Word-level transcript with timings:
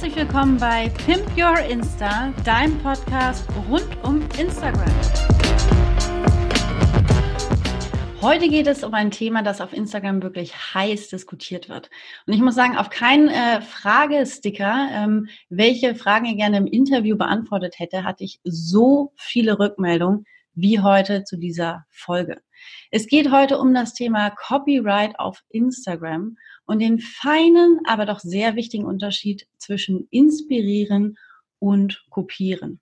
Herzlich 0.00 0.16
willkommen 0.16 0.56
bei 0.56 0.88
Pimp 1.04 1.26
Your 1.36 1.58
Insta, 1.58 2.32
deinem 2.42 2.78
Podcast 2.78 3.46
rund 3.68 3.86
um 4.02 4.22
Instagram. 4.38 4.90
Heute 8.22 8.48
geht 8.48 8.66
es 8.66 8.82
um 8.82 8.94
ein 8.94 9.10
Thema, 9.10 9.42
das 9.42 9.60
auf 9.60 9.74
Instagram 9.74 10.22
wirklich 10.22 10.54
heiß 10.54 11.08
diskutiert 11.08 11.68
wird. 11.68 11.90
Und 12.26 12.32
ich 12.32 12.40
muss 12.40 12.54
sagen, 12.54 12.78
auf 12.78 12.88
keinen 12.88 13.28
äh, 13.28 13.60
Fragesticker, 13.60 14.88
ähm, 14.90 15.28
welche 15.50 15.94
Fragen 15.94 16.24
ihr 16.24 16.36
gerne 16.36 16.56
im 16.56 16.66
Interview 16.66 17.18
beantwortet 17.18 17.74
hätte, 17.76 18.02
hatte 18.02 18.24
ich 18.24 18.40
so 18.42 19.12
viele 19.18 19.58
Rückmeldungen 19.58 20.24
wie 20.54 20.80
heute 20.80 21.24
zu 21.24 21.36
dieser 21.36 21.84
Folge. 21.90 22.40
Es 22.90 23.06
geht 23.06 23.30
heute 23.30 23.58
um 23.58 23.74
das 23.74 23.94
Thema 23.94 24.30
Copyright 24.30 25.18
auf 25.18 25.42
Instagram 25.50 26.36
und 26.66 26.80
den 26.80 26.98
feinen, 26.98 27.80
aber 27.84 28.06
doch 28.06 28.20
sehr 28.20 28.56
wichtigen 28.56 28.84
Unterschied 28.84 29.46
zwischen 29.58 30.06
inspirieren 30.10 31.16
und 31.58 32.04
kopieren. 32.10 32.80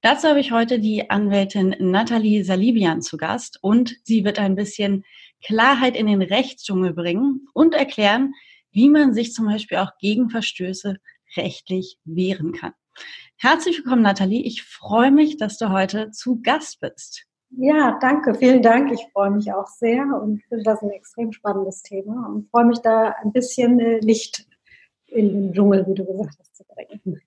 Dazu 0.00 0.28
habe 0.28 0.40
ich 0.40 0.52
heute 0.52 0.78
die 0.78 1.10
Anwältin 1.10 1.74
Nathalie 1.78 2.44
Salibian 2.44 3.02
zu 3.02 3.16
Gast 3.16 3.58
und 3.62 3.96
sie 4.04 4.24
wird 4.24 4.38
ein 4.38 4.54
bisschen 4.54 5.04
Klarheit 5.44 5.96
in 5.96 6.06
den 6.06 6.22
Rechtsdschungel 6.22 6.94
bringen 6.94 7.46
und 7.52 7.74
erklären, 7.74 8.32
wie 8.70 8.88
man 8.88 9.14
sich 9.14 9.32
zum 9.32 9.46
Beispiel 9.46 9.78
auch 9.78 9.92
gegen 9.98 10.30
Verstöße 10.30 10.96
rechtlich 11.36 11.98
wehren 12.04 12.52
kann. 12.52 12.72
Herzlich 13.36 13.78
willkommen, 13.78 14.02
Nathalie. 14.02 14.42
Ich 14.42 14.62
freue 14.62 15.12
mich, 15.12 15.36
dass 15.36 15.58
du 15.58 15.70
heute 15.70 16.10
zu 16.10 16.40
Gast 16.42 16.80
bist. 16.80 17.27
Ja, 17.50 17.98
danke, 18.00 18.34
vielen 18.34 18.62
Dank. 18.62 18.92
Ich 18.92 19.06
freue 19.12 19.30
mich 19.30 19.52
auch 19.52 19.66
sehr 19.66 20.04
und 20.20 20.42
finde 20.48 20.64
das 20.64 20.82
ein 20.82 20.90
extrem 20.90 21.32
spannendes 21.32 21.82
Thema 21.82 22.28
und 22.28 22.48
freue 22.50 22.66
mich 22.66 22.78
da 22.78 23.14
ein 23.22 23.32
bisschen 23.32 23.80
äh, 23.80 23.98
Licht 24.00 24.46
in 25.06 25.28
den 25.28 25.52
Dschungel, 25.52 25.86
wie 25.86 25.94
du 25.94 26.04
gesagt 26.04 26.36
hast, 26.38 26.56
zu 26.56 26.64
bringen. 26.64 27.20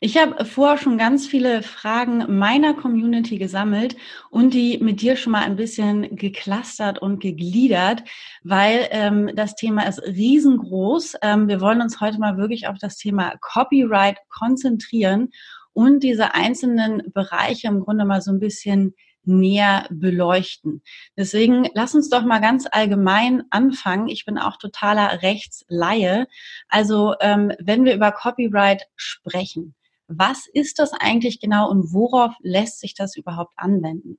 Ich 0.00 0.18
habe 0.18 0.44
vorher 0.44 0.78
schon 0.78 0.98
ganz 0.98 1.28
viele 1.28 1.62
Fragen 1.62 2.36
meiner 2.36 2.74
Community 2.74 3.38
gesammelt 3.38 3.96
und 4.30 4.52
die 4.52 4.78
mit 4.78 5.00
dir 5.00 5.14
schon 5.14 5.30
mal 5.30 5.44
ein 5.44 5.54
bisschen 5.54 6.16
geklustert 6.16 6.98
und 6.98 7.20
gegliedert, 7.20 8.02
weil 8.42 8.88
ähm, 8.90 9.30
das 9.36 9.54
Thema 9.54 9.86
ist 9.86 10.02
riesengroß. 10.02 11.18
Ähm, 11.22 11.46
wir 11.46 11.60
wollen 11.60 11.80
uns 11.80 12.00
heute 12.00 12.18
mal 12.18 12.36
wirklich 12.36 12.66
auf 12.66 12.78
das 12.80 12.96
Thema 12.96 13.34
Copyright 13.40 14.18
konzentrieren 14.28 15.30
und 15.72 16.02
diese 16.02 16.34
einzelnen 16.34 17.04
Bereiche 17.14 17.68
im 17.68 17.78
Grunde 17.78 18.04
mal 18.04 18.20
so 18.20 18.32
ein 18.32 18.40
bisschen 18.40 18.94
näher 19.24 19.86
beleuchten. 19.90 20.82
Deswegen 21.16 21.68
lass 21.74 21.94
uns 21.94 22.08
doch 22.08 22.24
mal 22.24 22.40
ganz 22.40 22.66
allgemein 22.70 23.44
anfangen. 23.50 24.08
Ich 24.08 24.24
bin 24.24 24.38
auch 24.38 24.56
totaler 24.56 25.22
Rechtsleihe. 25.22 26.26
Also 26.68 27.14
ähm, 27.20 27.52
wenn 27.58 27.84
wir 27.84 27.94
über 27.94 28.12
Copyright 28.12 28.88
sprechen, 28.96 29.74
was 30.08 30.46
ist 30.52 30.78
das 30.78 30.92
eigentlich 30.92 31.40
genau 31.40 31.70
und 31.70 31.92
worauf 31.92 32.34
lässt 32.40 32.80
sich 32.80 32.94
das 32.94 33.16
überhaupt 33.16 33.54
anwenden? 33.56 34.18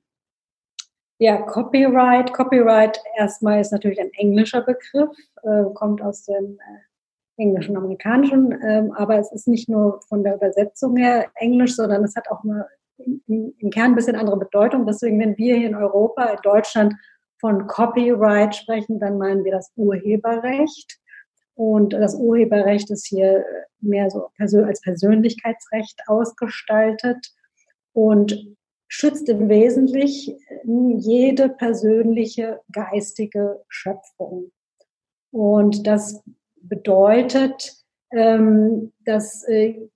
Ja, 1.18 1.40
Copyright. 1.42 2.32
Copyright 2.32 3.00
erstmal 3.16 3.60
ist 3.60 3.72
natürlich 3.72 4.00
ein 4.00 4.10
englischer 4.14 4.62
Begriff, 4.62 5.16
äh, 5.42 5.64
kommt 5.74 6.02
aus 6.02 6.24
dem 6.24 6.58
äh, 6.58 7.40
englischen, 7.42 7.76
amerikanischen, 7.76 8.52
äh, 8.52 8.88
aber 8.94 9.18
es 9.18 9.30
ist 9.32 9.46
nicht 9.46 9.68
nur 9.68 10.00
von 10.08 10.24
der 10.24 10.36
Übersetzung 10.36 10.96
her 10.96 11.30
Englisch, 11.36 11.76
sondern 11.76 12.02
es 12.04 12.16
hat 12.16 12.28
auch 12.30 12.42
eine 12.42 12.66
im, 12.98 13.70
Kern 13.70 13.92
ein 13.92 13.94
bisschen 13.94 14.16
andere 14.16 14.38
Bedeutung. 14.38 14.86
Deswegen, 14.86 15.18
wenn 15.20 15.36
wir 15.36 15.56
hier 15.56 15.68
in 15.68 15.74
Europa, 15.74 16.24
in 16.24 16.38
Deutschland 16.42 16.94
von 17.40 17.66
Copyright 17.66 18.54
sprechen, 18.54 18.98
dann 18.98 19.18
meinen 19.18 19.44
wir 19.44 19.52
das 19.52 19.72
Urheberrecht. 19.76 20.98
Und 21.54 21.92
das 21.92 22.14
Urheberrecht 22.14 22.90
ist 22.90 23.06
hier 23.06 23.44
mehr 23.80 24.10
so 24.10 24.30
als 24.64 24.80
Persönlichkeitsrecht 24.80 26.00
ausgestaltet 26.06 27.18
und 27.92 28.56
schützt 28.88 29.28
im 29.28 29.48
Wesentlichen 29.48 30.38
jede 30.98 31.48
persönliche 31.48 32.60
geistige 32.72 33.62
Schöpfung. 33.68 34.52
Und 35.30 35.86
das 35.86 36.22
bedeutet, 36.56 37.72
ähm, 38.12 38.92
dass 39.04 39.46
äh, 39.48 39.88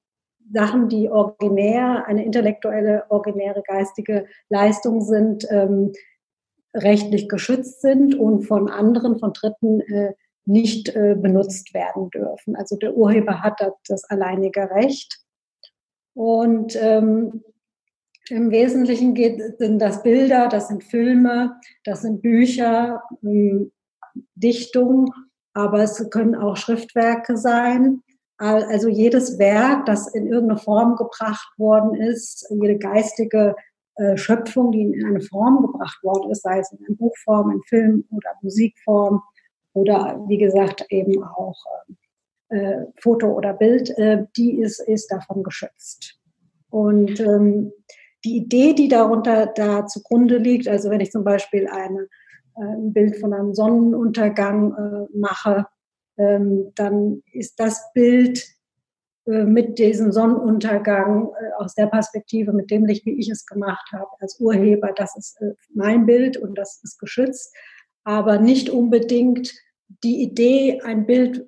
Sachen, 0.53 0.89
die 0.89 1.11
originär, 1.11 2.05
eine 2.07 2.25
intellektuelle, 2.25 3.05
originäre 3.11 3.63
geistige 3.67 4.27
Leistung 4.49 5.03
sind, 5.03 5.47
ähm, 5.51 5.93
rechtlich 6.75 7.29
geschützt 7.29 7.81
sind 7.81 8.15
und 8.15 8.43
von 8.43 8.69
anderen, 8.69 9.19
von 9.19 9.33
Dritten 9.33 9.81
äh, 9.81 10.15
nicht 10.45 10.95
äh, 10.95 11.15
benutzt 11.15 11.75
werden 11.75 12.11
dürfen. 12.11 12.57
Also 12.57 12.77
der 12.77 12.97
Urheber 12.97 13.43
hat 13.43 13.61
das 13.87 14.05
alleinige 14.05 14.71
Recht. 14.71 15.19
Und 16.15 16.77
ähm, 16.81 17.45
im 18.31 18.51
Wesentlichen 18.51 19.15
geht, 19.15 19.59
sind 19.59 19.79
das 19.79 20.03
Bilder, 20.03 20.49
das 20.49 20.69
sind 20.69 20.85
Filme, 20.85 21.59
das 21.85 22.03
sind 22.03 22.23
Bücher, 22.23 23.03
ähm, 23.23 23.73
Dichtung, 24.35 25.13
aber 25.55 25.83
es 25.83 26.11
können 26.11 26.35
auch 26.35 26.57
Schriftwerke 26.57 27.37
sein. 27.37 28.03
Also 28.39 28.89
jedes 28.89 29.39
Werk, 29.39 29.87
das 29.87 30.15
in 30.15 30.29
irgendeine 30.29 30.61
Form 30.61 30.95
gebracht 30.95 31.53
worden 31.59 32.01
ist, 32.01 32.47
jede 32.51 32.79
geistige 32.79 33.57
äh, 33.97 34.17
Schöpfung, 34.17 34.71
die 34.71 34.83
in 34.83 35.05
eine 35.05 35.21
Form 35.21 35.61
gebracht 35.61 36.03
worden 36.05 36.31
ist, 36.31 36.43
sei 36.43 36.61
es 36.61 36.73
in 36.73 36.97
Buchform, 36.97 37.51
in 37.51 37.63
Film 37.65 38.05
oder 38.11 38.31
Musikform 38.43 39.23
oder 39.73 40.25
wie 40.29 40.39
gesagt 40.39 40.87
eben 40.91 41.23
auch 41.25 41.57
äh, 42.51 42.85
Foto 43.01 43.27
oder 43.33 43.55
Bild, 43.55 43.91
äh, 43.99 44.25
die 44.37 44.61
ist, 44.61 44.81
ist 44.81 45.11
davon 45.11 45.43
geschützt. 45.43 46.19
Und 46.71 47.19
ähm, 47.19 47.73
die 48.25 48.37
Idee, 48.37 48.75
die 48.75 48.89
darunter 48.89 49.47
da 49.47 49.87
zugrunde 49.87 50.39
liegt, 50.39 50.69
also 50.69 50.91
wenn 50.91 51.01
ich 51.01 51.11
zum 51.11 51.25
Beispiel 51.25 51.67
eine, 51.67 52.09
äh, 52.57 52.63
ein 52.63 52.93
Bild 52.93 53.17
von 53.17 53.35
einem 53.35 53.55
Sonnenuntergang 53.55 54.75
äh, 54.75 55.19
mache, 55.19 55.67
dann 56.19 57.23
ist 57.33 57.61
das 57.61 57.93
Bild 57.93 58.45
äh, 59.29 59.45
mit 59.45 59.79
diesem 59.79 60.11
Sonnenuntergang 60.11 61.29
äh, 61.29 61.63
aus 61.63 61.75
der 61.75 61.87
Perspektive, 61.87 62.53
mit 62.53 62.71
dem 62.71 62.87
Licht, 62.87 63.05
wie 63.05 63.19
ich 63.19 63.29
es 63.29 63.45
gemacht 63.47 63.87
habe, 63.93 64.09
als 64.21 64.41
Urheber, 64.41 64.93
das 64.97 65.17
ist 65.17 65.41
äh, 65.43 65.53
mein 65.75 66.07
Bild 66.07 66.39
und 66.39 66.57
das 66.57 66.81
ist 66.83 66.99
geschützt, 66.99 67.55
aber 68.05 68.39
nicht 68.39 68.71
unbedingt 68.71 69.53
die 70.03 70.23
Idee, 70.23 70.81
ein 70.83 71.05
Bild 71.05 71.47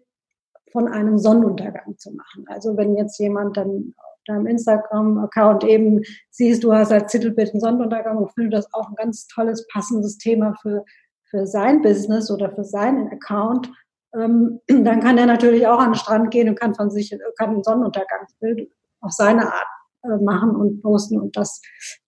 von 0.73 0.89
einem 0.89 1.19
Sonnenuntergang 1.19 1.97
zu 1.97 2.13
machen. 2.13 2.45
Also 2.49 2.77
wenn 2.77 2.97
jetzt 2.97 3.19
jemand 3.19 3.57
dann 3.57 3.95
auf 3.97 4.19
deinem 4.27 4.47
Instagram-Account 4.47 5.65
eben 5.65 6.03
siehst, 6.31 6.63
du 6.63 6.75
hast 6.75 6.93
als 6.93 7.11
Titelbild 7.11 7.53
einen 7.53 7.61
Sonnenuntergang 7.61 8.19
und 8.19 8.33
finde 8.33 8.51
das 8.51 8.73
auch 8.75 8.89
ein 8.89 8.95
ganz 8.95 9.27
tolles, 9.27 9.67
passendes 9.69 10.19
Thema 10.19 10.55
für, 10.61 10.85
für 11.25 11.47
sein 11.47 11.81
Business 11.81 12.31
oder 12.31 12.51
für 12.51 12.65
seinen 12.65 13.09
Account, 13.09 13.71
ähm, 14.15 14.61
dann 14.69 15.01
kann 15.01 15.19
er 15.19 15.27
natürlich 15.27 15.67
auch 15.67 15.79
an 15.79 15.93
den 15.93 15.97
Strand 15.97 16.31
gehen 16.31 16.49
und 16.49 16.59
kann 16.59 16.75
von 16.75 16.91
sich, 16.91 17.17
kann 17.39 17.57
ein 17.57 17.63
Sonnenuntergangsbild 17.63 18.71
auf 19.01 19.13
seine 19.13 19.47
Art 19.47 19.69
äh, 20.03 20.23
machen 20.23 20.55
und 20.57 20.83
posten 20.83 21.21
und 21.21 21.37
das 21.37 21.61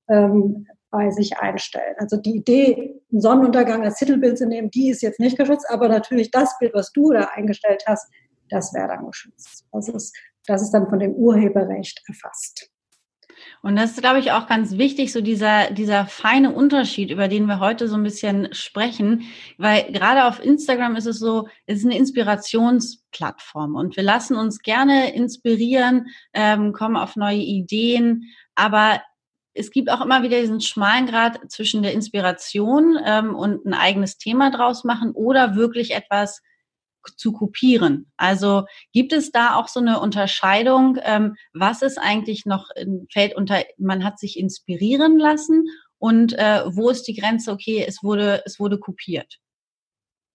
ähm, 0.09 0.67
bei 0.91 1.11
sich 1.11 1.39
einstellen. 1.39 1.95
Also 1.99 2.19
die 2.19 2.37
Idee, 2.37 3.01
einen 3.11 3.21
Sonnenuntergang 3.21 3.83
als 3.83 3.97
Titelbild 3.97 4.37
zu 4.37 4.47
nehmen, 4.47 4.71
die 4.71 4.91
ist 4.91 5.03
jetzt 5.03 5.21
nicht 5.21 5.39
geschützt, 5.39 5.67
aber 5.71 5.89
natürlich 5.89 6.31
das 6.31 6.57
Bild, 6.59 6.75
was 6.75 6.93
du 6.93 7.13
da 7.13 7.31
eingestellt 7.35 7.83
hast, 7.87 8.13
das 8.51 8.75
wäre 8.75 8.89
dann 8.89 9.07
geschützt. 9.07 9.65
Das 9.73 9.89
ist, 9.89 10.15
das 10.47 10.63
ist 10.63 10.71
dann 10.73 10.89
von 10.89 10.99
dem 10.99 11.15
Urheberrecht 11.15 12.03
erfasst. 12.07 12.72
Und 13.65 13.77
das 13.77 13.93
ist, 13.93 14.01
glaube 14.01 14.19
ich, 14.19 14.33
auch 14.33 14.49
ganz 14.49 14.77
wichtig, 14.77 15.13
so 15.13 15.21
dieser, 15.21 15.71
dieser 15.71 16.07
feine 16.07 16.53
Unterschied, 16.53 17.11
über 17.11 17.29
den 17.29 17.47
wir 17.47 17.61
heute 17.61 17.87
so 17.87 17.95
ein 17.95 18.03
bisschen 18.03 18.53
sprechen, 18.53 19.23
weil 19.57 19.85
gerade 19.93 20.25
auf 20.25 20.45
Instagram 20.45 20.97
ist 20.97 21.07
es 21.07 21.21
so, 21.21 21.49
es 21.67 21.79
ist 21.79 21.85
eine 21.85 21.97
Inspirationsplattform. 21.97 23.77
Und 23.77 23.97
wir 23.97 24.03
lassen 24.03 24.37
uns 24.37 24.63
gerne 24.63 25.15
inspirieren, 25.15 26.09
ähm, 26.33 26.73
kommen 26.73 26.97
auf 26.97 27.15
neue 27.15 27.39
Ideen, 27.39 28.25
aber 28.57 29.01
es 29.55 29.71
gibt 29.71 29.91
auch 29.91 30.01
immer 30.01 30.25
wieder 30.25 30.41
diesen 30.41 30.61
schmalen 30.61 31.07
Grad 31.07 31.39
zwischen 31.49 31.83
der 31.83 31.93
Inspiration 31.93 32.99
ähm, 33.05 33.35
und 33.35 33.65
ein 33.65 33.75
eigenes 33.75 34.19
Thema 34.19 34.51
draus 34.51 34.83
machen 34.83 35.13
oder 35.13 35.55
wirklich 35.55 35.95
etwas 35.95 36.43
zu 37.17 37.33
kopieren. 37.33 38.11
Also 38.17 38.65
gibt 38.93 39.13
es 39.13 39.31
da 39.33 39.57
auch 39.57 39.69
so 39.69 39.81
eine 39.81 40.01
Unterscheidung, 40.01 40.99
ähm, 41.03 41.37
was 41.53 41.83
ist 41.83 41.99
eigentlich 41.99 42.47
noch 42.47 42.69
fällt 43.13 43.35
unter, 43.37 43.63
man 43.79 44.05
hat 44.05 44.19
sich 44.19 44.39
inspirieren 44.39 45.19
lassen 45.19 45.67
und 45.99 46.33
äh, 46.39 46.63
wo 46.67 46.91
ist 46.91 47.05
die 47.05 47.15
Grenze, 47.15 47.53
okay, 47.53 47.85
es 47.87 48.03
wurde, 48.03 48.43
es 48.45 48.59
wurde 48.59 48.79
kopiert? 48.79 49.39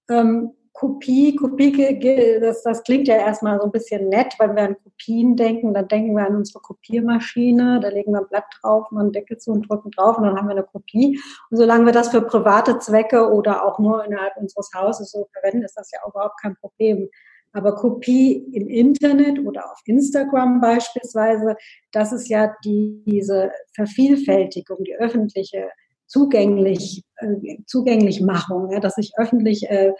Ähm, 0.09 0.51
Kopie, 0.77 1.35
Kopie, 1.35 2.37
das, 2.39 2.61
das 2.61 2.83
klingt 2.83 3.07
ja 3.07 3.15
erstmal 3.15 3.57
so 3.57 3.65
ein 3.65 3.71
bisschen 3.71 4.09
nett, 4.09 4.35
wenn 4.37 4.55
wir 4.55 4.61
an 4.61 4.75
Kopien 4.83 5.35
denken, 5.35 5.73
dann 5.73 5.87
denken 5.87 6.15
wir 6.15 6.27
an 6.27 6.35
unsere 6.35 6.59
Kopiermaschine, 6.59 7.79
da 7.79 7.87
legen 7.87 8.11
wir 8.11 8.19
ein 8.19 8.27
Blatt 8.27 8.45
drauf, 8.61 8.91
machen 8.91 9.11
Deckel 9.11 9.39
zu 9.39 9.53
und 9.53 9.67
drücken 9.67 9.89
drauf 9.89 10.19
und 10.19 10.25
dann 10.25 10.37
haben 10.37 10.47
wir 10.47 10.51
eine 10.51 10.61
Kopie. 10.61 11.19
Und 11.49 11.57
solange 11.57 11.87
wir 11.87 11.93
das 11.93 12.09
für 12.09 12.21
private 12.21 12.77
Zwecke 12.77 13.31
oder 13.31 13.65
auch 13.65 13.79
nur 13.79 14.05
innerhalb 14.05 14.37
unseres 14.37 14.69
Hauses 14.75 15.09
so 15.09 15.27
verwenden, 15.33 15.63
ist 15.63 15.75
das 15.75 15.89
ja 15.89 15.97
auch 16.03 16.11
überhaupt 16.11 16.39
kein 16.39 16.55
Problem. 16.57 17.09
Aber 17.53 17.73
Kopie 17.73 18.33
im 18.53 18.67
Internet 18.67 19.39
oder 19.39 19.71
auf 19.71 19.79
Instagram 19.85 20.61
beispielsweise, 20.61 21.55
das 21.91 22.11
ist 22.11 22.29
ja 22.29 22.53
die, 22.63 23.01
diese 23.07 23.51
Vervielfältigung, 23.73 24.83
die 24.83 24.95
öffentliche 24.95 25.71
zugänglich, 26.07 27.03
äh, 27.17 27.57
Zugänglichmachung, 27.65 28.71
ja, 28.71 28.79
dass 28.79 28.97
ich 28.97 29.11
öffentlich 29.17 29.69
äh, 29.69 29.91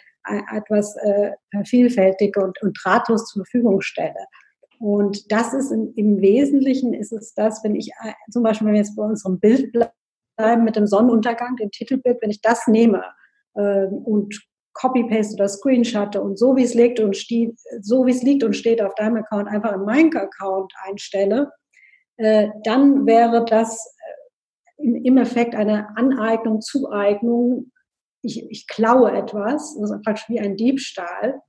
etwas 0.54 0.96
äh, 0.98 1.32
vervielfältige 1.52 2.44
und, 2.44 2.62
und 2.62 2.78
drahtlos 2.84 3.26
zur 3.26 3.46
Verfügung 3.46 3.82
stelle. 3.82 4.26
Und 4.80 5.32
das 5.32 5.54
ist 5.54 5.72
im, 5.72 5.94
im 5.96 6.22
Wesentlichen 6.22 6.94
ist 6.94 7.12
es 7.12 7.34
das, 7.34 7.64
wenn 7.64 7.76
ich 7.76 7.90
äh, 8.04 8.14
zum 8.32 8.44
Beispiel, 8.44 8.68
wenn 8.68 8.74
wir 8.74 8.82
jetzt 8.82 8.96
bei 8.96 9.04
unserem 9.04 9.40
Bild 9.40 9.72
bleiben 9.72 10.64
mit 10.64 10.76
dem 10.76 10.88
Sonnenuntergang, 10.88 11.56
dem 11.56 11.72
Titelbild, 11.72 12.22
wenn 12.22 12.30
ich 12.30 12.42
das 12.42 12.68
nehme 12.68 13.04
äh, 13.56 13.86
und 13.86 14.40
Copy-Paste 14.74 15.34
oder 15.36 15.48
Screenshotte 15.48 16.22
und 16.22 16.38
so 16.38 16.56
wie 16.56 16.64
es 16.64 16.76
liegt 16.76 17.00
und 17.00 17.18
steht, 17.18 17.60
so 17.82 18.06
wie 18.06 18.12
es 18.12 18.22
liegt 18.22 18.44
und 18.44 18.56
steht 18.56 18.82
auf 18.82 18.94
deinem 18.96 19.18
Account 19.18 19.48
einfach 19.48 19.74
in 19.74 19.86
meinen 19.86 20.16
Account 20.16 20.72
einstelle, 20.86 21.52
äh, 22.18 22.50
dann 22.64 23.06
wäre 23.08 23.44
das 23.46 23.96
im, 24.78 25.18
Effekt 25.18 25.56
eine 25.56 25.96
Aneignung, 25.98 26.62
Zueignung. 26.62 27.72
Ich, 28.22 28.50
ich 28.50 28.68
klaue 28.68 29.12
etwas, 29.12 29.78
das 29.80 29.92
ist 29.92 30.04
praktisch 30.04 30.30
wie 30.30 30.40
ein 30.40 30.58
Diebstahl. 30.58 31.42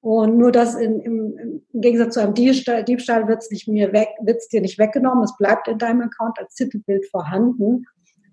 Und 0.00 0.36
nur 0.36 0.52
das 0.52 0.74
in, 0.74 1.00
im, 1.00 1.62
im 1.72 1.80
Gegensatz 1.80 2.14
zu 2.14 2.20
einem 2.20 2.34
Diebstahl, 2.34 2.84
Diebstahl 2.84 3.26
wird 3.26 3.42
es 3.42 3.66
mir 3.66 3.92
weg, 3.92 4.08
wird 4.22 4.36
es 4.36 4.48
dir 4.48 4.60
nicht 4.60 4.78
weggenommen, 4.78 5.24
es 5.24 5.36
bleibt 5.38 5.66
in 5.66 5.78
deinem 5.78 6.02
Account 6.02 6.38
als 6.38 6.54
Titelbild 6.54 7.06
vorhanden, 7.06 7.86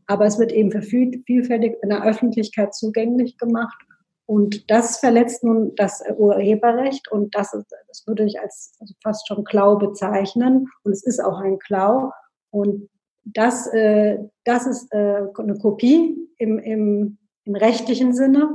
aber 0.06 0.26
es 0.26 0.38
wird 0.38 0.52
eben 0.52 0.72
für 0.72 0.82
vielfältig 0.82 1.78
in 1.82 1.90
der 1.90 2.04
Öffentlichkeit 2.04 2.76
zugänglich 2.76 3.38
gemacht. 3.38 3.82
Und 4.26 4.70
das 4.70 5.00
verletzt 5.00 5.44
nun 5.44 5.74
das 5.76 6.04
Urheberrecht. 6.18 7.12
Und 7.12 7.36
das, 7.36 7.54
ist, 7.54 7.66
das 7.88 8.08
würde 8.08 8.24
ich 8.24 8.40
als 8.40 8.76
also 8.80 8.94
fast 9.04 9.28
schon 9.28 9.44
Klau 9.44 9.78
bezeichnen. 9.78 10.68
Und 10.84 10.92
es 10.92 11.04
ist 11.04 11.20
auch 11.20 11.40
ein 11.40 11.60
Klau. 11.60 12.12
Und 12.50 12.90
das, 13.24 13.68
äh, 13.68 14.20
das 14.44 14.68
ist 14.68 14.92
äh, 14.94 15.24
eine 15.38 15.58
Kopie 15.58 16.18
im, 16.38 16.60
im, 16.60 17.18
im 17.46 17.56
rechtlichen 17.56 18.14
Sinne 18.14 18.50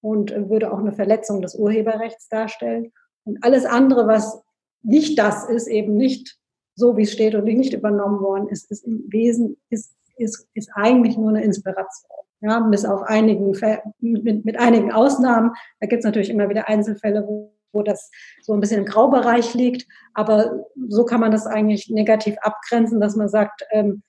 und 0.00 0.30
würde 0.48 0.72
auch 0.72 0.78
eine 0.78 0.92
Verletzung 0.92 1.42
des 1.42 1.54
Urheberrechts 1.54 2.28
darstellen. 2.28 2.92
Und 3.24 3.42
alles 3.42 3.64
andere, 3.64 4.06
was 4.06 4.42
nicht 4.82 5.18
das 5.18 5.48
ist, 5.48 5.66
eben 5.66 5.96
nicht 5.96 6.38
so, 6.76 6.96
wie 6.96 7.02
es 7.02 7.12
steht 7.12 7.34
und 7.34 7.44
nicht 7.44 7.72
übernommen 7.72 8.20
worden 8.20 8.48
ist, 8.48 8.70
ist 8.70 8.86
im 8.86 9.04
Wesen, 9.08 9.56
ist, 9.70 9.96
ist, 10.16 10.48
ist 10.54 10.70
eigentlich 10.74 11.16
nur 11.16 11.30
eine 11.30 11.42
Inspiration. 11.42 12.10
Ja, 12.40 12.60
bis 12.60 12.84
auf 12.84 13.02
einigen, 13.02 13.56
mit, 14.00 14.44
mit 14.44 14.58
einigen 14.58 14.92
Ausnahmen. 14.92 15.52
Da 15.80 15.86
gibt 15.86 16.00
es 16.00 16.04
natürlich 16.04 16.28
immer 16.28 16.48
wieder 16.50 16.68
Einzelfälle, 16.68 17.26
wo, 17.26 17.54
wo 17.72 17.82
das 17.82 18.10
so 18.42 18.52
ein 18.52 18.60
bisschen 18.60 18.80
im 18.80 18.84
Graubereich 18.84 19.54
liegt. 19.54 19.86
Aber 20.12 20.66
so 20.88 21.04
kann 21.06 21.20
man 21.20 21.32
das 21.32 21.46
eigentlich 21.46 21.88
negativ 21.88 22.36
abgrenzen, 22.42 23.00
dass 23.00 23.16
man 23.16 23.28
sagt, 23.28 23.64
ähm, 23.70 24.02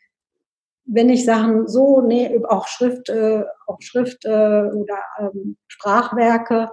wenn 0.88 1.10
ich 1.10 1.26
Sachen 1.26 1.68
so, 1.68 2.02
nee, 2.02 2.42
auch 2.48 2.68
Schrift, 2.68 3.10
äh, 3.10 3.44
auch 3.68 3.82
Schrift 3.82 4.26
äh, 4.26 4.30
oder 4.30 5.00
ähm, 5.20 5.58
Sprachwerke, 5.68 6.72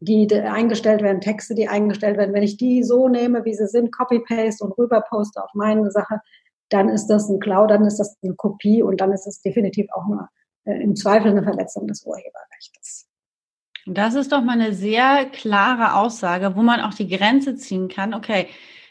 die 0.00 0.32
eingestellt 0.32 1.02
werden, 1.02 1.20
Texte, 1.20 1.54
die 1.54 1.68
eingestellt 1.68 2.16
werden, 2.16 2.34
wenn 2.34 2.42
ich 2.42 2.56
die 2.56 2.82
so 2.82 3.08
nehme, 3.08 3.44
wie 3.44 3.54
sie 3.54 3.66
sind, 3.66 3.92
copy-paste 3.92 4.64
und 4.64 4.78
rüberposte 4.78 5.42
auf 5.42 5.50
meine 5.54 5.90
Sache, 5.90 6.20
dann 6.70 6.88
ist 6.88 7.06
das 7.08 7.28
ein 7.28 7.40
Cloud, 7.40 7.70
dann 7.70 7.84
ist 7.84 7.98
das 7.98 8.16
eine 8.22 8.34
Kopie 8.34 8.82
und 8.82 9.00
dann 9.00 9.12
ist 9.12 9.26
es 9.26 9.42
definitiv 9.42 9.86
auch 9.92 10.06
nur 10.06 10.28
äh, 10.64 10.82
im 10.82 10.96
Zweifel 10.96 11.30
eine 11.30 11.42
Verletzung 11.42 11.86
des 11.86 12.04
Urheberrechts. 12.04 13.06
Das 13.86 14.14
ist 14.14 14.32
doch 14.32 14.42
mal 14.42 14.60
eine 14.60 14.74
sehr 14.74 15.26
klare 15.26 15.94
Aussage, 15.94 16.54
wo 16.56 16.62
man 16.62 16.80
auch 16.80 16.94
die 16.94 17.08
Grenze 17.08 17.56
ziehen 17.56 17.88
kann. 17.88 18.12
Okay, 18.12 18.48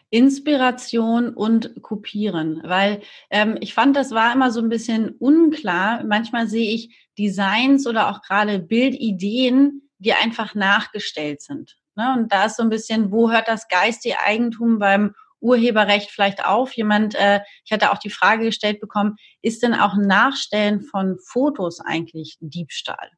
Inspiration 0.10 1.34
und 1.34 1.82
Kopieren, 1.82 2.62
weil 2.64 3.02
ähm, 3.30 3.58
ich 3.60 3.74
fand, 3.74 3.96
das 3.96 4.12
war 4.12 4.34
immer 4.34 4.52
so 4.52 4.62
ein 4.62 4.70
bisschen 4.70 5.12
unklar. 5.20 6.04
Manchmal 6.06 6.48
sehe 6.48 6.74
ich 6.74 6.96
Designs 7.18 7.88
oder 7.88 8.10
auch 8.10 8.22
gerade 8.22 8.60
Bildideen, 8.60 9.90
die 10.00 10.14
einfach 10.14 10.56
nachgestellt 10.56 11.42
sind. 11.42 11.78
Ne? 11.96 12.16
Und 12.18 12.32
da 12.32 12.46
ist 12.46 12.58
so 12.58 12.64
ein 12.64 12.70
bisschen, 12.70 13.12
wo 13.12 13.32
hört 13.32 13.48
das 13.48 13.68
geistige 13.68 14.20
Eigentum 14.20 14.80
beim 14.80 15.14
Urheberrecht 15.40 16.10
vielleicht 16.10 16.46
auf? 16.46 16.72
Jemand, 16.74 17.16
äh, 17.16 17.42
ich 17.66 17.72
hatte 17.72 17.92
auch 17.92 17.98
die 17.98 18.10
Frage 18.10 18.46
gestellt 18.46 18.80
bekommen, 18.80 19.16
ist 19.42 19.64
denn 19.64 19.74
auch 19.74 19.96
Nachstellen 19.96 20.82
von 20.82 21.18
Fotos 21.20 21.80
eigentlich 21.80 22.38
Diebstahl? 22.40 23.12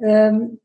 Ähm, 0.00 0.60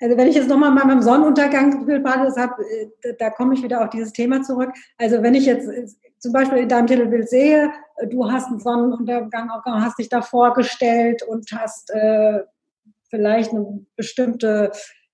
also 0.00 0.16
wenn 0.16 0.28
ich 0.28 0.34
jetzt 0.34 0.48
nochmal 0.48 0.70
mal 0.70 0.86
beim 0.86 1.02
Sonnenuntergang 1.02 1.86
Bildbades 1.86 2.36
habe, 2.36 2.62
äh, 3.02 3.14
da 3.18 3.30
komme 3.30 3.54
ich 3.54 3.62
wieder 3.62 3.82
auf 3.82 3.90
dieses 3.90 4.12
Thema 4.12 4.42
zurück. 4.42 4.70
Also 4.98 5.22
wenn 5.22 5.34
ich 5.34 5.46
jetzt 5.46 5.68
äh, 5.68 5.86
zum 6.18 6.32
Beispiel 6.32 6.58
in 6.58 6.68
deinem 6.68 6.86
Titelbild 6.86 7.28
sehe, 7.28 7.72
äh, 7.96 8.06
du 8.06 8.30
hast 8.30 8.48
einen 8.48 8.60
Sonnenuntergang, 8.60 9.50
hast 9.64 9.98
dich 9.98 10.08
da 10.08 10.22
vorgestellt 10.22 11.22
und 11.22 11.50
hast 11.52 11.90
äh, 11.90 12.40
vielleicht 13.10 13.52
eine 13.52 13.86
bestimmte 13.96 14.72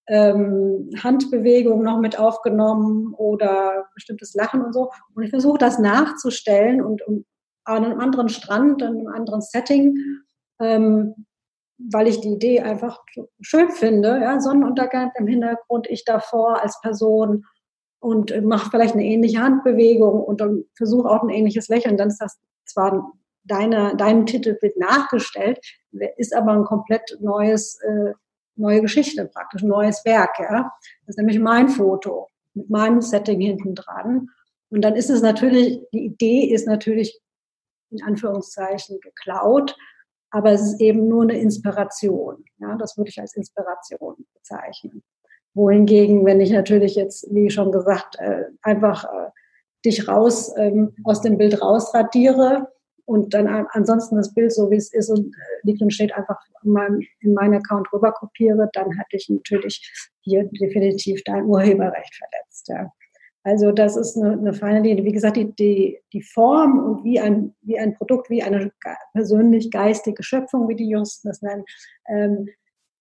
ähm, 0.08 0.90
Handbewegung 1.02 1.82
noch 1.82 1.98
mit 1.98 2.18
aufgenommen 2.18 3.14
oder 3.14 3.86
bestimmtes 3.94 4.34
Lachen 4.34 4.62
und 4.62 4.72
so. 4.72 4.90
Und 5.14 5.22
ich 5.22 5.30
versuche 5.30 5.58
das 5.58 5.78
nachzustellen 5.78 6.82
und, 6.82 7.02
und 7.06 7.24
an 7.64 7.84
einem 7.84 8.00
anderen 8.00 8.28
Strand, 8.28 8.82
an 8.82 8.98
einem 8.98 9.06
anderen 9.08 9.40
Setting, 9.40 9.96
ähm, 10.60 11.26
weil 11.90 12.08
ich 12.08 12.20
die 12.20 12.32
Idee 12.32 12.60
einfach 12.60 13.02
schön 13.40 13.70
finde. 13.70 14.20
Ja? 14.20 14.40
Sonnenuntergang 14.40 15.12
im 15.18 15.26
Hintergrund, 15.26 15.88
ich 15.88 16.04
davor 16.04 16.62
als 16.62 16.80
Person 16.80 17.44
und 18.00 18.32
mache 18.44 18.70
vielleicht 18.70 18.94
eine 18.94 19.04
ähnliche 19.04 19.40
Handbewegung 19.40 20.22
und 20.22 20.40
dann 20.40 20.64
versuche 20.74 21.08
auch 21.08 21.22
ein 21.22 21.30
ähnliches 21.30 21.68
Lächeln. 21.68 21.96
Dann 21.96 22.08
ist 22.08 22.18
das 22.18 22.38
zwar 22.64 23.12
deine, 23.44 23.96
deinem 23.96 24.26
Titelbild 24.26 24.76
nachgestellt, 24.78 25.58
ist 26.16 26.34
aber 26.34 26.52
ein 26.52 26.64
komplett 26.64 27.18
neues 27.20 27.80
äh, 27.82 28.12
neue 28.56 28.80
Geschichte 28.80 29.26
praktisch, 29.26 29.62
neues 29.62 30.04
Werk. 30.04 30.38
Ja? 30.38 30.72
Das 31.06 31.14
ist 31.14 31.18
nämlich 31.18 31.38
mein 31.38 31.68
Foto 31.68 32.28
mit 32.54 32.70
meinem 32.70 33.00
Setting 33.00 33.40
hinten 33.40 33.74
dran. 33.74 34.28
Und 34.70 34.82
dann 34.82 34.94
ist 34.94 35.10
es 35.10 35.22
natürlich, 35.22 35.80
die 35.92 36.06
Idee 36.06 36.44
ist 36.46 36.66
natürlich 36.66 37.20
in 37.90 38.02
Anführungszeichen 38.02 39.00
geklaut, 39.00 39.76
aber 40.32 40.50
es 40.52 40.62
ist 40.62 40.80
eben 40.80 41.08
nur 41.08 41.22
eine 41.22 41.38
Inspiration. 41.38 42.44
Ja, 42.58 42.74
das 42.76 42.96
würde 42.96 43.10
ich 43.10 43.20
als 43.20 43.36
Inspiration 43.36 44.16
bezeichnen. 44.34 45.02
Wohingegen, 45.54 46.24
wenn 46.24 46.40
ich 46.40 46.50
natürlich 46.50 46.94
jetzt, 46.94 47.32
wie 47.32 47.50
schon 47.50 47.70
gesagt, 47.70 48.16
äh, 48.18 48.44
einfach 48.62 49.04
äh, 49.04 49.30
dich 49.84 50.08
raus 50.08 50.52
ähm, 50.56 50.94
aus 51.04 51.20
dem 51.20 51.36
Bild 51.36 51.60
rausradiere 51.60 52.68
und 53.04 53.34
dann 53.34 53.46
ansonsten 53.72 54.16
das 54.16 54.32
Bild 54.32 54.52
so 54.52 54.70
wie 54.70 54.76
es 54.76 54.92
ist 54.92 55.10
und 55.10 55.26
äh, 55.26 55.66
liegt 55.66 55.82
und 55.82 55.92
steht 55.92 56.14
einfach 56.14 56.38
in 56.64 56.72
meinem, 56.72 57.00
in 57.20 57.34
meinen 57.34 57.54
Account 57.54 57.92
rüber 57.92 58.12
kopiere, 58.12 58.70
dann 58.72 58.90
hätte 58.92 59.16
ich 59.16 59.28
natürlich 59.28 60.08
hier 60.22 60.44
definitiv 60.44 61.22
dein 61.24 61.44
Urheberrecht 61.44 62.14
verletzt. 62.14 62.68
Ja. 62.68 62.90
Also 63.44 63.72
das 63.72 63.96
ist 63.96 64.16
eine, 64.16 64.32
eine 64.32 64.52
feine 64.52 64.80
Linie. 64.80 65.04
Wie 65.04 65.12
gesagt, 65.12 65.36
die, 65.36 65.52
die, 65.52 65.98
die 66.12 66.22
Form 66.22 66.78
und 66.78 67.04
wie 67.04 67.18
ein, 67.18 67.54
wie 67.62 67.78
ein 67.78 67.94
Produkt, 67.94 68.30
wie 68.30 68.42
eine 68.42 68.70
persönlich 69.12 69.70
geistige 69.70 70.22
Schöpfung, 70.22 70.68
wie 70.68 70.76
die 70.76 70.88
Juristen 70.88 71.28
das 71.28 71.42
nennen, 71.42 71.64
ähm, 72.08 72.48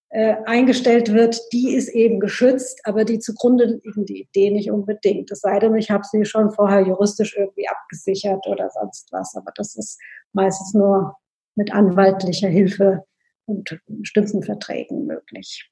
äh, 0.10 0.36
eingestellt 0.46 1.14
wird, 1.14 1.40
die 1.54 1.74
ist 1.74 1.90
eben 1.90 2.20
geschützt, 2.20 2.82
aber 2.84 3.06
die 3.06 3.20
zugrunde 3.20 3.80
liegende 3.84 4.14
Idee 4.14 4.52
nicht 4.52 4.70
unbedingt. 4.70 5.32
Es 5.32 5.40
sei 5.40 5.58
denn, 5.60 5.76
ich 5.76 5.90
habe 5.90 6.04
sie 6.04 6.26
schon 6.26 6.52
vorher 6.52 6.82
juristisch 6.82 7.38
irgendwie 7.38 7.68
abgesichert 7.68 8.46
oder 8.48 8.70
sonst 8.72 9.10
was. 9.12 9.36
Aber 9.36 9.52
das 9.56 9.76
ist 9.76 10.00
meistens 10.34 10.74
nur 10.74 11.16
mit 11.56 11.74
anwaltlicher 11.74 12.50
Hilfe 12.50 13.06
und 13.46 13.80
Stützenverträgen 14.04 15.06
möglich. 15.06 15.72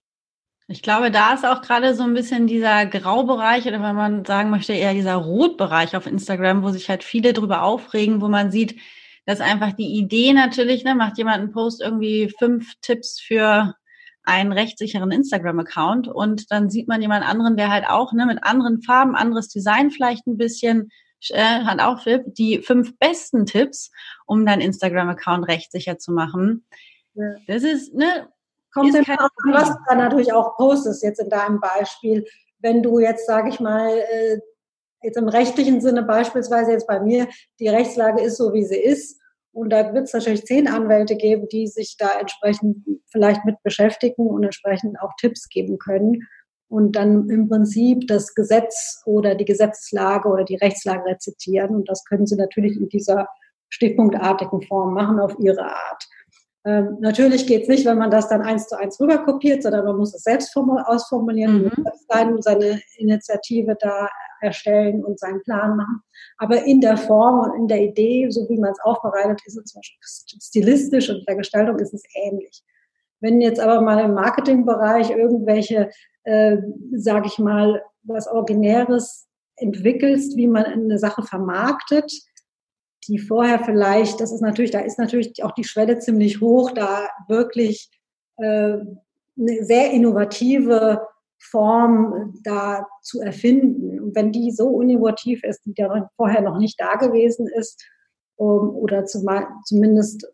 Ich 0.72 0.84
glaube, 0.84 1.10
da 1.10 1.34
ist 1.34 1.48
auch 1.48 1.64
gerade 1.64 1.96
so 1.96 2.04
ein 2.04 2.14
bisschen 2.14 2.46
dieser 2.46 2.86
Graubereich 2.86 3.66
oder 3.66 3.82
wenn 3.82 3.96
man 3.96 4.24
sagen 4.24 4.52
möchte, 4.52 4.74
eher 4.74 4.94
dieser 4.94 5.16
Rotbereich 5.16 5.96
auf 5.96 6.06
Instagram, 6.06 6.62
wo 6.62 6.70
sich 6.70 6.90
halt 6.90 7.04
viele 7.04 7.34
drüber 7.34 7.64
aufregen, 7.64 8.22
wo 8.22 8.28
man 8.28 8.52
sieht, 8.52 8.80
dass 9.26 9.42
einfach 9.42 9.74
die 9.74 9.98
Idee 9.98 10.32
natürlich, 10.32 10.84
ne, 10.84 10.94
macht 10.94 11.18
jemand 11.18 11.40
einen 11.40 11.52
Post 11.52 11.82
irgendwie 11.82 12.32
fünf 12.38 12.76
Tipps 12.82 13.20
für 13.20 13.74
einen 14.22 14.52
rechtssicheren 14.52 15.10
Instagram-Account 15.10 16.08
und 16.08 16.52
dann 16.52 16.70
sieht 16.70 16.88
man 16.88 17.02
jemand 17.02 17.28
anderen, 17.28 17.58
der 17.58 17.72
halt 17.72 17.88
auch 17.88 18.14
ne, 18.14 18.28
mit 18.28 18.44
anderen 18.44 18.84
Farben, 18.84 19.16
anderes 19.16 19.48
Design 19.48 19.90
vielleicht 19.90 20.28
ein 20.28 20.38
bisschen 20.38 20.92
äh, 21.30 21.64
hat 21.66 21.80
auch 21.80 22.04
Philipp, 22.04 22.36
die 22.36 22.60
fünf 22.60 22.96
besten 23.00 23.48
Tipps, 23.48 23.90
um 24.28 24.46
deinen 24.46 24.62
Instagram-Account 24.62 25.48
rechtssicher 25.48 25.98
zu 25.98 26.12
machen. 26.12 26.64
Ja. 27.16 27.34
Das 27.48 27.64
ist, 27.64 27.96
ne, 27.96 28.28
Kommt 28.74 28.94
keine 28.94 29.20
an, 29.20 29.30
was 29.52 29.70
du 29.70 29.78
dann 29.88 29.98
natürlich 29.98 30.34
auch 30.34 30.56
postest, 30.56 31.04
jetzt 31.04 31.20
in 31.20 31.30
deinem 31.30 31.60
Beispiel. 31.60 32.26
Wenn 32.60 32.84
du 32.84 33.00
jetzt, 33.00 33.26
sage 33.26 33.50
ich 33.50 33.60
mal, 33.60 33.90
äh, 33.90 34.40
jetzt 35.02 35.18
im 35.18 35.30
rechtlichen 35.30 35.82
Sinne 35.82 36.04
beispielsweise 36.04 36.72
jetzt 36.72 36.88
bei 36.88 37.00
mir, 37.00 37.28
die 37.60 37.70
Rechtslage 37.70 38.22
ist 38.22 38.38
so, 38.38 38.54
wie 38.54 38.66
sie 38.66 38.80
ist, 38.80 39.20
und 39.52 39.72
da 39.72 39.94
wird 39.94 40.06
es 40.06 40.14
natürlich 40.14 40.46
zehn 40.46 40.68
Anwälte 40.68 41.16
geben, 41.16 41.48
die 41.52 41.68
sich 41.68 41.96
da 41.98 42.20
entsprechend 42.20 42.86
vielleicht 43.12 43.46
mit 43.46 43.62
beschäftigen 43.64 44.28
und 44.28 44.44
entsprechend 44.44 45.02
auch 45.02 45.12
Tipps 45.20 45.50
geben 45.50 45.80
können. 45.80 46.28
und 46.70 46.96
dann 46.96 47.30
im 47.30 47.50
Prinzip 47.50 48.08
das 48.08 48.36
Gesetz 48.36 49.02
oder 49.06 49.34
die 49.36 49.46
Gesetzeslage 49.46 50.30
oder 50.30 50.44
die 50.44 50.58
Rechtslage 50.58 51.04
rezitieren. 51.06 51.76
Und 51.76 51.90
das 51.90 52.06
können 52.06 52.28
Sie 52.28 52.36
natürlich 52.36 52.78
in 52.78 52.90
dieser 52.90 53.28
stichpunktartigen 53.70 54.62
Form 54.62 54.94
machen 54.94 55.20
auf 55.20 55.36
Ihre 55.40 55.64
Art. 55.64 56.08
Ähm, 56.66 56.98
natürlich 57.00 57.48
geht 57.48 57.64
es 57.64 57.68
nicht, 57.70 57.86
wenn 57.86 57.98
man 57.98 58.12
das 58.12 58.28
dann 58.28 58.42
eins 58.42 58.68
zu 58.68 58.78
eins 58.78 59.00
rüberkopiert, 59.00 59.64
sondern 59.64 59.86
man 59.86 59.98
muss 59.98 60.14
es 60.14 60.24
selbst 60.24 60.56
ausformulieren, 60.56 61.64
mhm. 61.64 61.86
sein, 62.10 62.42
seine 62.42 62.82
Initiative 62.98 63.78
da 63.80 64.10
erstellen 64.42 65.04
und 65.04 65.20
seinen 65.20 65.42
Plan 65.44 65.78
machen. 65.78 66.02
Aber 66.38 66.64
in 66.66 66.82
der 66.82 66.98
Form 66.98 67.40
und 67.40 67.58
in 67.58 67.68
der 67.68 67.82
Idee, 67.82 68.30
so 68.30 68.48
wie 68.50 68.58
man 68.58 68.72
es 68.72 68.80
aufbereitet, 68.82 69.42
ist 69.46 69.58
es 69.58 69.74
stilistisch 70.44 71.10
und 71.10 71.18
in 71.18 71.26
der 71.26 71.36
Gestaltung 71.38 71.78
ist 71.80 71.94
es 71.94 72.04
ähnlich. 72.14 72.64
Wenn 73.22 73.42
jetzt 73.42 73.60
aber 73.60 73.82
mal 73.82 74.04
im 74.04 74.14
Marketingbereich 74.14 75.12
irgendwelche, 75.12 75.90
äh, 76.24 76.58
sage 76.96 77.28
ich 77.28 77.38
mal, 77.38 77.82
was 78.04 78.28
Originäres 78.28 79.28
entwickelst, 79.58 80.38
wie 80.38 80.48
man 80.48 80.66
eine 80.66 80.98
Sache 80.98 81.24
vermarktet, 81.24 82.12
die 83.10 83.20
vorher 83.20 83.60
vielleicht, 83.60 84.22
das 84.22 84.32
ist 84.32 84.42
natürlich, 84.42 84.72
da 84.72 84.80
ist 84.80 85.00
natürlich 85.00 85.44
auch 85.44 85.52
die 85.52 85.64
Schwelle 85.64 86.00
ziemlich 86.00 86.40
hoch, 86.40 86.72
da 86.72 87.10
wirklich 87.28 87.90
äh, 88.38 88.78
eine 89.38 89.64
sehr 89.64 89.92
innovative 89.92 91.02
Form 91.40 92.40
da 92.44 92.86
zu 93.02 93.22
erfinden. 93.22 94.00
Und 94.00 94.16
wenn 94.16 94.32
die 94.32 94.52
so 94.52 94.82
innovativ 94.82 95.44
ist, 95.44 95.66
die 95.66 95.74
vorher 96.16 96.42
noch 96.42 96.60
nicht 96.60 96.80
da 96.80 96.96
gewesen 96.96 97.48
ist, 97.48 97.84
um, 98.36 98.76
oder 98.76 99.06
zum, 99.06 99.26
zumindest 99.66 100.28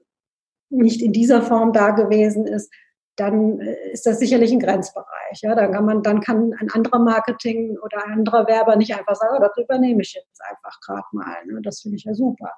nicht 0.69 1.01
in 1.01 1.13
dieser 1.13 1.41
Form 1.41 1.73
da 1.73 1.91
gewesen 1.91 2.45
ist, 2.45 2.71
dann 3.15 3.59
äh, 3.59 3.91
ist 3.91 4.05
das 4.05 4.19
sicherlich 4.19 4.51
ein 4.51 4.59
Grenzbereich. 4.59 5.41
Ja, 5.41 5.55
dann 5.55 5.71
kann 5.71 5.85
man, 5.85 6.03
dann 6.03 6.21
kann 6.21 6.53
ein 6.59 6.69
anderer 6.71 6.99
Marketing 6.99 7.77
oder 7.77 8.05
ein 8.05 8.13
anderer 8.19 8.47
Werber 8.47 8.75
nicht 8.75 8.95
einfach 8.95 9.15
sagen, 9.15 9.35
oh, 9.37 9.41
das 9.41 9.57
übernehme 9.57 10.01
ich 10.01 10.13
jetzt 10.13 10.41
einfach 10.43 10.79
gerade 10.81 11.07
mal. 11.11 11.45
Ne? 11.45 11.61
Das 11.63 11.81
finde 11.81 11.97
ich 11.97 12.03
ja 12.03 12.13
super. 12.13 12.51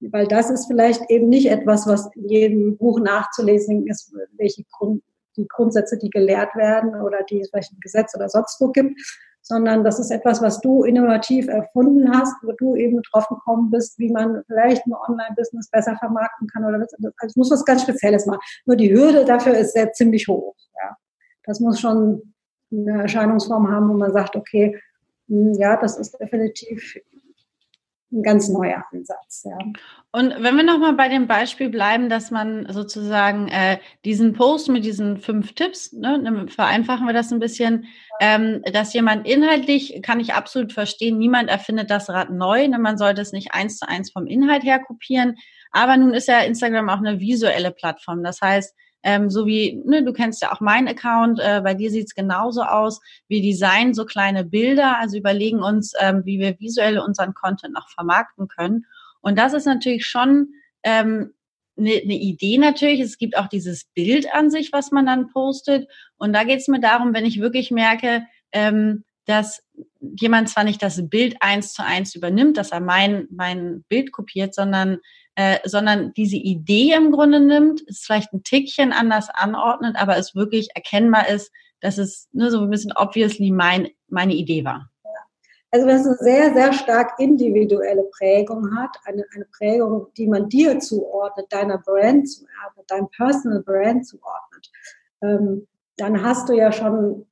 Weil 0.00 0.26
das 0.26 0.50
ist 0.50 0.66
vielleicht 0.66 1.10
eben 1.10 1.28
nicht 1.28 1.50
etwas, 1.50 1.86
was 1.86 2.08
in 2.14 2.28
jedem 2.28 2.76
Buch 2.76 3.00
nachzulesen 3.00 3.86
ist, 3.86 4.14
welche 4.36 4.64
Grund, 4.70 5.02
die 5.36 5.46
Grundsätze, 5.48 5.98
die 5.98 6.10
gelehrt 6.10 6.54
werden 6.56 7.00
oder 7.00 7.22
die 7.22 7.40
es 7.40 7.50
vielleicht 7.50 7.72
im 7.72 7.80
Gesetz 7.80 8.14
oder 8.14 8.28
sonst 8.28 8.60
wo 8.60 8.68
gibt, 8.68 9.00
sondern 9.48 9.82
das 9.82 9.98
ist 9.98 10.10
etwas, 10.10 10.42
was 10.42 10.60
du 10.60 10.84
innovativ 10.84 11.48
erfunden 11.48 12.12
hast, 12.12 12.34
wo 12.42 12.52
du 12.52 12.76
eben 12.76 13.00
drauf 13.10 13.26
gekommen 13.28 13.70
bist, 13.70 13.98
wie 13.98 14.12
man 14.12 14.42
vielleicht 14.46 14.86
ein 14.86 14.92
Online-Business 14.92 15.70
besser 15.70 15.96
vermarkten 15.96 16.46
kann 16.48 16.66
oder 16.66 16.78
was. 16.78 16.92
Also 16.92 17.10
es 17.26 17.36
muss 17.36 17.50
was 17.50 17.64
ganz 17.64 17.82
Spezielles 17.82 18.26
machen. 18.26 18.40
Nur 18.66 18.76
die 18.76 18.92
Hürde 18.92 19.24
dafür 19.24 19.56
ist 19.56 19.72
sehr 19.72 19.90
ziemlich 19.92 20.28
hoch. 20.28 20.54
Ja. 20.74 20.96
Das 21.44 21.60
muss 21.60 21.80
schon 21.80 22.34
eine 22.70 23.02
Erscheinungsform 23.02 23.70
haben, 23.70 23.88
wo 23.88 23.94
man 23.94 24.12
sagt, 24.12 24.36
okay, 24.36 24.78
hm, 25.28 25.54
ja, 25.54 25.80
das 25.80 25.96
ist 25.96 26.20
definitiv 26.20 26.98
ein 28.10 28.22
ganz 28.22 28.48
neuer 28.48 28.84
Ansatz. 28.90 29.44
Ja. 29.44 29.58
Und 30.12 30.34
wenn 30.42 30.56
wir 30.56 30.62
nochmal 30.62 30.94
bei 30.94 31.08
dem 31.08 31.26
Beispiel 31.26 31.68
bleiben, 31.68 32.08
dass 32.08 32.30
man 32.30 32.66
sozusagen 32.72 33.48
äh, 33.48 33.78
diesen 34.04 34.32
Post 34.32 34.68
mit 34.68 34.84
diesen 34.84 35.18
fünf 35.18 35.52
Tipps, 35.54 35.92
ne, 35.92 36.46
vereinfachen 36.48 37.06
wir 37.06 37.12
das 37.12 37.30
ein 37.30 37.40
bisschen, 37.40 37.86
ähm, 38.20 38.62
dass 38.72 38.94
jemand 38.94 39.26
inhaltlich, 39.26 40.00
kann 40.02 40.20
ich 40.20 40.32
absolut 40.32 40.72
verstehen, 40.72 41.18
niemand 41.18 41.50
erfindet 41.50 41.90
das 41.90 42.08
Rad 42.08 42.30
neu, 42.30 42.66
ne, 42.68 42.78
man 42.78 42.96
sollte 42.96 43.20
es 43.20 43.32
nicht 43.32 43.52
eins 43.52 43.78
zu 43.78 43.88
eins 43.88 44.10
vom 44.10 44.26
Inhalt 44.26 44.64
her 44.64 44.78
kopieren, 44.78 45.36
aber 45.70 45.96
nun 45.98 46.14
ist 46.14 46.28
ja 46.28 46.40
Instagram 46.40 46.88
auch 46.88 46.98
eine 46.98 47.20
visuelle 47.20 47.70
Plattform, 47.70 48.24
das 48.24 48.40
heißt, 48.40 48.74
ähm, 49.02 49.30
so 49.30 49.46
wie, 49.46 49.80
ne, 49.84 50.04
du 50.04 50.12
kennst 50.12 50.42
ja 50.42 50.52
auch 50.52 50.60
meinen 50.60 50.88
Account, 50.88 51.38
äh, 51.40 51.60
bei 51.62 51.74
dir 51.74 51.90
sieht's 51.90 52.14
genauso 52.14 52.62
aus. 52.62 53.00
Wir 53.28 53.40
designen 53.40 53.94
so 53.94 54.04
kleine 54.04 54.44
Bilder, 54.44 54.98
also 54.98 55.16
überlegen 55.16 55.62
uns, 55.62 55.92
ähm, 56.00 56.22
wie 56.24 56.38
wir 56.38 56.58
visuell 56.58 56.98
unseren 56.98 57.34
Content 57.34 57.74
noch 57.74 57.88
vermarkten 57.90 58.48
können. 58.48 58.86
Und 59.20 59.38
das 59.38 59.52
ist 59.52 59.66
natürlich 59.66 60.06
schon 60.06 60.48
ähm, 60.82 61.32
eine, 61.76 61.92
eine 61.92 62.18
Idee 62.18 62.58
natürlich. 62.58 63.00
Es 63.00 63.18
gibt 63.18 63.36
auch 63.36 63.48
dieses 63.48 63.84
Bild 63.94 64.32
an 64.34 64.50
sich, 64.50 64.72
was 64.72 64.90
man 64.90 65.06
dann 65.06 65.28
postet. 65.28 65.88
Und 66.16 66.32
da 66.32 66.44
geht's 66.44 66.68
mir 66.68 66.80
darum, 66.80 67.14
wenn 67.14 67.26
ich 67.26 67.40
wirklich 67.40 67.70
merke, 67.70 68.26
ähm, 68.52 69.04
dass 69.26 69.62
jemand 70.00 70.48
zwar 70.48 70.64
nicht 70.64 70.82
das 70.82 71.06
Bild 71.08 71.36
eins 71.40 71.74
zu 71.74 71.84
eins 71.84 72.14
übernimmt, 72.14 72.56
dass 72.56 72.72
er 72.72 72.80
mein, 72.80 73.28
mein 73.30 73.84
Bild 73.88 74.10
kopiert, 74.10 74.54
sondern 74.54 74.98
äh, 75.38 75.60
sondern 75.64 76.12
diese 76.14 76.34
Idee 76.34 76.94
im 76.94 77.12
Grunde 77.12 77.38
nimmt, 77.38 77.84
es 77.86 78.00
vielleicht 78.00 78.32
ein 78.32 78.42
Tickchen 78.42 78.92
anders 78.92 79.28
anordnet, 79.32 79.94
aber 79.96 80.16
es 80.16 80.34
wirklich 80.34 80.70
erkennbar 80.74 81.28
ist, 81.28 81.52
dass 81.80 81.96
es 81.96 82.28
ne, 82.32 82.50
so 82.50 82.60
ein 82.60 82.70
bisschen 82.70 82.92
obviously 82.96 83.52
mein, 83.52 83.86
meine 84.08 84.34
Idee 84.34 84.64
war. 84.64 84.90
Also 85.70 85.86
wenn 85.86 85.94
es 85.94 86.06
eine 86.06 86.16
sehr, 86.16 86.54
sehr 86.54 86.72
stark 86.72 87.12
individuelle 87.20 88.02
Prägung 88.18 88.76
hat, 88.76 88.96
eine, 89.04 89.22
eine 89.32 89.44
Prägung, 89.56 90.08
die 90.16 90.26
man 90.26 90.48
dir 90.48 90.80
zuordnet, 90.80 91.46
deiner 91.50 91.78
Brand 91.78 92.28
zuordnet, 92.28 92.90
deinem 92.90 93.08
Personal 93.10 93.62
Brand 93.62 94.08
zuordnet, 94.08 94.72
ähm, 95.22 95.68
dann 95.98 96.20
hast 96.20 96.48
du 96.48 96.54
ja 96.54 96.72
schon 96.72 97.27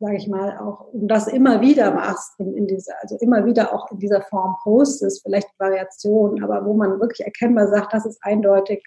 sage 0.00 0.16
ich 0.16 0.28
mal, 0.28 0.58
auch 0.58 0.92
und 0.92 1.08
das 1.08 1.26
immer 1.26 1.60
wieder 1.60 1.92
machst, 1.92 2.38
in, 2.38 2.54
in 2.54 2.66
dieser, 2.66 2.94
also 3.02 3.16
immer 3.20 3.44
wieder 3.44 3.72
auch 3.72 3.90
in 3.90 3.98
dieser 3.98 4.22
Form 4.22 4.56
postest, 4.62 5.22
vielleicht 5.22 5.48
Variationen, 5.58 6.42
aber 6.42 6.64
wo 6.64 6.74
man 6.74 7.00
wirklich 7.00 7.26
erkennbar 7.26 7.68
sagt, 7.68 7.92
das 7.92 8.06
ist 8.06 8.18
eindeutig 8.22 8.82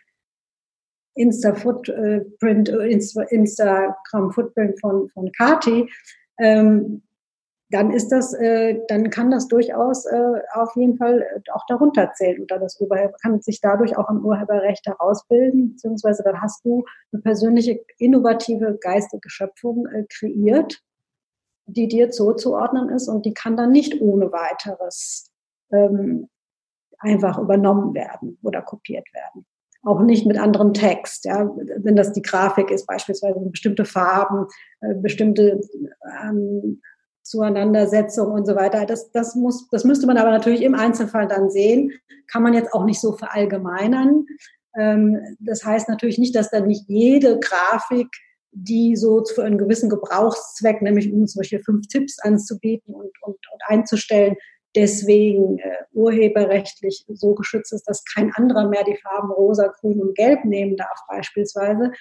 Insta-Footprint, 1.16 2.70
äh, 2.70 2.88
Insta, 2.88 3.24
Instagram-Footprint 3.24 4.80
von, 4.80 5.10
von 5.10 5.32
Kati, 5.34 5.90
ähm, 6.40 7.04
dann 7.72 7.92
ist 7.92 8.10
das, 8.10 8.34
äh, 8.34 8.80
dann 8.88 9.10
kann 9.10 9.32
das 9.32 9.48
durchaus 9.48 10.06
äh, 10.06 10.42
auf 10.54 10.76
jeden 10.76 10.98
Fall 10.98 11.26
auch 11.54 11.66
darunter 11.68 12.12
zählen. 12.14 12.42
Unter 12.42 12.60
das 12.60 12.80
Urheber, 12.80 13.14
kann 13.22 13.42
sich 13.42 13.62
dadurch 13.62 13.98
auch 13.98 14.10
im 14.10 14.26
Urheberrecht 14.26 14.86
herausbilden, 14.86 15.72
beziehungsweise 15.72 16.24
dann 16.24 16.42
hast 16.42 16.66
du 16.66 16.84
eine 17.12 17.22
persönliche, 17.22 17.80
innovative 17.98 18.78
geistige 18.82 19.30
Schöpfung 19.30 19.88
äh, 19.88 20.06
kreiert, 20.10 20.82
die 21.66 21.88
dir 21.88 22.10
zuzuordnen 22.12 22.90
ist 22.90 23.08
und 23.08 23.26
die 23.26 23.34
kann 23.34 23.58
dann 23.58 23.72
nicht 23.72 24.02
ohne 24.02 24.32
weiteres 24.32 25.32
ähm, 25.72 26.28
einfach 27.00 27.40
übernommen 27.40 27.94
werden 27.94 28.38
oder 28.44 28.62
kopiert 28.62 29.08
werden. 29.14 29.46
Auch 29.84 30.02
nicht 30.02 30.28
mit 30.28 30.38
anderem 30.38 30.74
Text. 30.74 31.26
Ja. 31.26 31.50
Wenn 31.78 31.96
das 31.96 32.14
die 32.14 32.22
Grafik 32.22 32.70
ist, 32.70 32.86
beispielsweise 32.86 33.40
bestimmte 33.40 33.86
Farben, 33.86 34.46
äh, 34.82 34.94
bestimmte 34.94 35.60
ähm, 36.24 36.82
Zueinandersetzung 37.24 38.32
und 38.32 38.46
so 38.46 38.56
weiter. 38.56 38.86
Das, 38.86 39.12
das, 39.12 39.36
muss, 39.36 39.68
das 39.70 39.84
müsste 39.84 40.06
man 40.06 40.18
aber 40.18 40.32
natürlich 40.32 40.62
im 40.62 40.76
Einzelfall 40.76 41.28
dann 41.28 41.50
sehen. 41.50 41.92
Kann 42.28 42.44
man 42.44 42.54
jetzt 42.54 42.74
auch 42.74 42.86
nicht 42.86 43.00
so 43.02 43.14
verallgemeinern. 43.14 44.26
Ähm, 44.78 45.20
das 45.40 45.66
heißt 45.66 45.90
natürlich 45.90 46.20
nicht, 46.20 46.36
dass 46.36 46.52
dann 46.52 46.68
nicht 46.68 46.88
jede 46.88 47.40
Grafik 47.40 48.08
die 48.52 48.96
so 48.96 49.24
für 49.24 49.44
einen 49.44 49.58
gewissen 49.58 49.90
Gebrauchszweck, 49.90 50.82
nämlich 50.82 51.12
um 51.12 51.26
zum 51.28 51.40
Beispiel 51.40 51.64
fünf 51.64 51.88
Tipps 51.88 52.20
anzubieten 52.20 52.94
und, 52.94 53.12
und, 53.22 53.36
und 53.36 53.62
einzustellen, 53.68 54.36
deswegen 54.76 55.60
äh, 55.60 55.84
urheberrechtlich 55.94 57.06
so 57.10 57.34
geschützt 57.34 57.74
ist, 57.74 57.84
dass 57.90 58.04
kein 58.06 58.32
anderer 58.36 58.68
mehr 58.68 58.84
die 58.84 58.98
Farben 58.98 59.32
rosa, 59.32 59.68
grün 59.68 60.02
und 60.02 60.16
gelb 60.16 60.46
nehmen 60.46 60.78
darf 60.78 61.00
beispielsweise. 61.08 61.92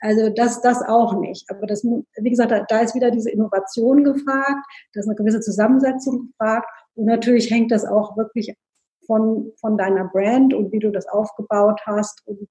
Also 0.00 0.30
das, 0.30 0.60
das 0.62 0.82
auch 0.82 1.20
nicht. 1.20 1.44
Aber 1.50 1.66
das, 1.66 1.84
wie 1.84 2.30
gesagt, 2.30 2.50
da, 2.50 2.64
da 2.68 2.80
ist 2.80 2.94
wieder 2.94 3.10
diese 3.10 3.30
Innovation 3.30 4.04
gefragt, 4.04 4.64
da 4.92 5.00
ist 5.00 5.06
eine 5.06 5.16
gewisse 5.16 5.40
Zusammensetzung 5.40 6.28
gefragt 6.28 6.68
und 6.94 7.06
natürlich 7.06 7.50
hängt 7.50 7.70
das 7.70 7.84
auch 7.84 8.16
wirklich 8.16 8.54
von, 9.06 9.52
von 9.60 9.76
deiner 9.76 10.04
Brand 10.04 10.54
und 10.54 10.72
wie 10.72 10.78
du 10.78 10.90
das 10.90 11.06
aufgebaut 11.06 11.80
hast 11.84 12.22
und 12.26 12.48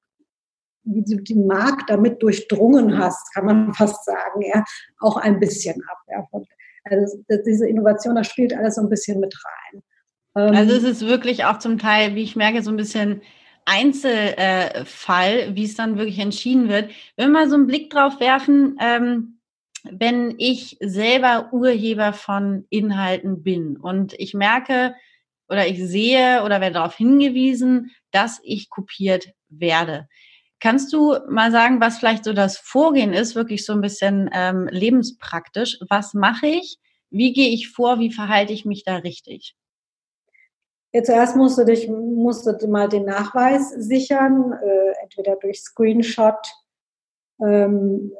den 0.83 1.47
Markt 1.47 1.89
damit 1.89 2.21
durchdrungen 2.21 2.97
hast, 2.97 3.33
kann 3.33 3.45
man 3.45 3.73
fast 3.73 4.05
sagen, 4.05 4.41
ja, 4.41 4.63
auch 4.99 5.17
ein 5.17 5.39
bisschen 5.39 5.81
ab. 5.89 5.97
Ja. 6.07 6.41
Also 6.85 7.23
diese 7.45 7.67
Innovation, 7.67 8.15
das 8.15 8.27
spielt 8.27 8.53
alles 8.53 8.75
so 8.75 8.81
ein 8.81 8.89
bisschen 8.89 9.19
mit 9.19 9.33
rein. 9.45 9.83
Ähm, 10.35 10.55
also 10.55 10.73
es 10.73 10.83
ist 10.83 11.01
wirklich 11.07 11.45
auch 11.45 11.59
zum 11.59 11.77
Teil, 11.77 12.15
wie 12.15 12.23
ich 12.23 12.35
merke, 12.35 12.61
so 12.61 12.71
ein 12.71 12.77
bisschen 12.77 13.21
Einzelfall, 13.65 15.39
äh, 15.39 15.55
wie 15.55 15.63
es 15.63 15.75
dann 15.75 15.97
wirklich 15.97 16.19
entschieden 16.19 16.67
wird. 16.67 16.91
Wenn 17.15 17.31
wir 17.31 17.39
mal 17.39 17.49
so 17.49 17.55
einen 17.55 17.67
Blick 17.67 17.89
drauf 17.89 18.19
werfen, 18.19 18.77
ähm, 18.81 19.39
wenn 19.89 20.35
ich 20.37 20.77
selber 20.79 21.49
Urheber 21.51 22.13
von 22.13 22.65
Inhalten 22.69 23.43
bin 23.43 23.77
und 23.77 24.13
ich 24.13 24.33
merke 24.33 24.95
oder 25.49 25.67
ich 25.67 25.83
sehe 25.83 26.43
oder 26.43 26.61
werde 26.61 26.75
darauf 26.75 26.95
hingewiesen, 26.95 27.91
dass 28.11 28.39
ich 28.43 28.69
kopiert 28.69 29.33
werde. 29.49 30.07
Kannst 30.63 30.93
du 30.93 31.17
mal 31.27 31.51
sagen, 31.51 31.81
was 31.81 31.97
vielleicht 31.97 32.23
so 32.23 32.31
das 32.31 32.57
Vorgehen 32.57 33.11
ist, 33.11 33.35
wirklich 33.35 33.65
so 33.65 33.73
ein 33.73 33.81
bisschen 33.81 34.29
ähm, 34.33 34.69
lebenspraktisch? 34.71 35.77
Was 35.89 36.13
mache 36.13 36.47
ich? 36.47 36.77
Wie 37.09 37.33
gehe 37.33 37.49
ich 37.49 37.69
vor? 37.69 37.99
Wie 37.99 38.13
verhalte 38.13 38.53
ich 38.53 38.63
mich 38.63 38.85
da 38.85 38.95
richtig? 38.95 39.57
Ja, 40.93 41.03
zuerst 41.03 41.35
musst 41.35 41.57
du 41.57 41.65
dich 41.65 41.89
musst 41.89 42.47
du 42.47 42.67
mal 42.69 42.87
den 42.87 43.03
Nachweis 43.03 43.71
sichern, 43.71 44.53
äh, 44.53 44.93
entweder 45.03 45.35
durch 45.35 45.59
Screenshot, 45.59 46.47
ähm, 47.45 48.13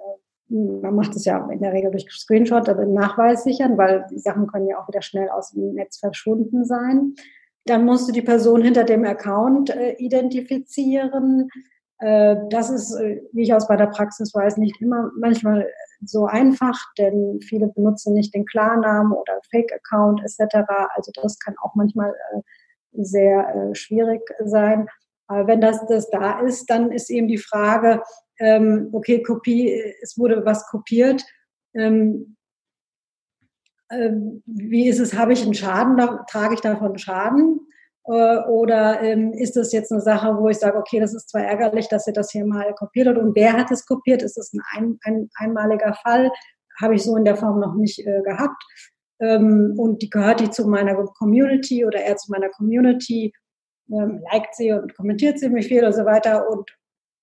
man 0.49 0.95
macht 0.95 1.15
es 1.15 1.23
ja 1.23 1.49
in 1.49 1.61
der 1.61 1.71
Regel 1.71 1.91
durch 1.91 2.11
Screenshot, 2.11 2.67
aber 2.67 2.85
Nachweis 2.85 3.45
sichern, 3.45 3.77
weil 3.77 4.05
die 4.11 4.19
Sachen 4.19 4.47
können 4.47 4.67
ja 4.67 4.81
auch 4.81 4.89
wieder 4.89 5.01
schnell 5.01 5.29
aus 5.29 5.51
dem 5.51 5.75
Netz 5.75 5.97
verschwunden 5.97 6.65
sein. 6.65 7.15
Dann 7.63 7.85
musst 7.85 8.09
du 8.09 8.11
die 8.11 8.21
Person 8.21 8.61
hinter 8.63 8.83
dem 8.83 9.05
Account 9.05 9.69
äh, 9.69 9.93
identifizieren. 9.93 11.47
Äh, 11.99 12.35
das 12.49 12.69
ist, 12.69 12.95
äh, 12.95 13.21
wie 13.31 13.43
ich 13.43 13.53
aus 13.53 13.67
bei 13.67 13.75
der 13.75 13.87
Praxis 13.87 14.33
weiß, 14.33 14.57
nicht 14.57 14.81
immer 14.81 15.11
manchmal 15.17 15.67
so 16.01 16.25
einfach, 16.25 16.77
denn 16.97 17.39
viele 17.41 17.67
benutzen 17.67 18.13
nicht 18.13 18.33
den 18.33 18.45
Klarnamen 18.45 19.13
oder 19.13 19.39
Fake-Account 19.51 20.21
etc. 20.21 20.55
Also 20.95 21.11
das 21.21 21.39
kann 21.39 21.55
auch 21.61 21.75
manchmal 21.75 22.09
äh, 22.11 22.41
sehr 22.91 23.71
schwierig 23.73 24.21
sein. 24.43 24.87
Aber 25.27 25.47
wenn 25.47 25.61
das, 25.61 25.85
das 25.87 26.09
da 26.09 26.41
ist, 26.41 26.69
dann 26.69 26.91
ist 26.91 27.09
eben 27.09 27.27
die 27.27 27.39
Frage, 27.39 28.03
ähm, 28.39 28.89
okay, 28.91 29.23
Kopie, 29.23 29.73
es 30.01 30.17
wurde 30.17 30.45
was 30.45 30.67
kopiert. 30.67 31.23
Ähm, 31.73 32.35
wie 34.45 34.87
ist 34.87 34.99
es, 34.99 35.17
habe 35.17 35.33
ich 35.33 35.43
einen 35.43 35.53
Schaden, 35.53 35.97
trage 36.29 36.53
ich 36.53 36.61
davon 36.61 36.97
Schaden? 36.97 37.59
Äh, 38.05 38.39
oder 38.47 39.01
ähm, 39.01 39.31
ist 39.33 39.55
das 39.55 39.71
jetzt 39.71 39.91
eine 39.91 40.01
Sache, 40.01 40.37
wo 40.37 40.49
ich 40.49 40.57
sage, 40.57 40.77
okay, 40.77 40.99
das 40.99 41.13
ist 41.13 41.29
zwar 41.29 41.43
ärgerlich, 41.43 41.87
dass 41.87 42.07
ihr 42.07 42.13
das 42.13 42.31
hier 42.31 42.45
mal 42.45 42.73
kopiert 42.75 43.07
hat 43.07 43.17
und 43.17 43.35
wer 43.35 43.53
hat 43.53 43.71
es 43.71 43.85
kopiert? 43.85 44.21
Ist 44.21 44.37
es 44.37 44.53
ein, 44.53 44.61
ein, 44.73 44.99
ein 45.03 45.29
einmaliger 45.35 45.93
Fall? 45.93 46.31
Habe 46.81 46.95
ich 46.95 47.03
so 47.03 47.15
in 47.15 47.25
der 47.25 47.35
Form 47.35 47.59
noch 47.59 47.75
nicht 47.75 47.99
äh, 47.99 48.21
gehabt. 48.23 48.61
Ähm, 49.19 49.75
und 49.77 50.01
die 50.01 50.09
gehört 50.09 50.39
die 50.39 50.49
zu 50.49 50.67
meiner 50.67 50.95
Community 50.95 51.85
oder 51.85 51.99
er 51.99 52.17
zu 52.17 52.31
meiner 52.31 52.49
Community, 52.49 53.33
ähm, 53.89 54.21
liked 54.31 54.55
sie 54.55 54.71
und 54.71 54.95
kommentiert 54.95 55.39
sie 55.39 55.49
mich 55.49 55.67
viel 55.67 55.85
und 55.85 55.93
so 55.93 56.05
weiter 56.05 56.49
und 56.49 56.69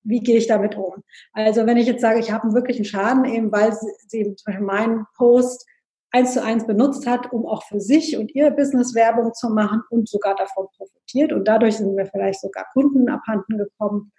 wie 0.03 0.21
gehe 0.21 0.39
ich 0.39 0.47
damit 0.47 0.77
um? 0.77 1.03
Also 1.33 1.67
wenn 1.67 1.77
ich 1.77 1.87
jetzt 1.87 2.01
sage, 2.01 2.21
ich 2.21 2.33
habe 2.33 2.45
einen 2.45 2.55
wirklichen 2.55 2.87
Schaden, 2.87 3.27
eben 3.27 3.53
weil 3.53 3.73
sie, 3.73 3.87
sie 4.07 4.35
zum 4.35 4.45
Beispiel 4.47 4.67
meinen 4.67 5.07
Post 5.17 5.67
eins 6.13 6.35
zu 6.35 6.43
eins 6.43 6.67
benutzt 6.67 7.07
hat, 7.07 7.33
um 7.33 7.47
auch 7.47 7.63
für 7.65 7.81
sich 7.81 8.17
und 8.17 8.35
ihr 8.35 8.51
Business 8.51 8.95
Werbung 8.95 9.33
zu 9.35 9.51
machen 9.51 9.83
und 9.91 10.09
sogar 10.09 10.35
davon 10.35 10.67
profitiert. 10.77 11.33
Und 11.33 11.47
dadurch 11.47 11.77
sind 11.77 11.97
wir 11.97 12.07
vielleicht 12.07 12.41
sogar 12.41 12.67
Kunden 12.73 13.09
abhanden 13.09 13.59
gekommen 13.59 14.13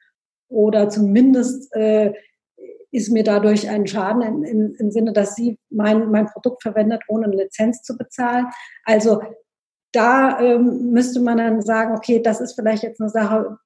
oder 0.47 0.89
zumindest 0.89 1.73
äh, 1.75 2.13
ist 2.91 3.09
mir 3.09 3.23
dadurch 3.23 3.69
ein 3.69 3.87
Schaden 3.87 4.21
im, 4.21 4.43
im, 4.43 4.75
im 4.77 4.91
Sinne, 4.91 5.13
dass 5.13 5.35
sie 5.35 5.57
mein, 5.69 6.11
mein 6.11 6.25
Produkt 6.27 6.61
verwendet, 6.61 7.01
ohne 7.07 7.25
eine 7.25 7.43
Lizenz 7.43 7.81
zu 7.83 7.97
bezahlen. 7.97 8.47
Also 8.83 9.21
da 9.93 10.39
ähm, 10.39 10.91
müsste 10.91 11.21
man 11.21 11.37
dann 11.37 11.61
sagen, 11.61 11.95
okay, 11.95 12.21
das 12.21 12.41
ist 12.41 12.53
vielleicht 12.53 12.83
jetzt 12.83 12.99
eine 12.99 13.09
Sache, 13.09 13.57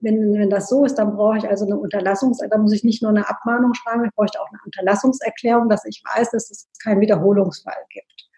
wenn, 0.00 0.34
wenn 0.34 0.50
das 0.50 0.68
so 0.68 0.84
ist, 0.84 0.96
dann 0.96 1.16
brauche 1.16 1.38
ich 1.38 1.48
also 1.48 1.64
eine 1.64 1.76
Unterlassungs, 1.76 2.38
da 2.38 2.58
muss 2.58 2.72
ich 2.72 2.84
nicht 2.84 3.02
nur 3.02 3.10
eine 3.10 3.28
Abmahnung 3.28 3.74
schreiben, 3.74 4.04
ich 4.04 4.14
bräuchte 4.14 4.40
auch 4.40 4.48
eine 4.48 4.60
Unterlassungserklärung, 4.64 5.68
dass 5.68 5.84
ich 5.84 6.02
weiß, 6.14 6.30
dass 6.30 6.50
es 6.50 6.68
keinen 6.82 7.00
Wiederholungsfall 7.00 7.74
gibt. 7.90 8.28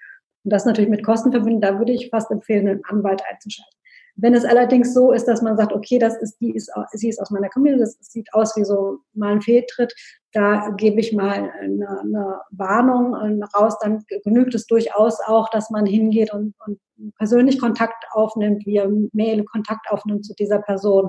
Und 0.45 0.53
das 0.53 0.65
natürlich 0.65 0.91
mit 0.91 1.05
Kosten 1.05 1.33
verbinden, 1.33 1.61
da 1.61 1.79
würde 1.79 1.93
ich 1.93 2.11
fast 2.11 2.31
empfehlen, 2.31 2.69
einen 2.69 2.85
Anwalt 2.85 3.23
einzuschalten. 3.29 3.75
Wenn 4.21 4.35
es 4.35 4.45
allerdings 4.45 4.95
so 4.95 5.13
ist, 5.13 5.27
dass 5.27 5.43
man 5.43 5.57
sagt, 5.57 5.73
okay, 5.73 5.99
das 5.99 6.17
ist, 6.17 6.39
die 6.41 6.53
ist, 6.53 6.73
sie 6.93 7.09
ist 7.09 7.21
aus 7.21 7.31
meiner 7.31 7.49
Community, 7.51 7.81
das 7.85 7.97
sieht 8.01 8.33
aus 8.35 8.57
wie 8.57 8.65
so 8.65 8.99
mal 9.15 9.35
ein 9.35 9.43
Fehltritt, 9.43 9.95
da 10.33 10.71
gebe 10.77 10.99
ich 10.99 11.13
mal 11.13 11.53
eine, 11.61 12.01
eine 12.01 12.41
Warnung 12.51 13.15
raus, 13.55 13.79
dann 13.81 14.05
genügt 14.25 14.57
es 14.57 14.67
durchaus 14.67 15.21
auch, 15.25 15.49
dass 15.51 15.71
man 15.71 15.87
hingeht 15.87 16.33
und, 16.33 16.55
und 16.67 16.81
persönlich 17.17 17.61
Kontakt 17.61 18.05
aufnimmt, 18.11 18.67
via 18.67 18.89
Mail 19.13 19.45
Kontakt 19.45 19.89
aufnimmt 19.89 20.25
zu 20.25 20.35
dieser 20.35 20.59
Person 20.63 21.09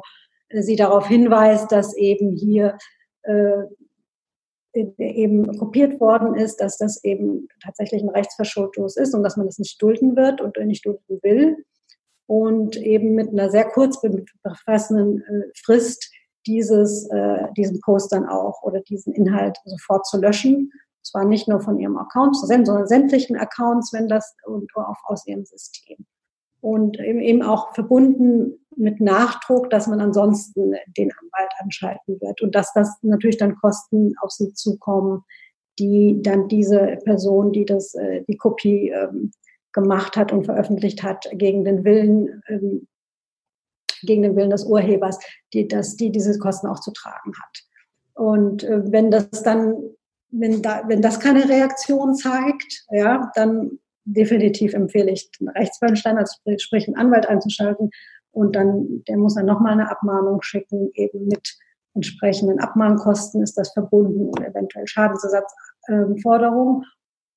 sie 0.51 0.75
darauf 0.75 1.07
hinweist, 1.07 1.71
dass 1.71 1.95
eben 1.95 2.35
hier 2.35 2.77
äh, 3.23 3.63
eben 4.73 5.57
kopiert 5.57 5.99
worden 5.99 6.35
ist, 6.35 6.57
dass 6.57 6.77
das 6.77 7.03
eben 7.03 7.47
tatsächlich 7.63 8.03
ein 8.03 8.09
Rechtsverstoß 8.09 8.97
ist 8.97 9.13
und 9.15 9.23
dass 9.23 9.35
man 9.35 9.47
das 9.47 9.57
nicht 9.57 9.81
dulden 9.81 10.15
wird 10.15 10.41
und 10.41 10.57
nicht 10.65 10.85
dulden 10.85 11.19
will. 11.23 11.65
Und 12.27 12.77
eben 12.77 13.15
mit 13.15 13.29
einer 13.29 13.49
sehr 13.49 13.65
kurz 13.65 13.99
befassenden 14.43 15.23
äh, 15.23 15.49
Frist 15.63 16.11
dieses, 16.45 17.09
äh, 17.09 17.47
diesen 17.57 17.81
Post 17.81 18.11
dann 18.11 18.27
auch 18.27 18.61
oder 18.61 18.81
diesen 18.81 19.13
Inhalt 19.13 19.57
sofort 19.65 20.05
zu 20.05 20.19
löschen. 20.19 20.71
Zwar 21.01 21.25
nicht 21.25 21.47
nur 21.47 21.59
von 21.59 21.79
ihrem 21.79 21.97
Account, 21.97 22.37
sondern 22.37 22.85
sämtlichen 22.87 23.35
Accounts, 23.35 23.91
wenn 23.93 24.07
das 24.07 24.35
und 24.45 24.69
auch 24.75 24.97
aus 25.05 25.25
ihrem 25.25 25.43
System 25.45 26.05
und 26.61 26.99
eben 26.99 27.41
auch 27.41 27.73
verbunden 27.73 28.59
mit 28.75 29.01
Nachdruck, 29.01 29.69
dass 29.69 29.87
man 29.87 29.99
ansonsten 29.99 30.73
den 30.97 31.11
Anwalt 31.11 31.51
anschalten 31.59 32.19
wird 32.21 32.41
und 32.41 32.55
dass 32.55 32.71
das 32.73 32.97
natürlich 33.01 33.37
dann 33.37 33.55
Kosten 33.55 34.13
auf 34.21 34.31
sie 34.31 34.53
zukommen, 34.53 35.23
die 35.77 36.19
dann 36.21 36.47
diese 36.47 36.97
Person, 37.03 37.51
die 37.51 37.65
das, 37.65 37.93
äh, 37.95 38.23
die 38.27 38.37
Kopie 38.37 38.89
ähm, 38.89 39.31
gemacht 39.73 40.17
hat 40.17 40.31
und 40.31 40.45
veröffentlicht 40.45 41.03
hat, 41.03 41.27
gegen 41.33 41.63
den 41.63 41.83
Willen, 41.83 42.41
ähm, 42.47 42.87
gegen 44.01 44.23
den 44.23 44.35
Willen 44.35 44.49
des 44.49 44.65
Urhebers, 44.65 45.19
die, 45.53 45.67
dass 45.67 45.95
die 45.95 46.11
diese 46.11 46.37
Kosten 46.39 46.67
auch 46.67 46.79
zu 46.79 46.91
tragen 46.91 47.33
hat. 47.41 47.63
Und 48.13 48.63
äh, 48.63 48.91
wenn 48.91 49.11
das 49.11 49.43
dann, 49.43 49.75
wenn 50.31 50.61
da, 50.61 50.83
wenn 50.87 51.01
das 51.01 51.19
keine 51.19 51.47
Reaktion 51.47 52.15
zeigt, 52.15 52.85
ja, 52.91 53.31
dann 53.35 53.79
definitiv 54.13 54.73
empfehle 54.73 55.11
ich, 55.11 55.29
einen 55.39 55.49
Rechtsbeistand, 55.49 56.17
also 56.17 56.33
sprich 56.57 56.87
einen 56.87 56.97
Anwalt 56.97 57.27
einzuschalten 57.27 57.91
und 58.31 58.55
dann, 58.55 59.03
der 59.07 59.17
muss 59.17 59.35
dann 59.35 59.45
nochmal 59.45 59.73
eine 59.73 59.89
Abmahnung 59.89 60.41
schicken, 60.41 60.91
eben 60.93 61.27
mit 61.27 61.57
entsprechenden 61.95 62.59
Abmahnkosten 62.59 63.41
ist 63.41 63.57
das 63.57 63.71
verbunden 63.73 64.29
und 64.29 64.41
eventuell 64.41 64.87
Schadensersatzforderungen. 64.87 66.85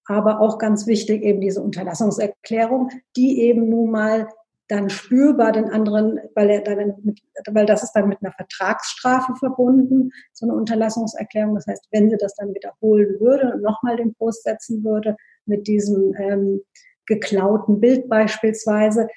Aber 0.07 0.41
auch 0.41 0.59
ganz 0.59 0.87
wichtig 0.87 1.23
eben 1.23 1.41
diese 1.41 1.63
Unterlassungserklärung, 1.63 2.91
die 3.17 3.41
eben 3.41 3.69
nun 3.69 3.91
mal 3.91 4.29
dann 4.69 4.91
spürbar 4.91 5.53
den 5.53 5.71
anderen, 5.71 6.19
weil 6.35 6.51
er 6.51 6.63
dann 6.63 6.95
mit, 7.03 7.21
weil 7.51 7.67
das 7.67 7.83
ist 7.83 7.93
dann 7.93 8.09
mit 8.09 8.19
einer 8.23 8.33
Vertragsstrafe 8.33 9.35
verbunden, 9.37 10.11
so 10.33 10.47
eine 10.47 10.55
Unterlassungserklärung. 10.55 11.55
Das 11.55 11.67
heißt, 11.67 11.89
wenn 11.91 12.11
sie 12.11 12.17
das 12.17 12.35
dann 12.35 12.55
wiederholen 12.55 13.21
würde 13.21 13.53
und 13.53 13.63
nochmal 13.63 13.97
den 13.97 14.15
Post 14.15 14.45
setzen 14.45 14.83
würde, 14.83 15.17
mit 15.47 15.67
diesem 15.67 16.15
ähm, 16.19 16.63
geklauten 17.07 17.81
Bild 17.81 18.09
beispielsweise, 18.09 19.09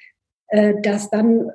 äh, 0.47 0.73
dass 0.81 1.09
dann 1.09 1.51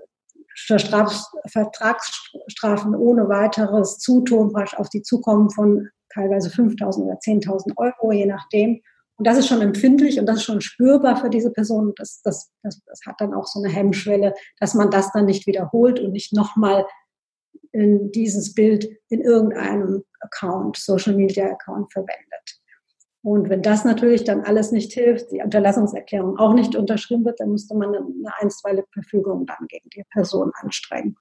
Straf 0.54 1.26
Vertragsstrafen 1.46 2.94
ohne 2.94 3.28
weiteres 3.28 3.98
Zutun 3.98 4.54
auf 4.76 4.88
die 4.90 5.02
zukommen 5.02 5.50
von 5.50 5.88
teilweise 6.12 6.50
5.000 6.50 7.04
oder 7.04 7.18
10.000 7.18 7.76
Euro, 7.76 8.12
je 8.12 8.26
nachdem. 8.26 8.80
Und 9.16 9.26
das 9.26 9.38
ist 9.38 9.48
schon 9.48 9.60
empfindlich 9.60 10.18
und 10.18 10.26
das 10.26 10.36
ist 10.36 10.44
schon 10.44 10.60
spürbar 10.60 11.16
für 11.16 11.30
diese 11.30 11.52
Person. 11.52 11.92
Das, 11.96 12.20
das, 12.22 12.50
das, 12.62 12.80
das 12.86 13.00
hat 13.06 13.16
dann 13.18 13.34
auch 13.34 13.46
so 13.46 13.62
eine 13.62 13.72
Hemmschwelle, 13.72 14.34
dass 14.58 14.74
man 14.74 14.90
das 14.90 15.12
dann 15.12 15.26
nicht 15.26 15.46
wiederholt 15.46 16.00
und 16.00 16.12
nicht 16.12 16.32
nochmal 16.32 16.86
in 17.72 18.10
dieses 18.12 18.54
Bild 18.54 18.88
in 19.08 19.20
irgendeinem 19.20 20.04
Account, 20.20 20.76
Social 20.76 21.14
Media 21.14 21.50
Account 21.50 21.92
verwendet. 21.92 22.59
Und 23.22 23.50
wenn 23.50 23.62
das 23.62 23.84
natürlich 23.84 24.24
dann 24.24 24.42
alles 24.42 24.72
nicht 24.72 24.92
hilft, 24.92 25.30
die 25.30 25.42
Unterlassungserklärung 25.42 26.38
auch 26.38 26.54
nicht 26.54 26.74
unterschrieben 26.74 27.24
wird, 27.24 27.38
dann 27.40 27.50
müsste 27.50 27.76
man 27.76 27.94
eine 27.94 28.34
einstweilige 28.38 28.88
Verfügung 28.92 29.44
dann 29.44 29.66
gegen 29.68 29.88
die 29.90 30.04
Person 30.10 30.52
anstrengen. 30.60 31.16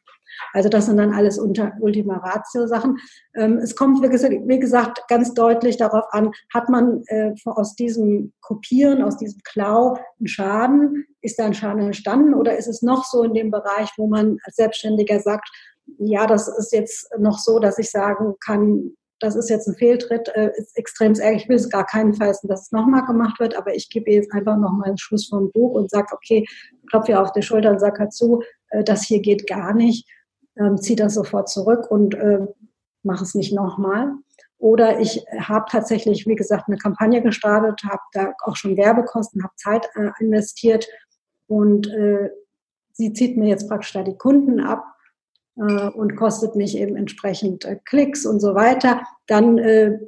Also 0.53 0.69
das 0.69 0.85
sind 0.85 0.97
dann 0.97 1.13
alles 1.13 1.37
unter 1.37 1.73
Ultima 1.79 2.17
Ratio 2.17 2.67
Sachen. 2.67 2.97
Ähm, 3.35 3.57
es 3.57 3.75
kommt, 3.75 4.01
wie 4.01 4.59
gesagt, 4.59 5.07
ganz 5.07 5.33
deutlich 5.33 5.77
darauf 5.77 6.05
an, 6.11 6.31
hat 6.53 6.69
man 6.69 7.03
äh, 7.07 7.33
aus 7.45 7.75
diesem 7.75 8.31
Kopieren, 8.41 9.03
aus 9.03 9.17
diesem 9.17 9.41
Klau 9.43 9.97
einen 10.19 10.27
Schaden? 10.27 11.05
Ist 11.21 11.39
da 11.39 11.45
ein 11.45 11.53
Schaden 11.53 11.81
entstanden 11.81 12.33
oder 12.33 12.57
ist 12.57 12.67
es 12.67 12.81
noch 12.81 13.03
so 13.03 13.23
in 13.23 13.33
dem 13.33 13.51
Bereich, 13.51 13.89
wo 13.97 14.07
man 14.07 14.37
als 14.45 14.55
Selbstständiger 14.55 15.19
sagt, 15.19 15.49
ja, 15.97 16.27
das 16.27 16.47
ist 16.47 16.71
jetzt 16.71 17.09
noch 17.17 17.39
so, 17.39 17.59
dass 17.59 17.79
ich 17.79 17.89
sagen 17.89 18.35
kann, 18.39 18.91
das 19.19 19.35
ist 19.35 19.49
jetzt 19.49 19.67
ein 19.67 19.75
Fehltritt, 19.75 20.29
äh, 20.35 20.51
ist 20.55 20.77
extrem 20.77 21.13
ärgerlich. 21.13 21.43
Ich 21.43 21.49
will 21.49 21.55
es 21.55 21.69
gar 21.69 21.85
keinenfalls, 21.85 22.41
dass 22.41 22.63
es 22.63 22.71
nochmal 22.71 23.05
gemacht 23.05 23.39
wird, 23.39 23.55
aber 23.55 23.75
ich 23.75 23.89
gebe 23.89 24.11
jetzt 24.11 24.31
einfach 24.31 24.57
nochmal 24.57 24.89
einen 24.89 24.97
Schluss 24.97 25.27
vom 25.27 25.51
Buch 25.51 25.73
und 25.73 25.89
sage, 25.89 26.07
okay, 26.13 26.45
klopfe 26.89 27.11
ihr 27.11 27.21
auf 27.21 27.31
die 27.31 27.41
Schulter 27.41 27.71
und 27.71 27.79
sage 27.79 28.09
zu, 28.09 28.41
äh, 28.69 28.83
das 28.83 29.03
hier 29.03 29.21
geht 29.21 29.47
gar 29.47 29.73
nicht, 29.73 30.07
ähm, 30.57 30.77
zieh 30.77 30.95
das 30.95 31.13
sofort 31.13 31.49
zurück 31.49 31.89
und 31.89 32.15
äh, 32.15 32.45
mach 33.03 33.21
es 33.21 33.35
nicht 33.35 33.53
nochmal. 33.53 34.13
Oder 34.57 34.99
ich 34.99 35.23
habe 35.39 35.65
tatsächlich, 35.69 36.27
wie 36.27 36.35
gesagt, 36.35 36.65
eine 36.67 36.77
Kampagne 36.77 37.21
gestartet, 37.21 37.81
habe 37.89 38.01
da 38.11 38.33
auch 38.43 38.57
schon 38.57 38.75
Werbekosten, 38.75 39.43
habe 39.43 39.55
Zeit 39.55 39.89
äh, 39.95 40.11
investiert 40.19 40.87
und 41.47 41.87
äh, 41.87 42.29
sie 42.91 43.13
zieht 43.13 43.37
mir 43.37 43.47
jetzt 43.47 43.69
praktisch 43.69 43.93
da 43.93 44.03
die 44.03 44.17
Kunden 44.17 44.59
ab 44.59 44.83
und 45.61 46.15
kostet 46.15 46.55
mich 46.55 46.77
eben 46.77 46.95
entsprechend 46.95 47.65
äh, 47.65 47.77
Klicks 47.85 48.25
und 48.25 48.39
so 48.39 48.55
weiter, 48.55 49.01
dann 49.27 49.57
äh, 49.57 49.99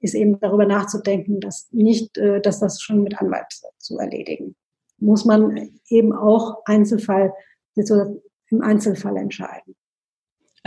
ist 0.00 0.14
eben 0.14 0.38
darüber 0.40 0.66
nachzudenken, 0.66 1.40
dass 1.40 1.68
nicht, 1.72 2.16
äh, 2.18 2.40
dass 2.40 2.60
das 2.60 2.80
schon 2.80 3.02
mit 3.02 3.20
Anwalt 3.20 3.46
zu 3.78 3.98
erledigen. 3.98 4.56
Muss 4.98 5.24
man 5.24 5.70
eben 5.88 6.12
auch 6.14 6.62
Einzelfall, 6.64 7.32
im 7.76 8.62
Einzelfall 8.62 9.16
entscheiden. 9.18 9.74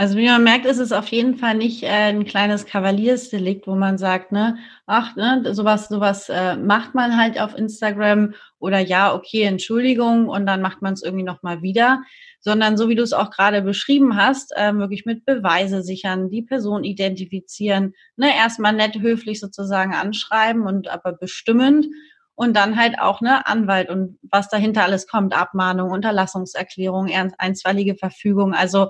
Also 0.00 0.16
wie 0.16 0.24
man 0.24 0.44
merkt, 0.44 0.64
ist 0.64 0.78
es 0.78 0.92
auf 0.92 1.08
jeden 1.08 1.36
Fall 1.36 1.56
nicht 1.56 1.82
äh, 1.82 1.88
ein 1.88 2.24
kleines 2.24 2.64
Kavaliersdelikt, 2.64 3.66
wo 3.66 3.74
man 3.74 3.98
sagt, 3.98 4.32
ne, 4.32 4.56
ach, 4.86 5.14
ne, 5.14 5.42
sowas, 5.54 5.88
sowas 5.88 6.30
äh, 6.30 6.56
macht 6.56 6.94
man 6.94 7.18
halt 7.18 7.38
auf 7.38 7.54
Instagram 7.54 8.32
oder 8.58 8.78
ja, 8.78 9.14
okay, 9.14 9.42
Entschuldigung 9.42 10.26
und 10.28 10.46
dann 10.46 10.62
macht 10.62 10.80
man 10.80 10.94
es 10.94 11.02
irgendwie 11.02 11.24
nochmal 11.24 11.60
wieder, 11.60 12.02
sondern 12.40 12.76
so 12.76 12.88
wie 12.88 12.94
du 12.94 13.02
es 13.02 13.12
auch 13.12 13.30
gerade 13.30 13.62
beschrieben 13.62 14.16
hast, 14.16 14.52
äh, 14.56 14.74
wirklich 14.74 15.04
mit 15.04 15.24
Beweise 15.24 15.82
sichern, 15.82 16.30
die 16.30 16.42
Person 16.42 16.84
identifizieren, 16.84 17.94
ne, 18.16 18.34
erstmal 18.34 18.72
nett 18.72 18.98
höflich 18.98 19.40
sozusagen 19.40 19.94
anschreiben 19.94 20.66
und 20.66 20.88
aber 20.88 21.12
bestimmend 21.12 21.86
und 22.34 22.56
dann 22.56 22.76
halt 22.76 22.98
auch 22.98 23.20
ne 23.20 23.46
Anwalt 23.46 23.90
und 23.90 24.18
was 24.22 24.48
dahinter 24.48 24.84
alles 24.84 25.06
kommt, 25.06 25.36
Abmahnung, 25.36 25.90
Unterlassungserklärung, 25.90 27.10
einstweilige 27.38 27.96
Verfügung, 27.96 28.54
also 28.54 28.88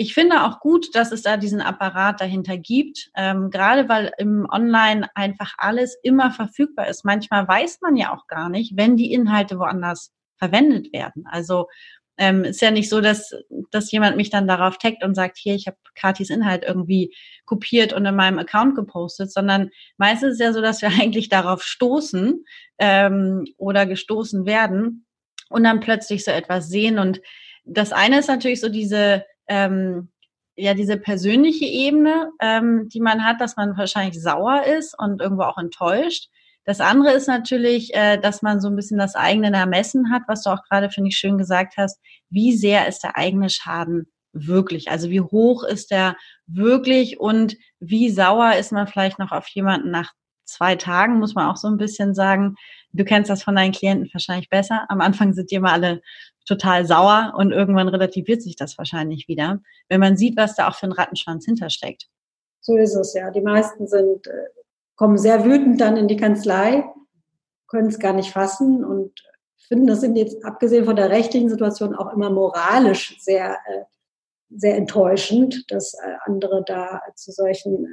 ich 0.00 0.14
finde 0.14 0.44
auch 0.44 0.60
gut, 0.60 0.94
dass 0.94 1.12
es 1.12 1.20
da 1.20 1.36
diesen 1.36 1.60
Apparat 1.60 2.22
dahinter 2.22 2.56
gibt, 2.56 3.10
ähm, 3.14 3.50
gerade 3.50 3.86
weil 3.90 4.10
im 4.16 4.46
Online 4.50 5.06
einfach 5.14 5.52
alles 5.58 5.94
immer 6.02 6.30
verfügbar 6.30 6.88
ist. 6.88 7.04
Manchmal 7.04 7.46
weiß 7.46 7.80
man 7.82 7.98
ja 7.98 8.14
auch 8.14 8.26
gar 8.26 8.48
nicht, 8.48 8.78
wenn 8.78 8.96
die 8.96 9.12
Inhalte 9.12 9.58
woanders 9.58 10.14
verwendet 10.38 10.90
werden. 10.94 11.24
Also 11.30 11.66
ähm, 12.20 12.44
ist 12.44 12.60
ja 12.60 12.70
nicht 12.70 12.90
so, 12.90 13.00
dass, 13.00 13.34
dass 13.70 13.90
jemand 13.90 14.18
mich 14.18 14.28
dann 14.28 14.46
darauf 14.46 14.76
taggt 14.76 15.02
und 15.02 15.14
sagt, 15.14 15.38
hier, 15.38 15.54
ich 15.54 15.66
habe 15.66 15.78
Katis 15.94 16.28
Inhalt 16.28 16.62
irgendwie 16.62 17.16
kopiert 17.46 17.94
und 17.94 18.04
in 18.04 18.14
meinem 18.14 18.38
Account 18.38 18.76
gepostet, 18.76 19.32
sondern 19.32 19.70
meistens 19.96 20.32
ist 20.32 20.40
es 20.40 20.46
ja 20.46 20.52
so, 20.52 20.60
dass 20.60 20.82
wir 20.82 20.88
eigentlich 21.00 21.30
darauf 21.30 21.62
stoßen 21.62 22.44
ähm, 22.78 23.46
oder 23.56 23.86
gestoßen 23.86 24.44
werden 24.44 25.06
und 25.48 25.64
dann 25.64 25.80
plötzlich 25.80 26.22
so 26.22 26.30
etwas 26.30 26.68
sehen. 26.68 26.98
Und 26.98 27.22
das 27.64 27.90
eine 27.90 28.18
ist 28.18 28.28
natürlich 28.28 28.60
so 28.60 28.68
diese 28.68 29.24
ähm, 29.48 30.10
ja 30.56 30.74
diese 30.74 30.98
persönliche 30.98 31.64
Ebene, 31.64 32.32
ähm, 32.38 32.90
die 32.90 33.00
man 33.00 33.24
hat, 33.24 33.40
dass 33.40 33.56
man 33.56 33.78
wahrscheinlich 33.78 34.22
sauer 34.22 34.64
ist 34.64 34.94
und 34.98 35.22
irgendwo 35.22 35.44
auch 35.44 35.56
enttäuscht. 35.56 36.28
Das 36.70 36.78
andere 36.78 37.10
ist 37.14 37.26
natürlich, 37.26 37.92
äh, 37.94 38.16
dass 38.16 38.42
man 38.42 38.60
so 38.60 38.68
ein 38.68 38.76
bisschen 38.76 38.96
das 38.96 39.16
eigene 39.16 39.50
Ermessen 39.52 40.12
hat, 40.12 40.22
was 40.28 40.44
du 40.44 40.50
auch 40.50 40.62
gerade, 40.70 40.88
finde 40.88 41.08
ich, 41.08 41.16
schön 41.16 41.36
gesagt 41.36 41.74
hast. 41.76 41.98
Wie 42.28 42.56
sehr 42.56 42.86
ist 42.86 43.00
der 43.00 43.16
eigene 43.16 43.50
Schaden 43.50 44.08
wirklich? 44.32 44.88
Also 44.88 45.10
wie 45.10 45.20
hoch 45.20 45.64
ist 45.64 45.90
der 45.90 46.14
wirklich 46.46 47.18
und 47.18 47.56
wie 47.80 48.08
sauer 48.08 48.54
ist 48.54 48.70
man 48.70 48.86
vielleicht 48.86 49.18
noch 49.18 49.32
auf 49.32 49.48
jemanden 49.48 49.90
nach 49.90 50.12
zwei 50.44 50.76
Tagen, 50.76 51.18
muss 51.18 51.34
man 51.34 51.50
auch 51.50 51.56
so 51.56 51.66
ein 51.66 51.76
bisschen 51.76 52.14
sagen. 52.14 52.54
Du 52.92 53.02
kennst 53.02 53.30
das 53.30 53.42
von 53.42 53.56
deinen 53.56 53.72
Klienten 53.72 54.08
wahrscheinlich 54.12 54.48
besser. 54.48 54.86
Am 54.90 55.00
Anfang 55.00 55.32
sind 55.32 55.50
die 55.50 55.56
immer 55.56 55.72
alle 55.72 56.02
total 56.46 56.86
sauer 56.86 57.34
und 57.36 57.50
irgendwann 57.50 57.88
relativiert 57.88 58.42
sich 58.42 58.54
das 58.54 58.78
wahrscheinlich 58.78 59.26
wieder, 59.26 59.58
wenn 59.88 59.98
man 59.98 60.16
sieht, 60.16 60.36
was 60.36 60.54
da 60.54 60.68
auch 60.68 60.76
für 60.76 60.86
ein 60.86 60.92
Rattenschwanz 60.92 61.46
hintersteckt. 61.46 62.06
So 62.60 62.76
ist 62.76 62.94
es 62.94 63.12
ja. 63.14 63.32
Die 63.32 63.40
meisten 63.40 63.88
sind, 63.88 64.28
äh, 64.28 64.59
kommen 65.00 65.16
sehr 65.16 65.46
wütend 65.46 65.80
dann 65.80 65.96
in 65.96 66.08
die 66.08 66.18
Kanzlei, 66.18 66.84
können 67.68 67.88
es 67.88 67.98
gar 67.98 68.12
nicht 68.12 68.32
fassen 68.32 68.84
und 68.84 69.18
finden, 69.66 69.86
das 69.86 70.02
sind 70.02 70.14
jetzt 70.14 70.44
abgesehen 70.44 70.84
von 70.84 70.94
der 70.94 71.08
rechtlichen 71.08 71.48
Situation 71.48 71.94
auch 71.94 72.12
immer 72.12 72.28
moralisch 72.28 73.18
sehr, 73.18 73.52
äh, 73.52 73.84
sehr 74.50 74.76
enttäuschend, 74.76 75.64
dass 75.70 75.94
äh, 75.94 76.16
andere 76.26 76.62
da 76.66 77.00
zu 77.14 77.32
solchen 77.32 77.88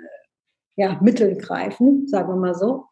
ja, 0.76 1.00
Mitteln 1.00 1.38
greifen, 1.38 2.10
sagen 2.10 2.28
wir 2.28 2.36
mal 2.36 2.56
so. 2.56 2.88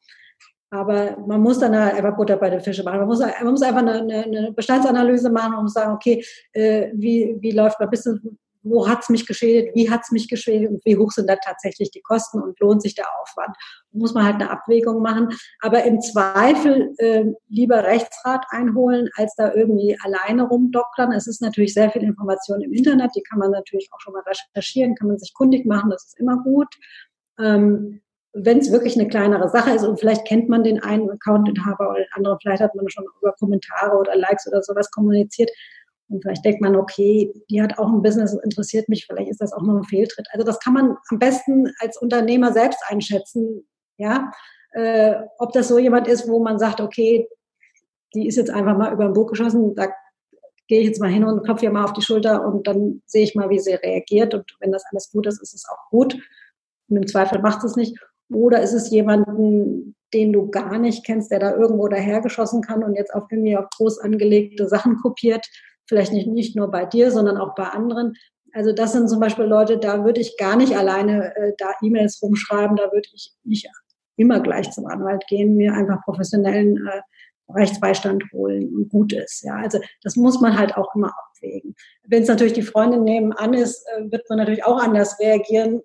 Aber 0.69 1.17
man 1.27 1.41
muss 1.41 1.59
dann 1.59 1.77
halt 1.77 1.95
einfach 1.95 2.15
Butter 2.15 2.37
bei 2.37 2.49
den 2.49 2.61
Fischen 2.61 2.85
machen. 2.85 2.99
Man 2.99 3.07
muss, 3.09 3.19
man 3.19 3.51
muss 3.51 3.63
einfach 3.63 3.81
eine, 3.81 4.23
eine 4.23 4.53
Bestandsanalyse 4.53 5.29
machen 5.29 5.55
und 5.55 5.73
sagen, 5.73 5.91
okay, 5.91 6.23
äh, 6.53 6.89
wie, 6.93 7.35
wie 7.41 7.51
läuft 7.51 7.81
man 7.81 7.89
bisschen, 7.89 8.39
wo 8.65 8.87
hat 8.87 9.03
es 9.03 9.09
mich 9.09 9.25
geschädigt, 9.25 9.75
wie 9.75 9.89
hat 9.89 10.01
es 10.03 10.11
mich 10.11 10.27
geschädigt 10.27 10.71
und 10.71 10.83
wie 10.85 10.97
hoch 10.97 11.11
sind 11.11 11.29
da 11.29 11.35
tatsächlich 11.35 11.91
die 11.91 12.01
Kosten 12.01 12.41
und 12.41 12.59
lohnt 12.59 12.81
sich 12.81 12.95
der 12.95 13.05
Aufwand. 13.21 13.55
Da 13.91 13.99
muss 13.99 14.13
man 14.13 14.25
halt 14.25 14.35
eine 14.35 14.49
Abwägung 14.49 15.01
machen. 15.01 15.29
Aber 15.61 15.83
im 15.83 16.01
Zweifel 16.01 16.93
äh, 16.97 17.25
lieber 17.47 17.83
Rechtsrat 17.83 18.45
einholen, 18.49 19.09
als 19.15 19.35
da 19.35 19.53
irgendwie 19.53 19.97
alleine 20.03 20.43
rumdoktern. 20.43 21.11
Es 21.11 21.27
ist 21.27 21.41
natürlich 21.41 21.73
sehr 21.73 21.91
viel 21.91 22.03
Information 22.03 22.61
im 22.61 22.73
Internet, 22.73 23.11
die 23.15 23.23
kann 23.23 23.39
man 23.39 23.51
natürlich 23.51 23.89
auch 23.93 24.01
schon 24.01 24.13
mal 24.13 24.23
recherchieren, 24.23 24.95
kann 24.95 25.07
man 25.07 25.19
sich 25.19 25.33
kundig 25.33 25.65
machen, 25.65 25.91
das 25.91 26.05
ist 26.05 26.19
immer 26.19 26.41
gut. 26.43 26.67
Ähm, 27.39 28.01
wenn 28.37 28.57
es 28.57 28.71
wirklich 28.71 28.99
eine 28.99 29.07
kleinere 29.07 29.47
Sache 29.47 29.71
ist 29.71 29.85
und 29.85 29.97
vielleicht 29.97 30.27
kennt 30.27 30.49
man 30.49 30.63
den 30.63 30.83
einen 30.83 31.09
Accountinhaber 31.09 31.89
oder 31.89 31.99
den 31.99 32.13
anderen, 32.13 32.37
vielleicht 32.41 32.61
hat 32.61 32.75
man 32.75 32.89
schon 32.89 33.05
über 33.21 33.31
Kommentare 33.39 33.95
oder 33.97 34.15
Likes 34.15 34.45
oder 34.47 34.61
sowas 34.61 34.91
kommuniziert 34.91 35.49
und 36.07 36.21
vielleicht 36.21 36.45
denkt 36.45 36.61
man, 36.61 36.75
okay, 36.75 37.33
die 37.49 37.61
hat 37.61 37.79
auch 37.79 37.87
ein 37.87 38.01
Business, 38.01 38.37
interessiert 38.43 38.89
mich, 38.89 39.05
vielleicht 39.05 39.29
ist 39.29 39.41
das 39.41 39.53
auch 39.53 39.61
nur 39.61 39.79
ein 39.79 39.85
Fehltritt. 39.85 40.27
Also 40.31 40.45
das 40.45 40.59
kann 40.59 40.73
man 40.73 40.97
am 41.09 41.19
besten 41.19 41.71
als 41.79 41.97
Unternehmer 41.97 42.53
selbst 42.53 42.79
einschätzen, 42.87 43.67
ja, 43.97 44.31
äh, 44.73 45.15
ob 45.39 45.51
das 45.53 45.67
so 45.67 45.79
jemand 45.79 46.07
ist, 46.07 46.27
wo 46.27 46.43
man 46.43 46.59
sagt, 46.59 46.81
okay, 46.81 47.27
die 48.13 48.27
ist 48.27 48.35
jetzt 48.35 48.51
einfach 48.51 48.77
mal 48.77 48.93
über 48.93 49.05
den 49.05 49.13
Bug 49.13 49.29
geschossen, 49.29 49.75
da 49.75 49.87
gehe 50.67 50.81
ich 50.81 50.87
jetzt 50.87 51.01
mal 51.01 51.09
hin 51.09 51.23
und 51.23 51.43
klopfe 51.43 51.65
ihr 51.65 51.71
mal 51.71 51.83
auf 51.83 51.93
die 51.93 52.01
Schulter 52.01 52.45
und 52.45 52.67
dann 52.67 53.01
sehe 53.05 53.23
ich 53.23 53.35
mal, 53.35 53.49
wie 53.49 53.59
sie 53.59 53.73
reagiert 53.73 54.33
und 54.33 54.45
wenn 54.59 54.71
das 54.71 54.83
alles 54.91 55.11
gut 55.11 55.27
ist, 55.27 55.41
ist 55.41 55.53
es 55.53 55.65
auch 55.69 55.89
gut. 55.89 56.15
Und 56.87 56.97
im 56.97 57.07
Zweifel 57.07 57.39
macht 57.39 57.63
es 57.63 57.75
nicht. 57.75 57.97
Oder 58.31 58.61
ist 58.61 58.73
es 58.73 58.89
jemanden, 58.89 59.95
den 60.13 60.33
du 60.33 60.49
gar 60.49 60.77
nicht 60.79 61.05
kennst, 61.05 61.31
der 61.31 61.39
da 61.39 61.55
irgendwo 61.55 61.87
dahergeschossen 61.87 62.61
kann 62.61 62.83
und 62.83 62.95
jetzt 62.95 63.13
auf 63.13 63.23
irgendwie 63.29 63.57
auf 63.57 63.69
groß 63.77 63.99
angelegte 63.99 64.67
Sachen 64.67 64.97
kopiert? 65.01 65.45
Vielleicht 65.87 66.13
nicht, 66.13 66.27
nicht 66.27 66.55
nur 66.55 66.71
bei 66.71 66.85
dir, 66.85 67.11
sondern 67.11 67.37
auch 67.37 67.55
bei 67.55 67.65
anderen. 67.65 68.15
Also 68.53 68.71
das 68.71 68.93
sind 68.93 69.09
zum 69.09 69.19
Beispiel 69.19 69.45
Leute, 69.45 69.77
da 69.77 70.03
würde 70.05 70.21
ich 70.21 70.37
gar 70.37 70.55
nicht 70.55 70.75
alleine 70.75 71.35
äh, 71.35 71.53
da 71.57 71.73
E-Mails 71.81 72.21
rumschreiben, 72.21 72.77
da 72.77 72.91
würde 72.91 73.07
ich 73.13 73.33
nicht 73.43 73.69
immer 74.17 74.39
gleich 74.39 74.71
zum 74.71 74.87
Anwalt 74.87 75.27
gehen, 75.27 75.55
mir 75.55 75.73
einfach 75.73 76.03
professionellen 76.03 76.77
äh, 76.87 77.01
Rechtsbeistand 77.53 78.23
holen 78.31 78.73
und 78.73 78.89
gut 78.89 79.13
ist. 79.13 79.43
Ja, 79.43 79.55
also 79.55 79.79
das 80.03 80.15
muss 80.15 80.39
man 80.41 80.57
halt 80.57 80.77
auch 80.77 80.93
immer 80.95 81.13
abwägen. 81.27 81.75
Wenn 82.07 82.23
es 82.23 82.29
natürlich 82.29 82.53
die 82.53 82.63
Freundin 82.63 83.03
nebenan 83.03 83.53
ist, 83.53 83.85
äh, 83.95 84.11
wird 84.11 84.27
man 84.29 84.39
natürlich 84.39 84.63
auch 84.63 84.81
anders 84.81 85.19
reagieren, 85.19 85.81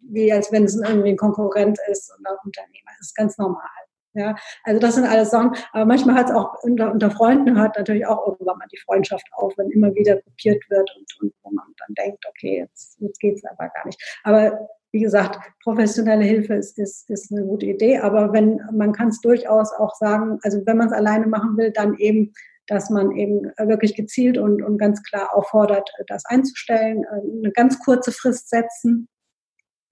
wie 0.00 0.32
als 0.32 0.52
wenn 0.52 0.64
es 0.64 0.76
irgendwie 0.76 1.10
ein 1.10 1.16
Konkurrent 1.16 1.78
ist 1.90 2.12
oder 2.18 2.32
ein 2.32 2.38
Unternehmer. 2.44 2.90
Das 2.98 3.08
ist 3.08 3.16
ganz 3.16 3.36
normal. 3.36 3.68
Ja, 4.14 4.36
also 4.62 4.80
das 4.80 4.94
sind 4.94 5.04
alles 5.04 5.30
Sachen. 5.30 5.52
Aber 5.72 5.84
manchmal 5.84 6.14
hat 6.14 6.30
es 6.30 6.34
auch 6.34 6.62
unter, 6.62 6.92
unter 6.92 7.10
Freunden 7.10 7.58
hört 7.58 7.76
natürlich 7.76 8.06
auch 8.06 8.26
irgendwann 8.28 8.58
mal 8.58 8.68
die 8.72 8.78
Freundschaft 8.78 9.26
auf, 9.32 9.52
wenn 9.56 9.70
immer 9.70 9.92
wieder 9.94 10.20
kopiert 10.22 10.62
wird 10.70 10.88
und, 10.96 11.06
und 11.20 11.34
wo 11.42 11.50
man 11.50 11.66
dann 11.78 11.94
denkt, 12.04 12.24
okay, 12.28 12.58
jetzt, 12.58 13.00
jetzt 13.00 13.18
geht 13.18 13.36
es 13.36 13.44
aber 13.44 13.68
gar 13.68 13.86
nicht. 13.86 14.00
Aber 14.22 14.68
wie 14.92 15.00
gesagt, 15.00 15.40
professionelle 15.64 16.24
Hilfe 16.24 16.54
ist, 16.54 16.78
ist, 16.78 17.10
ist 17.10 17.32
eine 17.32 17.44
gute 17.44 17.66
Idee. 17.66 17.98
Aber 17.98 18.32
wenn 18.32 18.60
man 18.72 18.92
kann 18.92 19.08
es 19.08 19.20
durchaus 19.20 19.72
auch 19.72 19.94
sagen, 19.96 20.38
also 20.42 20.62
wenn 20.64 20.76
man 20.76 20.86
es 20.86 20.92
alleine 20.92 21.26
machen 21.26 21.56
will, 21.56 21.72
dann 21.72 21.94
eben 21.96 22.32
dass 22.66 22.88
man 22.90 23.12
eben 23.12 23.52
wirklich 23.58 23.94
gezielt 23.94 24.38
und, 24.38 24.62
und 24.62 24.78
ganz 24.78 25.02
klar 25.02 25.34
auffordert, 25.34 25.90
das 26.06 26.24
einzustellen, 26.24 27.04
eine 27.06 27.52
ganz 27.52 27.78
kurze 27.78 28.10
Frist 28.10 28.48
setzen, 28.48 29.08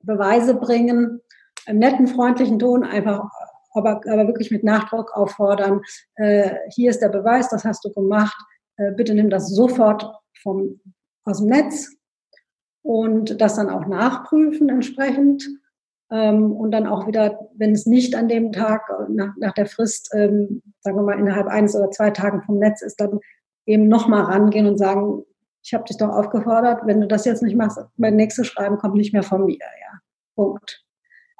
Beweise 0.02 0.54
bringen, 0.54 1.20
im 1.66 1.78
netten, 1.78 2.06
freundlichen 2.06 2.58
Ton 2.58 2.82
einfach, 2.82 3.28
aber, 3.74 4.00
aber 4.08 4.26
wirklich 4.26 4.50
mit 4.50 4.64
Nachdruck 4.64 5.16
auffordern, 5.16 5.82
äh, 6.16 6.56
hier 6.74 6.90
ist 6.90 7.00
der 7.00 7.08
Beweis, 7.08 7.48
das 7.48 7.64
hast 7.64 7.84
du 7.84 7.92
gemacht, 7.92 8.36
äh, 8.76 8.92
bitte 8.92 9.14
nimm 9.14 9.30
das 9.30 9.48
sofort 9.48 10.04
vom, 10.42 10.80
aus 11.24 11.38
dem 11.38 11.48
Netz 11.48 11.90
und 12.82 13.40
das 13.40 13.56
dann 13.56 13.70
auch 13.70 13.86
nachprüfen 13.86 14.68
entsprechend. 14.68 15.44
Ähm, 16.10 16.52
und 16.52 16.72
dann 16.72 16.86
auch 16.86 17.06
wieder, 17.06 17.48
wenn 17.54 17.72
es 17.72 17.86
nicht 17.86 18.14
an 18.14 18.28
dem 18.28 18.52
Tag 18.52 18.82
nach, 19.08 19.34
nach 19.38 19.52
der 19.54 19.64
Frist, 19.64 20.10
ähm, 20.12 20.62
sagen 20.80 20.98
wir 20.98 21.02
mal, 21.02 21.18
innerhalb 21.18 21.46
eines 21.46 21.74
oder 21.74 21.90
zwei 21.90 22.10
Tagen 22.10 22.42
vom 22.42 22.58
Netz 22.58 22.82
ist, 22.82 23.00
dann 23.00 23.18
eben 23.64 23.88
nochmal 23.88 24.24
rangehen 24.24 24.66
und 24.66 24.76
sagen, 24.76 25.24
ich 25.64 25.72
habe 25.72 25.84
dich 25.84 25.96
doch 25.96 26.10
aufgefordert, 26.10 26.82
wenn 26.86 27.00
du 27.00 27.06
das 27.06 27.24
jetzt 27.24 27.42
nicht 27.42 27.56
machst, 27.56 27.78
mein 27.96 28.16
nächstes 28.16 28.46
Schreiben 28.46 28.76
kommt 28.78 28.94
nicht 28.94 29.12
mehr 29.12 29.22
von 29.22 29.46
mir, 29.46 29.58
ja. 29.58 30.00
Punkt. 30.34 30.84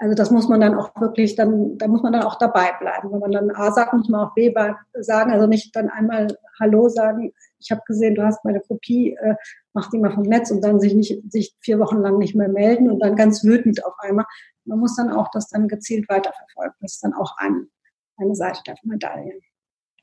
Also 0.03 0.17
das 0.17 0.33
muss 0.33 0.49
man 0.49 0.61
dann 0.61 0.75
auch 0.75 0.91
wirklich, 1.01 1.37
dann, 1.37 1.79
da 1.79 1.87
muss 1.87 2.03
man 2.03 2.13
dann 2.13 2.25
auch 2.25 2.35
dabei 2.35 2.73
bleiben. 2.81 3.13
Wenn 3.13 3.21
man 3.21 3.31
dann 3.31 3.53
A 3.53 3.71
sagt, 3.71 3.93
muss 3.93 4.09
man 4.09 4.27
auch 4.27 4.35
B 4.35 4.53
sagen, 4.95 5.31
also 5.31 5.47
nicht 5.47 5.77
dann 5.77 5.91
einmal 5.91 6.27
Hallo 6.59 6.89
sagen, 6.89 7.33
ich 7.61 7.71
habe 7.71 7.83
gesehen, 7.87 8.17
du 8.17 8.25
hast 8.25 8.45
meine 8.45 8.59
Kopie, 8.59 9.13
äh, 9.15 9.37
mach 9.75 9.91
die 9.91 9.99
mal 9.99 10.11
vom 10.11 10.25
Netz 10.25 10.51
und 10.51 10.61
dann 10.65 10.81
sich 10.81 10.95
nicht, 10.95 11.31
sich 11.31 11.55
vier 11.61 11.79
Wochen 11.79 11.99
lang 11.99 12.19
nicht 12.19 12.35
mehr 12.35 12.49
melden 12.49 12.91
und 12.91 12.99
dann 12.99 13.15
ganz 13.15 13.45
wütend 13.45 13.87
auf 13.87 13.95
einmal. 13.99 14.25
Man 14.65 14.81
muss 14.81 14.97
dann 14.97 15.13
auch 15.13 15.31
das 15.31 15.47
dann 15.47 15.69
gezielt 15.69 16.09
weiterverfolgen. 16.09 16.75
Das 16.81 16.95
ist 16.95 17.05
dann 17.05 17.15
auch 17.15 17.37
ein, 17.37 17.69
eine 18.17 18.35
Seite 18.35 18.61
der 18.67 18.75
Medaille. 18.83 19.39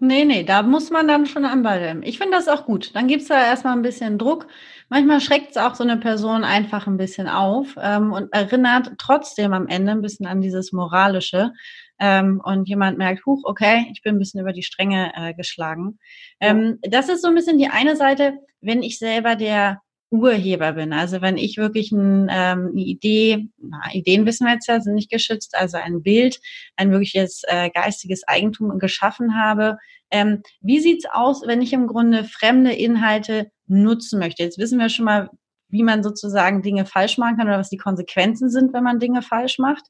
Nee, 0.01 0.23
nee, 0.23 0.43
da 0.43 0.61
muss 0.61 0.91
man 0.91 1.09
dann 1.09 1.25
schon 1.25 1.43
am 1.43 1.61
Ball 1.61 1.99
Ich 2.03 2.17
finde 2.19 2.37
das 2.37 2.47
auch 2.47 2.65
gut. 2.65 2.95
Dann 2.95 3.07
gibt's 3.07 3.27
da 3.27 3.35
erstmal 3.43 3.73
ein 3.73 3.81
bisschen 3.81 4.17
Druck. 4.17 4.47
Manchmal 4.87 5.19
schreckt 5.19 5.51
es 5.51 5.57
auch 5.57 5.75
so 5.75 5.83
eine 5.83 5.97
Person 5.97 6.45
einfach 6.45 6.87
ein 6.87 6.95
bisschen 6.95 7.27
auf 7.27 7.75
ähm, 7.77 8.13
und 8.13 8.31
erinnert 8.31 8.93
trotzdem 8.97 9.51
am 9.51 9.67
Ende 9.67 9.91
ein 9.91 10.01
bisschen 10.01 10.25
an 10.25 10.39
dieses 10.39 10.71
Moralische. 10.71 11.51
Ähm, 11.99 12.41
und 12.41 12.69
jemand 12.69 12.97
merkt, 12.97 13.25
huch, 13.25 13.41
okay, 13.43 13.87
ich 13.91 14.01
bin 14.01 14.15
ein 14.15 14.19
bisschen 14.19 14.39
über 14.39 14.53
die 14.53 14.63
Stränge 14.63 15.11
äh, 15.15 15.33
geschlagen. 15.33 15.99
Ähm, 16.39 16.79
das 16.81 17.09
ist 17.09 17.21
so 17.21 17.27
ein 17.27 17.35
bisschen 17.35 17.57
die 17.57 17.67
eine 17.67 17.97
Seite, 17.97 18.39
wenn 18.61 18.83
ich 18.83 18.99
selber 18.99 19.35
der 19.35 19.81
Urheber 20.11 20.73
bin. 20.73 20.91
Also 20.91 21.21
wenn 21.21 21.37
ich 21.37 21.57
wirklich 21.57 21.91
ein, 21.91 22.27
ähm, 22.31 22.69
eine 22.71 22.81
Idee, 22.81 23.47
na, 23.57 23.79
Ideen 23.93 24.25
wissen 24.25 24.45
wir 24.45 24.53
jetzt 24.53 24.67
ja, 24.67 24.79
sind 24.81 24.95
nicht 24.95 25.11
geschützt, 25.11 25.55
also 25.55 25.77
ein 25.77 26.01
Bild, 26.01 26.39
ein 26.75 26.91
wirkliches 26.91 27.43
äh, 27.47 27.69
geistiges 27.69 28.27
Eigentum 28.27 28.79
geschaffen 28.79 29.35
habe. 29.35 29.77
Ähm, 30.11 30.41
wie 30.61 30.79
sieht's 30.79 31.05
aus, 31.11 31.43
wenn 31.45 31.61
ich 31.61 31.73
im 31.73 31.87
Grunde 31.87 32.23
fremde 32.23 32.73
Inhalte 32.73 33.51
nutzen 33.67 34.19
möchte? 34.19 34.43
Jetzt 34.43 34.57
wissen 34.57 34.79
wir 34.79 34.89
schon 34.89 35.05
mal, 35.05 35.29
wie 35.69 35.83
man 35.83 36.01
sozusagen 36.01 36.63
Dinge 36.63 36.85
falsch 36.85 37.19
machen 37.19 37.37
kann 37.37 37.47
oder 37.47 37.59
was 37.59 37.69
die 37.69 37.77
Konsequenzen 37.77 38.49
sind, 38.49 38.73
wenn 38.73 38.83
man 38.83 38.99
Dinge 38.99 39.21
falsch 39.21 39.59
macht. 39.59 39.85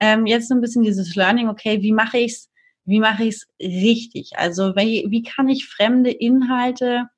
Ähm, 0.00 0.26
jetzt 0.26 0.48
so 0.48 0.54
ein 0.54 0.60
bisschen 0.60 0.82
dieses 0.82 1.14
Learning, 1.16 1.48
okay, 1.48 1.80
wie 1.80 1.92
mache 1.92 2.18
ich's, 2.18 2.50
wie 2.84 3.00
mache 3.00 3.24
ich's 3.24 3.46
richtig? 3.58 4.32
Also 4.36 4.76
wie, 4.76 5.06
wie 5.08 5.22
kann 5.22 5.48
ich 5.48 5.66
fremde 5.66 6.10
Inhalte 6.10 7.08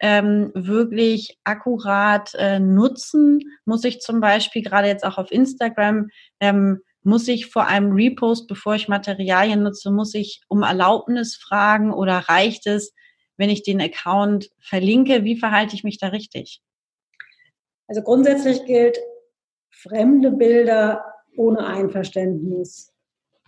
ähm, 0.00 0.50
wirklich 0.54 1.38
akkurat 1.44 2.34
äh, 2.34 2.58
nutzen? 2.58 3.40
Muss 3.64 3.84
ich 3.84 4.00
zum 4.00 4.20
Beispiel 4.20 4.62
gerade 4.62 4.88
jetzt 4.88 5.04
auch 5.04 5.18
auf 5.18 5.30
Instagram, 5.30 6.08
ähm, 6.40 6.80
muss 7.02 7.28
ich 7.28 7.46
vor 7.46 7.66
einem 7.66 7.92
Repost, 7.92 8.46
bevor 8.46 8.74
ich 8.74 8.88
Materialien 8.88 9.62
nutze, 9.62 9.90
muss 9.90 10.14
ich 10.14 10.42
um 10.48 10.62
Erlaubnis 10.62 11.36
fragen 11.36 11.92
oder 11.92 12.18
reicht 12.28 12.66
es, 12.66 12.92
wenn 13.36 13.50
ich 13.50 13.62
den 13.62 13.80
Account 13.80 14.50
verlinke? 14.60 15.24
Wie 15.24 15.38
verhalte 15.38 15.74
ich 15.74 15.84
mich 15.84 15.98
da 15.98 16.08
richtig? 16.08 16.60
Also 17.88 18.02
grundsätzlich 18.02 18.64
gilt, 18.66 18.98
fremde 19.70 20.30
Bilder 20.30 21.04
ohne 21.36 21.66
Einverständnis. 21.66 22.92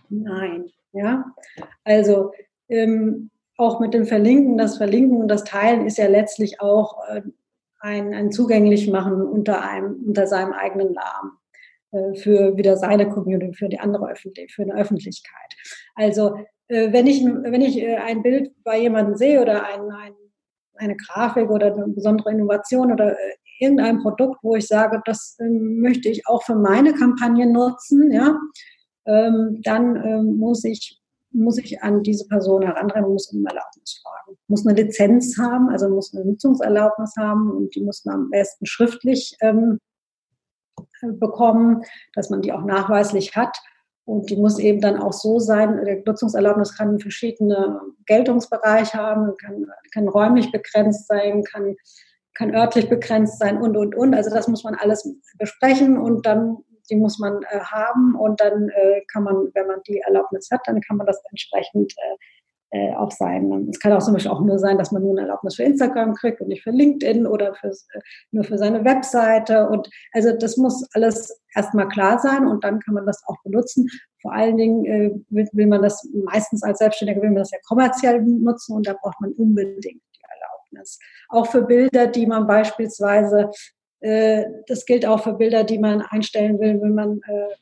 Nein. 0.09 0.71
Ja, 0.93 1.25
also 1.83 2.31
ähm, 2.69 3.31
auch 3.57 3.79
mit 3.79 3.93
dem 3.93 4.05
Verlinken, 4.05 4.57
das 4.57 4.77
Verlinken 4.77 5.17
und 5.17 5.27
das 5.27 5.43
Teilen 5.43 5.85
ist 5.85 5.97
ja 5.97 6.07
letztlich 6.07 6.59
auch 6.59 6.97
äh, 7.09 7.21
ein, 7.79 8.13
ein 8.13 8.31
zugänglich 8.31 8.89
machen 8.89 9.21
unter 9.21 9.61
einem, 9.67 10.03
unter 10.07 10.25
seinem 10.25 10.53
eigenen 10.53 10.93
Namen 10.93 11.37
äh, 11.91 12.17
für 12.17 12.57
wieder 12.57 12.77
seine 12.77 13.09
Community, 13.09 13.53
für 13.53 13.69
die 13.69 13.79
andere 13.79 14.09
Öffentlich 14.09 14.53
für 14.53 14.63
eine 14.63 14.75
Öffentlichkeit. 14.75 15.53
Also 15.95 16.37
äh, 16.67 16.91
wenn 16.91 17.07
ich, 17.07 17.23
wenn 17.23 17.61
ich 17.61 17.85
ein 17.85 18.23
Bild 18.23 18.51
bei 18.63 18.79
jemandem 18.79 19.15
sehe 19.15 19.41
oder 19.41 19.65
ein, 19.65 19.91
ein, 19.91 20.13
eine 20.75 20.95
Grafik 20.95 21.49
oder 21.49 21.73
eine 21.73 21.87
besondere 21.89 22.31
Innovation 22.31 22.91
oder 22.91 23.15
irgendein 23.59 23.99
Produkt, 23.99 24.39
wo 24.43 24.55
ich 24.55 24.67
sage, 24.67 25.01
das 25.05 25.37
ähm, 25.39 25.79
möchte 25.79 26.09
ich 26.09 26.27
auch 26.27 26.43
für 26.43 26.55
meine 26.55 26.93
Kampagne 26.93 27.45
nutzen, 27.45 28.11
ja, 28.11 28.37
ähm, 29.05 29.61
dann 29.63 29.95
ähm, 30.03 30.37
muss 30.37 30.63
ich 30.63 31.02
muss 31.33 31.57
ich 31.57 31.81
an 31.81 32.03
diese 32.03 32.27
Person 32.27 32.61
herantreten 32.61 33.05
und 33.05 33.13
muss 33.13 33.31
um 33.31 33.45
Erlaubnis 33.45 34.01
fragen. 34.01 34.37
Muss 34.47 34.65
eine 34.65 34.81
Lizenz 34.81 35.37
haben, 35.37 35.69
also 35.69 35.89
muss 35.89 36.13
eine 36.13 36.25
Nutzungserlaubnis 36.25 37.13
haben 37.17 37.51
und 37.51 37.75
die 37.75 37.81
muss 37.81 38.05
man 38.05 38.15
am 38.15 38.29
besten 38.29 38.65
schriftlich 38.65 39.35
ähm, 39.41 39.79
bekommen, 41.01 41.83
dass 42.13 42.29
man 42.29 42.41
die 42.41 42.53
auch 42.53 42.63
nachweislich 42.63 43.35
hat. 43.35 43.57
Und 44.05 44.29
die 44.29 44.35
muss 44.35 44.59
eben 44.59 44.81
dann 44.81 44.97
auch 44.97 45.13
so 45.13 45.39
sein, 45.39 45.83
die 45.85 46.03
Nutzungserlaubnis 46.05 46.75
kann 46.75 46.99
verschiedene 46.99 47.79
Geltungsbereiche 48.05 48.97
haben, 48.97 49.33
kann, 49.37 49.65
kann 49.93 50.07
räumlich 50.09 50.51
begrenzt 50.51 51.07
sein, 51.07 51.43
kann, 51.43 51.75
kann 52.33 52.53
örtlich 52.53 52.89
begrenzt 52.89 53.39
sein 53.39 53.61
und, 53.61 53.77
und, 53.77 53.95
und. 53.95 54.13
Also 54.13 54.29
das 54.29 54.49
muss 54.49 54.65
man 54.65 54.75
alles 54.75 55.09
besprechen 55.37 55.97
und 55.97 56.25
dann 56.25 56.57
die 56.93 56.99
muss 56.99 57.19
man 57.19 57.41
äh, 57.49 57.59
haben 57.59 58.15
und 58.15 58.39
dann 58.39 58.69
äh, 58.69 59.01
kann 59.11 59.23
man, 59.23 59.49
wenn 59.53 59.67
man 59.67 59.81
die 59.87 59.99
Erlaubnis 59.99 60.49
hat, 60.51 60.61
dann 60.65 60.81
kann 60.81 60.97
man 60.97 61.07
das 61.07 61.21
entsprechend 61.29 61.93
äh, 62.71 62.77
äh 62.77 62.95
auch 62.95 63.11
sein. 63.11 63.67
Es 63.69 63.79
kann 63.79 63.93
auch 63.93 64.03
zum 64.03 64.13
Beispiel 64.13 64.31
auch 64.31 64.41
nur 64.41 64.59
sein, 64.59 64.77
dass 64.77 64.91
man 64.91 65.01
nur 65.01 65.11
eine 65.11 65.21
Erlaubnis 65.21 65.55
für 65.55 65.63
Instagram 65.63 66.13
kriegt 66.13 66.39
und 66.39 66.49
nicht 66.49 66.63
für 66.63 66.71
LinkedIn 66.71 67.25
oder 67.25 67.55
für, 67.55 67.69
äh, 67.69 67.99
nur 68.31 68.43
für 68.43 68.57
seine 68.57 68.85
Webseite. 68.85 69.67
Und 69.69 69.89
also 70.11 70.31
das 70.37 70.57
muss 70.57 70.87
alles 70.93 71.41
erstmal 71.55 71.87
klar 71.87 72.19
sein 72.19 72.47
und 72.47 72.63
dann 72.63 72.79
kann 72.79 72.93
man 72.93 73.07
das 73.07 73.23
auch 73.25 73.37
benutzen. 73.43 73.87
Vor 74.21 74.33
allen 74.33 74.57
Dingen 74.57 74.85
äh, 74.85 75.11
will, 75.29 75.49
will 75.53 75.67
man 75.67 75.81
das 75.81 76.07
meistens 76.13 76.63
als 76.63 76.77
Selbstständiger 76.77 77.21
will 77.21 77.31
man 77.31 77.39
das 77.39 77.51
ja 77.51 77.57
kommerziell 77.67 78.21
nutzen 78.21 78.75
und 78.75 78.87
da 78.87 78.93
braucht 78.93 79.19
man 79.19 79.31
unbedingt 79.33 79.83
die 79.85 80.21
Erlaubnis. 80.29 80.99
Auch 81.29 81.47
für 81.47 81.63
Bilder, 81.63 82.05
die 82.07 82.27
man 82.27 82.45
beispielsweise 82.45 83.49
das 84.67 84.85
gilt 84.85 85.05
auch 85.05 85.23
für 85.23 85.33
Bilder, 85.33 85.63
die 85.63 85.79
man 85.79 86.01
einstellen 86.01 86.59
will, 86.59 86.81
wenn 86.81 86.93
man 86.93 87.21
äh, 87.25 87.55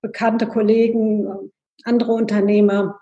bekannte 0.00 0.46
Kollegen, 0.46 1.52
andere 1.84 2.12
Unternehmer 2.12 2.98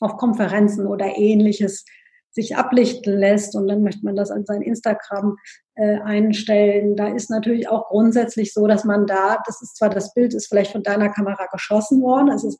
auf 0.00 0.16
Konferenzen 0.16 0.86
oder 0.86 1.16
ähnliches 1.16 1.84
sich 2.30 2.56
ablichten 2.56 3.16
lässt 3.16 3.54
und 3.54 3.68
dann 3.68 3.82
möchte 3.82 4.04
man 4.04 4.16
das 4.16 4.30
an 4.30 4.44
sein 4.44 4.62
Instagram 4.62 5.36
äh, 5.76 6.00
einstellen. 6.00 6.96
Da 6.96 7.08
ist 7.08 7.30
natürlich 7.30 7.68
auch 7.68 7.88
grundsätzlich 7.88 8.52
so, 8.52 8.66
dass 8.66 8.84
man 8.84 9.06
da, 9.06 9.38
das 9.46 9.62
ist 9.62 9.76
zwar 9.76 9.88
das 9.88 10.12
Bild 10.14 10.34
ist 10.34 10.48
vielleicht 10.48 10.72
von 10.72 10.82
deiner 10.82 11.10
Kamera 11.10 11.46
geschossen 11.52 12.02
worden, 12.02 12.30
es 12.30 12.42
ist 12.42 12.58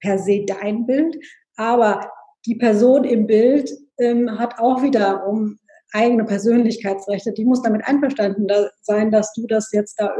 per 0.00 0.18
se 0.18 0.44
dein 0.44 0.86
Bild, 0.86 1.16
aber 1.56 2.10
die 2.46 2.56
Person 2.56 3.04
im 3.04 3.28
Bild 3.28 3.70
ähm, 3.98 4.38
hat 4.38 4.58
auch 4.58 4.82
wiederum 4.82 5.58
eigene 5.92 6.24
Persönlichkeitsrechte, 6.24 7.32
die 7.32 7.44
muss 7.44 7.62
damit 7.62 7.86
einverstanden 7.86 8.46
sein, 8.80 9.10
dass 9.10 9.32
du 9.34 9.46
das 9.46 9.70
jetzt 9.72 10.00
da 10.00 10.14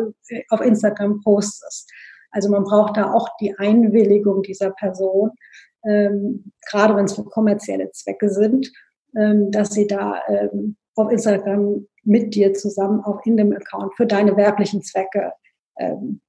auf 0.51 0.61
Instagram 0.61 1.21
postest. 1.23 1.91
Also 2.31 2.51
man 2.51 2.65
braucht 2.65 2.97
da 2.97 3.13
auch 3.13 3.29
die 3.41 3.57
Einwilligung 3.59 4.43
dieser 4.43 4.71
Person, 4.71 5.31
ähm, 5.85 6.53
gerade 6.71 6.97
wenn 6.97 7.05
es 7.05 7.15
für 7.15 7.25
kommerzielle 7.25 7.91
Zwecke 7.93 8.31
sind, 8.31 8.73
ähm, 9.17 9.51
dass 9.51 9.71
sie 9.71 9.87
da 9.87 10.21
ähm, 10.29 10.77
auf 10.95 11.11
Instagram 11.11 11.87
mit 12.05 12.35
dir 12.35 12.55
zusammen 12.55 13.03
auch 13.05 13.21
in 13.25 13.37
dem 13.37 13.53
Account 13.53 13.95
für 13.97 14.07
deine 14.07 14.37
werblichen 14.37 14.83
Zwecke 14.83 15.33
ähm, 15.79 16.21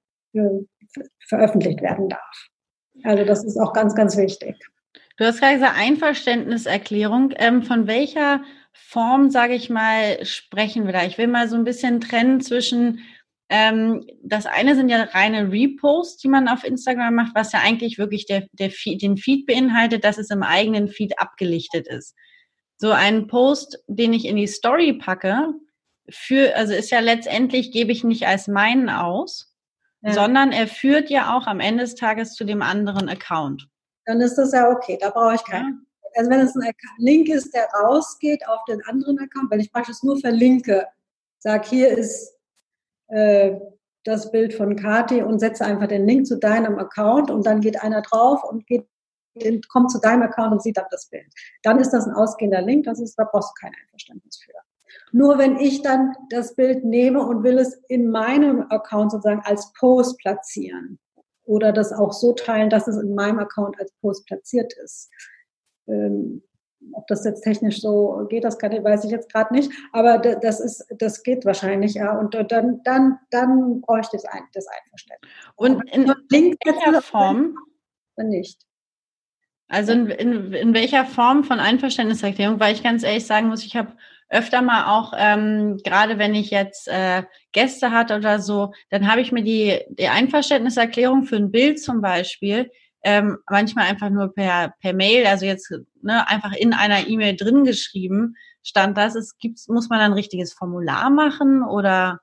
veröffentlicht 1.28 1.82
werden 1.82 2.10
darf. 2.10 2.48
Also 3.04 3.26
das 3.26 3.44
ist 3.44 3.58
auch 3.58 3.74
ganz, 3.74 3.96
ganz 3.96 4.18
wichtig. 4.18 4.56
Du 5.18 5.26
hast 5.26 5.40
gerade 5.40 5.56
gesagt, 5.56 5.78
Einverständniserklärung. 5.78 7.34
Ähm, 7.38 7.64
von 7.64 7.88
welcher 7.88 8.42
Form, 8.74 9.30
sage 9.30 9.54
ich 9.54 9.70
mal, 9.70 10.24
sprechen 10.26 10.86
wir 10.86 10.94
da? 10.94 11.04
Ich 11.06 11.18
will 11.18 11.28
mal 11.28 11.48
so 11.48 11.56
ein 11.56 11.64
bisschen 11.64 12.02
trennen 12.02 12.42
zwischen, 12.42 13.00
ähm, 13.50 14.06
das 14.24 14.46
eine 14.46 14.76
sind 14.76 14.90
ja 14.90 15.04
reine 15.04 15.52
Reposts, 15.52 16.18
die 16.18 16.28
man 16.28 16.48
auf 16.48 16.64
Instagram 16.64 17.16
macht, 17.16 17.36
was 17.36 17.52
ja 17.52 17.60
eigentlich 17.60 17.98
wirklich 17.98 18.26
der, 18.26 18.48
der 18.52 18.72
Feed, 18.72 19.02
den 19.02 19.18
Feed 19.18 19.46
beinhaltet, 19.46 20.04
dass 20.04 20.18
es 20.18 20.30
im 20.32 20.44
eigenen 20.44 20.88
Feed 20.88 21.20
abgelichtet 21.20 21.88
ist. 21.88 22.16
So 22.78 22.92
ein 22.92 23.28
Post, 23.28 23.84
den 23.88 24.12
ich 24.12 24.26
in 24.26 24.36
die 24.36 24.48
Story 24.48 24.94
packe, 24.94 25.54
für, 26.10 26.56
also 26.56 26.74
ist 26.74 26.90
ja 26.90 27.00
letztendlich, 27.00 27.72
gebe 27.72 27.92
ich 27.92 28.04
nicht 28.04 28.28
als 28.28 28.48
meinen 28.48 28.90
aus, 28.90 29.56
ja. 30.02 30.14
sondern 30.14 30.52
er 30.52 30.68
führt 30.68 31.10
ja 31.10 31.38
auch 31.38 31.48
am 31.48 31.60
Ende 31.60 31.84
des 31.84 31.96
Tages 31.96 32.34
zu 32.34 32.44
dem 32.44 32.62
anderen 32.62 33.08
Account. 33.08 33.68
Dann 34.06 34.20
ist 34.20 34.36
das 34.36 34.52
ja 34.52 34.70
okay, 34.70 34.98
da 35.00 35.12
brauche 35.12 35.36
ich 35.36 35.44
keinen 35.46 35.86
also 36.16 36.30
wenn 36.30 36.40
es 36.40 36.56
ein 36.56 36.72
Link 36.98 37.30
ist, 37.30 37.54
der 37.54 37.68
rausgeht 37.82 38.48
auf 38.48 38.64
den 38.66 38.84
anderen 38.86 39.20
Account, 39.20 39.52
weil 39.52 39.62
ich 39.62 39.72
praktisch 39.72 40.04
nur 40.04 40.18
verlinke, 40.18 40.88
sage, 41.40 41.68
hier 41.70 41.98
ist 41.98 42.38
äh, 43.08 43.60
das 44.04 44.32
Bild 44.32 44.54
von 44.54 44.76
Kati 44.76 45.22
und 45.22 45.40
setze 45.40 45.66
einfach 45.66 45.88
den 45.88 46.06
Link 46.06 46.28
zu 46.28 46.38
deinem 46.38 46.78
Account 46.78 47.32
und 47.32 47.46
dann 47.46 47.62
geht 47.62 47.82
einer 47.82 48.02
drauf 48.02 48.44
und 48.44 48.66
geht, 48.68 48.88
kommt 49.70 49.92
zu 49.92 50.00
deinem 50.00 50.24
Account 50.24 50.54
und 50.54 50.62
sieht 50.62 50.78
dann 50.78 50.86
das 50.92 51.08
Bild. 51.08 51.28
Dann 51.64 51.80
ist 51.80 51.92
das 51.92 52.06
ein 52.06 52.14
ausgehender 52.14 52.62
Link, 52.62 52.86
das 52.86 53.00
ist, 53.00 53.16
da 53.16 53.24
brauchst 53.24 53.52
du 53.52 53.62
kein 53.62 53.74
Einverständnis 53.84 54.40
für. 54.44 54.54
Nur 55.12 55.38
wenn 55.38 55.58
ich 55.58 55.82
dann 55.82 56.14
das 56.30 56.56
Bild 56.56 56.84
nehme 56.84 57.24
und 57.24 57.44
will 57.44 57.58
es 57.58 57.76
in 57.88 58.10
meinem 58.10 58.66
Account 58.70 59.12
sozusagen 59.12 59.42
als 59.46 59.72
Post 59.74 60.18
platzieren 60.20 61.00
oder 61.46 61.72
das 61.72 61.94
auch 61.94 62.14
so 62.14 62.34
teilen, 62.34 62.70
dass 62.70 62.88
es 62.88 62.98
in 62.98 63.16
meinem 63.16 63.40
Account 63.40 63.80
als 63.80 63.92
Post 64.02 64.26
platziert 64.26 64.74
ist, 64.84 65.10
ähm, 65.88 66.44
ob 66.92 67.08
das 67.08 67.24
jetzt 67.24 67.44
technisch 67.44 67.82
so 67.82 68.28
geht, 68.30 68.44
das 68.44 68.58
kann, 68.58 68.72
weiß 68.72 69.06
ich 69.06 69.12
jetzt 69.12 69.32
gerade 69.32 69.54
nicht. 69.54 69.72
Aber 69.92 70.18
das 70.18 70.60
ist, 70.60 70.86
das 70.98 71.24
geht 71.24 71.46
wahrscheinlich, 71.46 71.94
ja. 71.94 72.18
Und 72.18 72.34
dann, 72.34 72.82
dann, 72.84 73.20
dann 73.32 73.82
bräuchte 73.82 74.18
es 74.18 74.26
ein, 74.26 74.44
das 74.54 74.68
Einverständnis. 74.68 75.32
Und 75.56 75.82
in, 75.94 76.14
in 76.32 76.58
welcher 76.66 77.02
Form? 77.02 77.58
Nicht. 78.18 78.62
Also 79.68 79.94
in, 79.94 80.08
in, 80.08 80.54
in 80.54 80.74
welcher 80.74 81.06
Form 81.06 81.44
von 81.44 81.60
Einverständniserklärung? 81.60 82.60
Weil 82.60 82.74
ich 82.74 82.84
ganz 82.84 83.04
ehrlich 83.04 83.26
sagen 83.26 83.48
muss, 83.48 83.66
ich 83.66 83.76
habe 83.76 83.94
öfter 84.30 84.62
mal 84.62 84.86
auch, 84.86 85.14
ähm, 85.18 85.78
gerade 85.84 86.18
wenn 86.18 86.36
ich 86.36 86.52
jetzt 86.52 86.88
äh, 86.88 87.24
Gäste 87.52 87.92
hatte 87.92 88.16
oder 88.18 88.40
so, 88.40 88.74
dann 88.90 89.10
habe 89.10 89.22
ich 89.22 89.32
mir 89.32 89.44
die, 89.44 89.82
die 89.90 90.08
Einverständniserklärung 90.08 91.24
für 91.24 91.38
ein 91.38 91.52
Bild 91.52 91.82
zum 91.82 92.02
Beispiel 92.02 92.72
ähm, 93.04 93.38
manchmal 93.50 93.88
einfach 93.88 94.10
nur 94.10 94.34
per, 94.34 94.74
per 94.82 94.94
Mail, 94.94 95.26
also 95.26 95.46
jetzt 95.46 95.72
ne, 96.02 96.28
einfach 96.28 96.54
in 96.54 96.74
einer 96.74 97.08
E-Mail 97.08 97.36
drin 97.36 97.64
geschrieben, 97.64 98.36
stand 98.64 98.98
das. 98.98 99.16
Es 99.16 99.38
gibt, 99.38 99.60
muss 99.68 99.90
man 99.90 100.00
ein 100.00 100.14
richtiges 100.14 100.54
Formular 100.54 101.10
machen 101.10 101.64
oder 101.64 102.20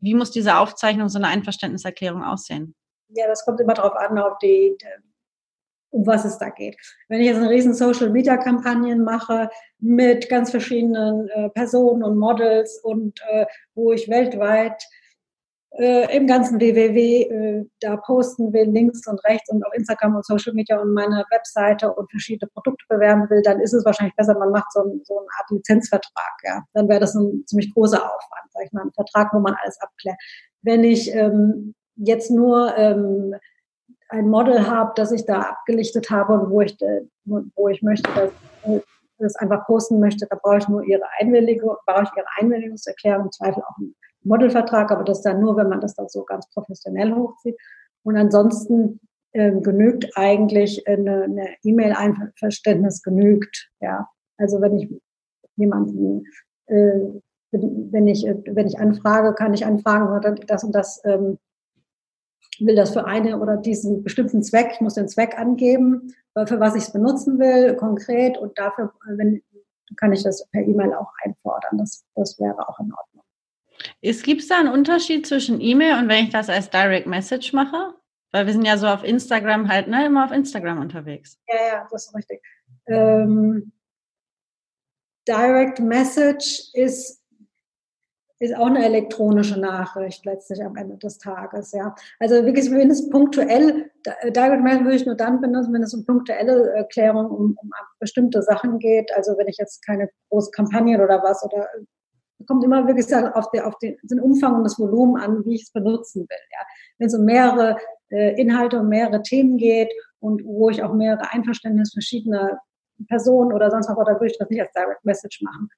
wie 0.00 0.14
muss 0.14 0.30
diese 0.30 0.58
Aufzeichnung, 0.58 1.08
so 1.08 1.18
eine 1.18 1.28
Einverständniserklärung 1.28 2.22
aussehen? 2.22 2.74
Ja, 3.08 3.26
das 3.26 3.44
kommt 3.44 3.60
immer 3.60 3.74
darauf 3.74 3.96
an, 3.96 4.18
auf 4.18 4.38
die, 4.38 4.76
um 5.90 6.06
was 6.06 6.24
es 6.24 6.38
da 6.38 6.50
geht. 6.50 6.76
Wenn 7.08 7.20
ich 7.20 7.26
jetzt 7.26 7.38
eine 7.38 7.50
riesen 7.50 7.74
Social-Media-Kampagnen 7.74 9.02
mache 9.02 9.48
mit 9.78 10.28
ganz 10.28 10.50
verschiedenen 10.50 11.28
äh, 11.30 11.48
Personen 11.50 12.04
und 12.04 12.18
Models 12.18 12.78
und 12.82 13.18
äh, 13.30 13.46
wo 13.74 13.92
ich 13.92 14.08
weltweit 14.08 14.82
äh, 15.72 16.16
im 16.16 16.26
ganzen 16.26 16.60
WWW 16.60 17.22
äh, 17.22 17.66
da 17.80 17.96
posten 17.96 18.52
will, 18.52 18.70
links 18.70 19.06
und 19.06 19.22
rechts 19.24 19.50
und 19.50 19.64
auf 19.64 19.72
Instagram 19.74 20.16
und 20.16 20.24
Social 20.24 20.54
Media 20.54 20.78
und 20.80 20.94
meine 20.94 21.24
Webseite 21.30 21.92
und 21.92 22.10
verschiedene 22.10 22.50
Produkte 22.50 22.84
bewerben 22.88 23.28
will, 23.28 23.42
dann 23.42 23.60
ist 23.60 23.74
es 23.74 23.84
wahrscheinlich 23.84 24.16
besser, 24.16 24.38
man 24.38 24.50
macht 24.50 24.72
so, 24.72 24.80
so 25.04 25.18
eine 25.18 25.28
Art 25.38 25.50
Lizenzvertrag. 25.50 26.32
Ja. 26.44 26.62
Dann 26.72 26.88
wäre 26.88 27.00
das 27.00 27.14
ein 27.14 27.44
ziemlich 27.46 27.72
großer 27.74 27.98
Aufwand, 27.98 28.52
sag 28.52 28.64
ich 28.64 28.72
mal, 28.72 28.82
ein 28.82 28.92
Vertrag, 28.92 29.32
wo 29.34 29.40
man 29.40 29.56
alles 29.62 29.80
abklärt. 29.80 30.16
Wenn 30.62 30.84
ich 30.84 31.14
ähm, 31.14 31.74
jetzt 31.96 32.30
nur 32.30 32.76
ähm, 32.76 33.34
ein 34.08 34.28
Model 34.28 34.66
habe, 34.66 34.92
das 34.96 35.12
ich 35.12 35.26
da 35.26 35.40
abgelichtet 35.40 36.10
habe 36.10 36.32
und 36.32 36.50
wo 36.50 36.62
ich, 36.62 36.80
äh, 36.80 37.02
wo 37.24 37.68
ich 37.68 37.82
möchte, 37.82 38.10
dass 38.14 38.30
äh, 38.64 38.80
das 39.18 39.36
einfach 39.36 39.66
posten 39.66 40.00
möchte, 40.00 40.26
da 40.30 40.36
brauche 40.40 40.58
ich 40.58 40.68
nur 40.68 40.82
ihre 40.84 41.02
Einwilligung, 41.18 41.76
brauche 41.86 42.04
ich 42.04 42.10
ihre 42.16 42.26
Einwilligungserklärung, 42.38 43.26
im 43.26 43.32
Zweifel 43.32 43.62
auch 43.62 43.76
einen 43.76 43.94
Modelvertrag, 44.24 44.90
aber 44.90 45.04
das 45.04 45.22
dann 45.22 45.40
nur, 45.40 45.56
wenn 45.56 45.68
man 45.68 45.80
das 45.80 45.94
dann 45.94 46.08
so 46.08 46.24
ganz 46.24 46.48
professionell 46.50 47.14
hochzieht. 47.14 47.56
Und 48.02 48.16
ansonsten 48.16 49.00
ähm, 49.32 49.62
genügt 49.62 50.10
eigentlich 50.16 50.86
eine, 50.88 51.24
eine 51.24 51.48
E-Mail-Einverständnis 51.62 53.02
genügt. 53.02 53.70
Ja, 53.80 54.08
also 54.36 54.60
wenn 54.60 54.78
ich 54.78 54.88
jemanden, 55.56 56.24
äh, 56.66 57.00
wenn 57.50 58.06
ich 58.06 58.24
wenn 58.24 58.66
ich 58.66 58.78
anfrage, 58.78 59.34
kann 59.34 59.54
ich 59.54 59.64
anfragen, 59.64 60.36
das 60.46 60.64
und 60.64 60.74
das 60.74 61.00
ähm, 61.04 61.38
will 62.60 62.76
das 62.76 62.92
für 62.92 63.06
eine 63.06 63.38
oder 63.40 63.56
diesen 63.56 64.02
bestimmten 64.02 64.42
Zweck. 64.42 64.72
Ich 64.72 64.80
muss 64.80 64.94
den 64.94 65.08
Zweck 65.08 65.38
angeben, 65.38 66.14
für 66.46 66.60
was 66.60 66.74
ich 66.74 66.82
es 66.84 66.92
benutzen 66.92 67.38
will, 67.38 67.74
konkret 67.74 68.36
und 68.36 68.58
dafür, 68.58 68.92
wenn 69.16 69.42
kann 69.96 70.12
ich 70.12 70.22
das 70.22 70.46
per 70.50 70.62
E-Mail 70.62 70.94
auch 70.94 71.12
einfordern. 71.24 71.78
Das, 71.78 72.04
das 72.14 72.38
wäre 72.38 72.68
auch 72.68 72.78
in 72.80 72.92
Ordnung. 72.92 73.17
Gibt 74.02 74.42
es 74.42 74.48
da 74.48 74.58
einen 74.58 74.72
Unterschied 74.72 75.26
zwischen 75.26 75.60
E-Mail 75.60 75.98
und 75.98 76.08
wenn 76.08 76.24
ich 76.24 76.30
das 76.30 76.48
als 76.48 76.70
Direct 76.70 77.06
Message 77.06 77.52
mache? 77.52 77.94
Weil 78.32 78.46
wir 78.46 78.52
sind 78.52 78.64
ja 78.64 78.76
so 78.76 78.86
auf 78.86 79.04
Instagram 79.04 79.68
halt, 79.68 79.88
ne, 79.88 80.06
immer 80.06 80.24
auf 80.24 80.32
Instagram 80.32 80.80
unterwegs. 80.80 81.38
Ja, 81.48 81.56
ja, 81.66 81.88
das 81.90 82.06
ist 82.06 82.14
richtig. 82.14 82.42
Ähm, 82.86 83.72
Direct 85.26 85.80
Message 85.80 86.70
ist, 86.74 87.22
ist 88.38 88.56
auch 88.56 88.66
eine 88.66 88.84
elektronische 88.84 89.58
Nachricht 89.58 90.24
letztlich 90.24 90.62
am 90.62 90.76
Ende 90.76 90.96
des 90.96 91.18
Tages, 91.18 91.72
ja. 91.72 91.94
Also 92.18 92.44
wirklich, 92.44 92.70
wenn 92.70 92.90
es 92.90 93.08
punktuell, 93.08 93.90
Direct 94.24 94.62
Message 94.62 94.84
würde 94.84 94.96
ich 94.96 95.06
nur 95.06 95.16
dann 95.16 95.40
benutzen, 95.40 95.72
wenn 95.72 95.82
es 95.82 95.94
um 95.94 96.04
punktuelle 96.04 96.70
Erklärung 96.74 97.26
um, 97.30 97.56
um 97.60 97.70
bestimmte 97.98 98.42
Sachen 98.42 98.78
geht. 98.78 99.10
Also 99.16 99.36
wenn 99.38 99.48
ich 99.48 99.56
jetzt 99.58 99.84
keine 99.84 100.08
große 100.30 100.50
Kampagne 100.50 101.02
oder 101.02 101.22
was 101.22 101.42
oder 101.44 101.66
kommt 102.46 102.64
immer 102.64 102.86
wirklich 102.86 103.12
auf, 103.14 103.50
der, 103.50 103.66
auf 103.66 103.78
den, 103.78 103.96
den 104.02 104.20
Umfang 104.20 104.54
und 104.54 104.64
das 104.64 104.78
Volumen 104.78 105.20
an, 105.20 105.44
wie 105.44 105.56
ich 105.56 105.62
es 105.62 105.72
benutzen 105.72 106.26
will. 106.28 106.38
Ja. 106.52 106.66
Wenn 106.98 107.06
es 107.08 107.14
um 107.14 107.24
mehrere 107.24 107.78
äh, 108.10 108.40
Inhalte 108.40 108.78
und 108.78 108.88
mehrere 108.88 109.22
Themen 109.22 109.56
geht 109.56 109.92
und 110.20 110.44
wo 110.44 110.70
ich 110.70 110.82
auch 110.82 110.94
mehrere 110.94 111.32
Einverständnisse 111.32 111.92
verschiedener 111.92 112.60
Personen 113.06 113.52
oder 113.52 113.70
sonst 113.70 113.88
was, 113.88 113.96
oder 113.96 114.14
würde 114.14 114.26
ich 114.26 114.38
das 114.38 114.50
nicht 114.50 114.60
als 114.60 114.72
Direct 114.72 115.04
Message 115.04 115.42
machen. 115.42 115.68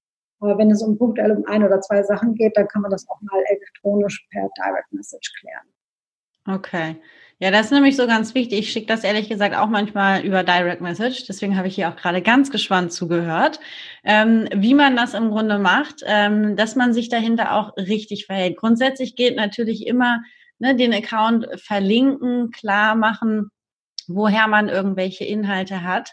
Aber 0.41 0.57
wenn 0.57 0.71
es 0.71 0.83
um 0.83 0.97
punktuell 0.97 1.33
um 1.33 1.45
ein 1.47 1.63
oder 1.63 1.81
zwei 1.81 2.03
Sachen 2.03 2.35
geht, 2.35 2.57
dann 2.57 2.67
kann 2.69 2.83
man 2.83 2.91
das 2.91 3.07
auch 3.09 3.21
mal 3.21 3.43
elektronisch 3.49 4.27
per 4.31 4.49
Direct 4.57 4.91
Message 4.93 5.33
klären. 5.39 5.67
Okay. 6.57 6.97
Ja, 7.43 7.51
das 7.51 7.67
ist 7.67 7.73
nämlich 7.73 7.97
so 7.97 8.07
ganz 8.07 8.35
wichtig. 8.35 8.59
Ich 8.59 8.73
schicke 8.73 8.87
das 8.87 9.03
ehrlich 9.03 9.31
gesagt 9.31 9.57
auch 9.57 9.69
manchmal 9.69 10.21
über 10.27 10.45
Direct 10.45 10.83
Message. 10.83 11.25
Deswegen 11.27 11.57
habe 11.57 11.69
ich 11.69 11.75
hier 11.75 11.89
auch 11.89 11.97
gerade 11.97 12.21
ganz 12.21 12.51
gespannt 12.51 12.93
zugehört, 12.93 13.61
ähm, 14.05 14.47
wie 14.55 14.75
man 14.75 14.95
das 14.95 15.15
im 15.15 15.31
Grunde 15.31 15.59
macht, 15.59 16.03
ähm, 16.05 16.55
dass 16.55 16.77
man 16.77 16.93
sich 16.93 17.09
dahinter 17.09 17.55
auch 17.55 17.75
richtig 17.79 18.27
verhält. 18.27 18.59
Grundsätzlich 18.59 19.17
geht 19.17 19.37
natürlich 19.37 19.87
immer 19.87 20.21
ne, 20.59 20.77
den 20.77 20.93
Account 20.93 21.47
verlinken, 21.59 22.51
klar 22.51 22.95
machen, 22.95 23.49
woher 24.07 24.47
man 24.47 24.69
irgendwelche 24.69 25.25
Inhalte 25.25 25.83
hat. 25.83 26.13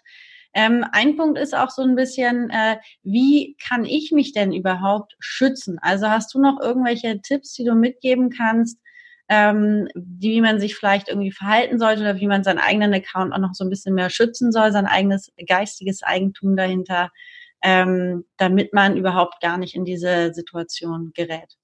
Ähm, 0.54 0.86
ein 0.94 1.18
Punkt 1.18 1.38
ist 1.38 1.54
auch 1.54 1.72
so 1.72 1.82
ein 1.82 1.98
bisschen, 1.98 2.50
äh, 2.52 2.78
wie 3.04 3.58
kann 3.68 3.84
ich 3.84 4.14
mich 4.14 4.32
denn 4.32 4.54
überhaupt 4.54 5.18
schützen? 5.20 5.78
Also 5.82 6.08
hast 6.08 6.34
du 6.34 6.40
noch 6.40 6.62
irgendwelche 6.62 7.22
Tipps, 7.22 7.52
die 7.54 7.66
du 7.66 7.76
mitgeben 7.76 8.30
kannst, 8.30 8.80
ähm, 9.30 9.88
wie 9.96 10.42
man 10.42 10.60
sich 10.60 10.76
vielleicht 10.76 11.10
irgendwie 11.10 11.32
verhalten 11.32 11.80
sollte 11.80 12.02
oder 12.02 12.20
wie 12.20 12.28
man 12.28 12.44
seinen 12.44 12.60
eigenen 12.60 12.94
Account 12.94 13.34
auch 13.34 13.40
noch 13.40 13.54
so 13.54 13.66
ein 13.66 13.70
bisschen 13.70 13.96
mehr 13.96 14.10
schützen 14.10 14.52
soll, 14.52 14.72
sein 14.72 14.86
eigenes 14.86 15.32
geistiges 15.48 16.04
Eigentum 16.04 16.56
dahinter, 16.56 17.12
ähm, 17.62 18.26
damit 18.38 18.74
man 18.74 18.98
überhaupt 18.98 19.42
gar 19.42 19.58
nicht 19.58 19.76
in 19.76 19.86
diese 19.86 20.34
Situation 20.34 21.12
gerät. 21.14 21.58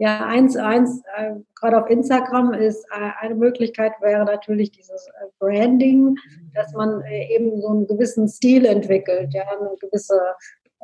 Ja, 0.00 0.24
eins, 0.26 0.56
eins, 0.56 1.02
äh, 1.16 1.32
gerade 1.56 1.82
auf 1.82 1.90
Instagram 1.90 2.54
ist 2.54 2.86
äh, 2.92 3.10
eine 3.18 3.34
Möglichkeit 3.34 3.92
wäre 4.00 4.24
natürlich 4.24 4.70
dieses 4.70 5.08
äh, 5.08 5.26
Branding, 5.40 6.14
dass 6.54 6.72
man 6.72 7.02
äh, 7.02 7.34
eben 7.34 7.60
so 7.60 7.68
einen 7.68 7.86
gewissen 7.88 8.28
Stil 8.28 8.64
entwickelt, 8.64 9.34
ja, 9.34 9.42
eine 9.48 9.74
gewisse, 9.80 10.20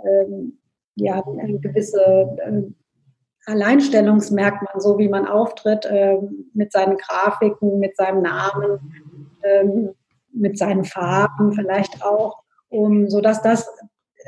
ähm, 0.05 0.59
ja, 0.97 1.23
eine 1.39 1.61
gewisse 1.61 2.03
äh, 2.45 2.63
Alleinstellungsmerkmal, 3.47 4.81
so 4.81 4.99
wie 4.99 5.09
man 5.09 5.27
auftritt, 5.27 5.85
äh, 5.87 6.17
mit 6.55 6.73
seinen 6.73 6.97
Grafiken, 6.97 7.79
mit 7.79 7.97
seinem 7.97 8.23
Namen, 8.23 8.95
ähm, 9.43 9.95
mit 10.33 10.59
seinen 10.59 10.85
Farben 10.85 11.53
vielleicht 11.53 12.03
auch, 12.03 12.43
um, 12.69 13.09
sodass 13.09 13.43
das, 13.43 13.69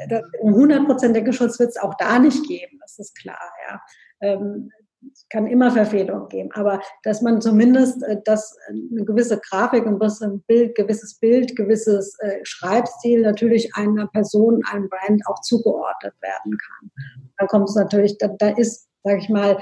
das 0.08 0.22
um 0.40 0.54
hundertprozentigen 0.54 1.32
Schutz 1.32 1.58
wird 1.58 1.70
es 1.70 1.78
auch 1.78 1.94
da 1.94 2.18
nicht 2.18 2.46
geben, 2.46 2.78
das 2.80 2.98
ist 2.98 3.16
klar, 3.16 3.50
ja. 3.68 3.80
Ähm, 4.20 4.70
es 5.12 5.26
kann 5.28 5.46
immer 5.46 5.70
Verfehlungen 5.70 6.28
geben, 6.28 6.50
aber 6.52 6.80
dass 7.02 7.22
man 7.22 7.40
zumindest 7.40 8.02
äh, 8.02 8.20
dass 8.24 8.56
eine 8.68 9.04
gewisse 9.04 9.38
Grafik, 9.38 9.86
ein 9.86 9.98
bisschen 9.98 10.42
Bild, 10.42 10.74
gewisses 10.74 11.18
Bild, 11.18 11.54
gewisses 11.56 12.16
äh, 12.20 12.38
Schreibstil 12.42 13.22
natürlich 13.22 13.74
einer 13.74 14.06
Person, 14.08 14.62
einem 14.70 14.88
Brand 14.88 15.22
auch 15.26 15.40
zugeordnet 15.42 16.14
werden 16.20 16.58
kann. 16.58 16.90
Dann 17.38 17.48
kommt 17.48 17.68
es 17.68 17.74
natürlich, 17.74 18.18
da, 18.18 18.28
da 18.28 18.48
ist 18.48 18.88
sage 19.06 19.18
ich 19.18 19.28
mal, 19.28 19.58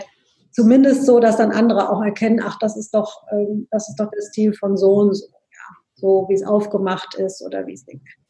zumindest 0.53 1.05
so, 1.05 1.21
dass 1.21 1.37
dann 1.37 1.53
andere 1.53 1.91
auch 1.91 2.03
erkennen, 2.03 2.41
ach, 2.43 2.59
das 2.61 2.79
ist 2.79 2.95
doch, 2.95 3.25
ähm, 3.31 3.69
das 3.71 3.91
ist 3.91 3.97
doch 3.97 4.11
der 4.11 4.23
Stil 4.23 4.55
von 4.55 4.79
so 4.79 4.95
und 4.95 5.15
so, 5.15 5.27
ja, 5.27 5.77
so 5.97 6.27
wie 6.29 6.35
es 6.35 6.47
aufgemacht 6.47 7.15
ist 7.17 7.45
oder 7.45 7.67
wie 7.67 7.75
es 7.75 7.85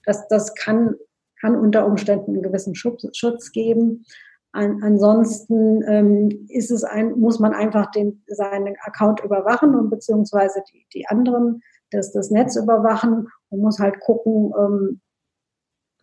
das, 0.05 0.27
das 0.27 0.55
kann, 0.57 0.96
kann 1.40 1.55
unter 1.55 1.87
Umständen 1.87 2.33
einen 2.33 2.42
gewissen 2.42 2.74
Schutz, 2.74 3.07
Schutz 3.16 3.53
geben. 3.53 4.05
An, 4.50 4.83
ansonsten 4.83 5.83
ähm, 5.87 6.46
ist 6.48 6.72
es 6.72 6.83
ein, 6.83 7.12
muss 7.12 7.38
man 7.38 7.55
einfach 7.55 7.92
den, 7.92 8.24
seinen 8.27 8.74
Account 8.85 9.20
überwachen 9.20 9.74
und 9.77 9.90
beziehungsweise 9.90 10.62
die, 10.72 10.87
die 10.94 11.07
anderen 11.07 11.62
das, 11.90 12.12
das 12.12 12.31
Netz 12.31 12.57
überwachen 12.57 13.29
und 13.50 13.61
muss 13.61 13.79
halt 13.79 14.00
gucken, 14.00 14.53
ähm, 14.59 15.00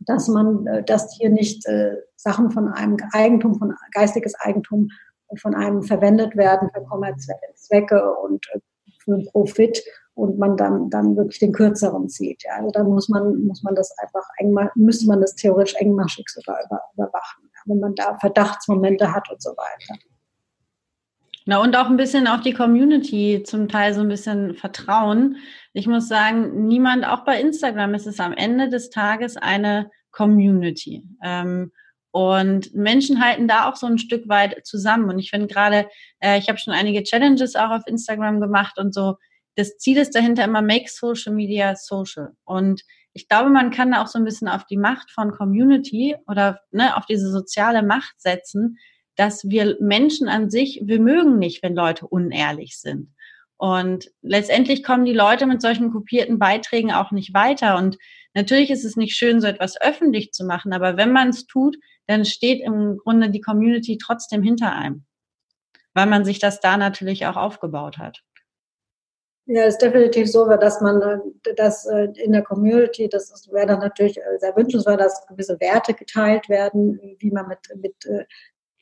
dass 0.05 0.27
man, 0.27 0.65
äh, 0.67 0.83
dass 0.83 1.15
hier 1.17 1.29
nicht 1.29 1.65
äh, 1.67 1.97
Sachen 2.15 2.51
von 2.51 2.67
einem 2.69 2.97
Eigentum, 3.13 3.55
von 3.55 3.73
geistiges 3.91 4.35
Eigentum 4.35 4.89
von 5.37 5.55
einem 5.55 5.81
verwendet 5.83 6.35
werden 6.35 6.69
für 6.73 6.83
kommerzielle 6.83 7.39
Zwecke 7.55 8.13
und 8.17 8.45
äh, 8.53 8.59
für 9.03 9.17
Profit 9.31 9.81
und 10.13 10.37
man 10.37 10.57
dann, 10.57 10.89
dann 10.89 11.15
wirklich 11.15 11.39
den 11.39 11.53
kürzeren 11.53 12.09
zieht. 12.09 12.43
Ja. 12.43 12.57
Also 12.57 12.71
da 12.71 12.83
muss 12.83 13.09
man, 13.09 13.45
muss 13.45 13.63
man 13.63 13.75
das 13.75 13.97
einfach 13.99 14.27
engmasch, 14.37 14.69
müsste 14.75 15.07
man 15.07 15.21
das 15.21 15.35
theoretisch 15.35 15.75
engmaschig 15.75 16.25
sogar 16.29 16.57
über, 16.65 16.81
überwachen, 16.93 17.43
ja, 17.43 17.61
wenn 17.65 17.79
man 17.79 17.95
da 17.95 18.17
Verdachtsmomente 18.19 19.13
hat 19.13 19.29
und 19.31 19.41
so 19.41 19.51
weiter. 19.51 19.99
Na, 21.45 21.57
und 21.57 21.75
auch 21.75 21.87
ein 21.87 21.97
bisschen 21.97 22.27
auf 22.27 22.41
die 22.41 22.53
Community 22.53 23.43
zum 23.43 23.67
Teil 23.67 23.93
so 23.93 24.01
ein 24.01 24.07
bisschen 24.07 24.55
vertrauen. 24.55 25.37
Ich 25.73 25.87
muss 25.87 26.07
sagen, 26.07 26.67
niemand, 26.67 27.05
auch 27.05 27.25
bei 27.25 27.41
Instagram 27.41 27.95
ist 27.95 28.05
es 28.05 28.19
am 28.19 28.33
Ende 28.33 28.69
des 28.69 28.91
Tages 28.91 29.37
eine 29.37 29.89
Community. 30.11 31.03
Ähm, 31.23 31.71
und 32.11 32.75
Menschen 32.75 33.23
halten 33.23 33.47
da 33.47 33.69
auch 33.69 33.75
so 33.75 33.87
ein 33.87 33.97
Stück 33.97 34.27
weit 34.27 34.65
zusammen. 34.65 35.09
Und 35.09 35.17
ich 35.17 35.29
finde 35.29 35.47
gerade, 35.47 35.87
äh, 36.19 36.37
ich 36.37 36.49
habe 36.49 36.59
schon 36.59 36.73
einige 36.73 37.03
Challenges 37.03 37.55
auch 37.55 37.71
auf 37.71 37.87
Instagram 37.87 38.41
gemacht 38.41 38.77
und 38.77 38.93
so. 38.93 39.15
Das 39.55 39.77
Ziel 39.77 39.97
ist 39.97 40.13
dahinter 40.13 40.43
immer 40.43 40.61
Make 40.61 40.89
Social 40.89 41.33
Media 41.33 41.75
Social. 41.75 42.33
Und 42.43 42.83
ich 43.13 43.27
glaube, 43.27 43.49
man 43.49 43.71
kann 43.71 43.91
da 43.91 44.03
auch 44.03 44.07
so 44.07 44.19
ein 44.19 44.25
bisschen 44.25 44.47
auf 44.47 44.65
die 44.65 44.77
Macht 44.77 45.11
von 45.11 45.31
Community 45.31 46.15
oder 46.27 46.59
ne, 46.71 46.95
auf 46.95 47.05
diese 47.05 47.31
soziale 47.31 47.81
Macht 47.81 48.21
setzen, 48.21 48.77
dass 49.15 49.47
wir 49.49 49.77
Menschen 49.79 50.27
an 50.27 50.49
sich, 50.49 50.81
wir 50.83 50.99
mögen 50.99 51.37
nicht, 51.37 51.63
wenn 51.63 51.75
Leute 51.75 52.07
unehrlich 52.07 52.79
sind. 52.79 53.13
Und 53.57 54.09
letztendlich 54.23 54.83
kommen 54.83 55.05
die 55.05 55.13
Leute 55.13 55.45
mit 55.45 55.61
solchen 55.61 55.91
kopierten 55.91 56.39
Beiträgen 56.39 56.91
auch 56.91 57.11
nicht 57.11 57.33
weiter. 57.35 57.77
Und 57.77 57.97
natürlich 58.33 58.71
ist 58.71 58.83
es 58.83 58.95
nicht 58.95 59.15
schön, 59.15 59.39
so 59.39 59.45
etwas 59.45 59.79
öffentlich 59.79 60.31
zu 60.31 60.45
machen, 60.45 60.73
aber 60.73 60.97
wenn 60.97 61.11
man 61.11 61.29
es 61.29 61.45
tut, 61.45 61.77
dann 62.07 62.25
steht 62.25 62.61
im 62.61 62.97
Grunde 62.97 63.29
die 63.29 63.41
Community 63.41 63.99
trotzdem 63.99 64.41
hinter 64.41 64.73
einem, 64.73 65.05
weil 65.93 66.07
man 66.07 66.25
sich 66.25 66.39
das 66.39 66.59
da 66.59 66.75
natürlich 66.75 67.27
auch 67.27 67.35
aufgebaut 67.35 67.99
hat. 67.99 68.23
Ja, 69.45 69.65
ist 69.65 69.79
definitiv 69.79 70.31
so, 70.31 70.47
dass 70.47 70.81
man 70.81 71.21
dass 71.55 71.85
in 71.85 72.31
der 72.31 72.43
Community, 72.43 73.09
das 73.09 73.47
wäre 73.51 73.67
dann 73.67 73.79
natürlich 73.79 74.19
sehr 74.39 74.55
wünschenswert, 74.55 75.01
dass 75.01 75.27
gewisse 75.27 75.59
Werte 75.59 75.93
geteilt 75.93 76.47
werden, 76.47 76.99
wie 77.19 77.31
man 77.31 77.47
mit, 77.47 77.59
mit 77.75 77.95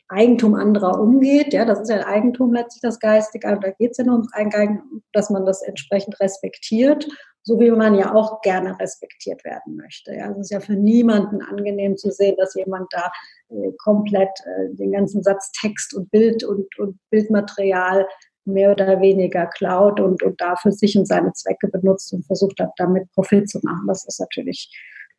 Eigentum 0.09 0.55
anderer 0.55 0.99
umgeht. 0.99 1.53
Ja, 1.53 1.65
das 1.65 1.81
ist 1.81 1.89
ja 1.89 1.97
ein 1.97 2.03
Eigentum 2.03 2.53
letztlich 2.53 2.81
das 2.81 2.99
Geistige. 2.99 3.47
Also 3.47 3.61
da 3.61 3.71
geht 3.71 3.91
es 3.91 3.97
ja 3.97 4.03
nur 4.03 4.15
ums 4.15 4.33
Eigentum, 4.33 5.03
dass 5.13 5.29
man 5.29 5.45
das 5.45 5.61
entsprechend 5.61 6.19
respektiert, 6.19 7.07
so 7.43 7.59
wie 7.59 7.71
man 7.71 7.95
ja 7.95 8.13
auch 8.13 8.41
gerne 8.41 8.77
respektiert 8.79 9.43
werden 9.45 9.75
möchte. 9.75 10.13
Ja, 10.13 10.31
es 10.31 10.37
ist 10.37 10.51
ja 10.51 10.59
für 10.59 10.73
niemanden 10.73 11.41
angenehm 11.41 11.95
zu 11.95 12.11
sehen, 12.11 12.35
dass 12.37 12.55
jemand 12.55 12.87
da 12.91 13.11
äh, 13.49 13.71
komplett 13.83 14.29
äh, 14.45 14.75
den 14.75 14.91
ganzen 14.91 15.23
Satz 15.23 15.51
Text 15.61 15.95
und 15.95 16.09
Bild 16.11 16.43
und, 16.43 16.67
und 16.79 16.99
Bildmaterial 17.11 18.07
mehr 18.45 18.71
oder 18.71 18.99
weniger 18.99 19.45
klaut 19.45 19.99
und, 19.99 20.23
und 20.23 20.41
da 20.41 20.55
für 20.55 20.71
sich 20.71 20.97
und 20.97 21.07
seine 21.07 21.33
Zwecke 21.33 21.67
benutzt 21.67 22.11
und 22.13 22.25
versucht 22.25 22.59
hat, 22.59 22.71
damit 22.77 23.11
Profit 23.13 23.49
zu 23.49 23.59
machen. 23.61 23.85
Das 23.87 24.05
ist 24.05 24.19
natürlich 24.19 24.71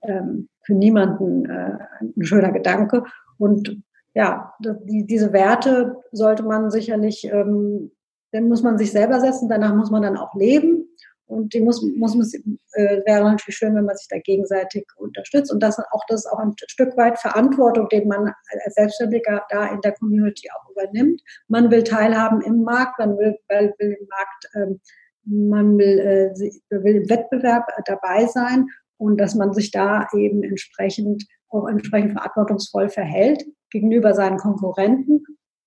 ähm, 0.03 0.49
für 0.65 0.75
niemanden 0.75 1.49
äh, 1.49 1.79
ein 2.01 2.25
schöner 2.25 2.53
Gedanke. 2.53 3.05
Und 3.39 3.83
ja, 4.15 4.55
die, 4.61 5.07
diese 5.07 5.33
Werte 5.33 5.97
sollte 6.13 6.43
man 6.43 6.71
sicherlich, 6.71 7.25
ähm, 7.25 7.93
dann 8.33 8.49
muss 8.49 8.63
man 8.63 8.79
sich 8.79 8.93
selber 8.93 9.21
setzen, 9.21 9.49
danach 9.49 9.75
muss 9.75 9.91
man 9.91 10.03
dann 10.03 10.17
auch 10.17 10.35
leben. 10.35 10.87
Und 11.27 11.55
die 11.55 11.61
muss, 11.61 11.81
muss 11.97 12.17
man, 12.17 12.27
äh, 12.73 13.03
wäre 13.07 13.23
natürlich 13.23 13.57
schön, 13.57 13.77
wenn 13.77 13.85
man 13.85 13.97
sich 13.97 14.09
da 14.09 14.19
gegenseitig 14.19 14.85
unterstützt. 14.97 15.53
Und 15.53 15.63
das 15.63 15.79
auch, 15.79 16.03
das 16.09 16.25
ist 16.25 16.33
auch 16.33 16.41
ein 16.41 16.55
Stück 16.67 16.97
weit 16.97 17.21
Verantwortung, 17.21 17.89
den 17.89 18.09
man 18.09 18.33
als 18.65 18.75
Selbstständiger 18.75 19.45
da 19.49 19.67
in 19.67 19.81
der 19.81 19.93
Community 19.93 20.49
auch 20.51 20.71
übernimmt. 20.71 21.23
Man 21.47 21.71
will 21.71 21.85
teilhaben 21.85 22.41
im 22.41 22.65
Markt, 22.65 22.99
man 22.99 23.17
will, 23.17 23.37
will, 23.49 23.73
will 23.79 23.97
im 24.01 24.09
Markt, 24.09 24.49
ähm, 24.57 24.81
man 25.25 25.79
will, 25.79 26.01
äh, 26.01 26.83
will 26.83 26.97
im 26.97 27.09
Wettbewerb 27.09 27.69
dabei 27.85 28.27
sein 28.27 28.67
und 28.97 29.21
dass 29.21 29.37
man 29.37 29.53
sich 29.53 29.71
da 29.71 30.09
eben 30.17 30.43
entsprechend 30.43 31.25
auch 31.49 31.69
entsprechend 31.69 32.13
verantwortungsvoll 32.13 32.89
verhält 32.89 33.45
gegenüber 33.71 34.15
seinen 34.15 34.39
Konkurrenten, 34.39 35.25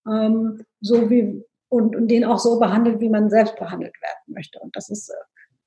ähm, 0.08 0.62
so 0.82 1.10
wie 1.10 1.44
und, 1.70 1.96
und 1.96 2.08
den 2.10 2.24
auch 2.24 2.40
so 2.40 2.60
behandelt, 2.60 3.00
wie 3.00 3.10
man 3.10 3.30
selbst 3.30 3.56
behandelt 3.56 3.96
werden 4.02 4.36
möchte. 4.36 4.60
Und 4.60 4.76
das 4.76 4.90
ist, 4.90 5.10
äh, 5.10 5.14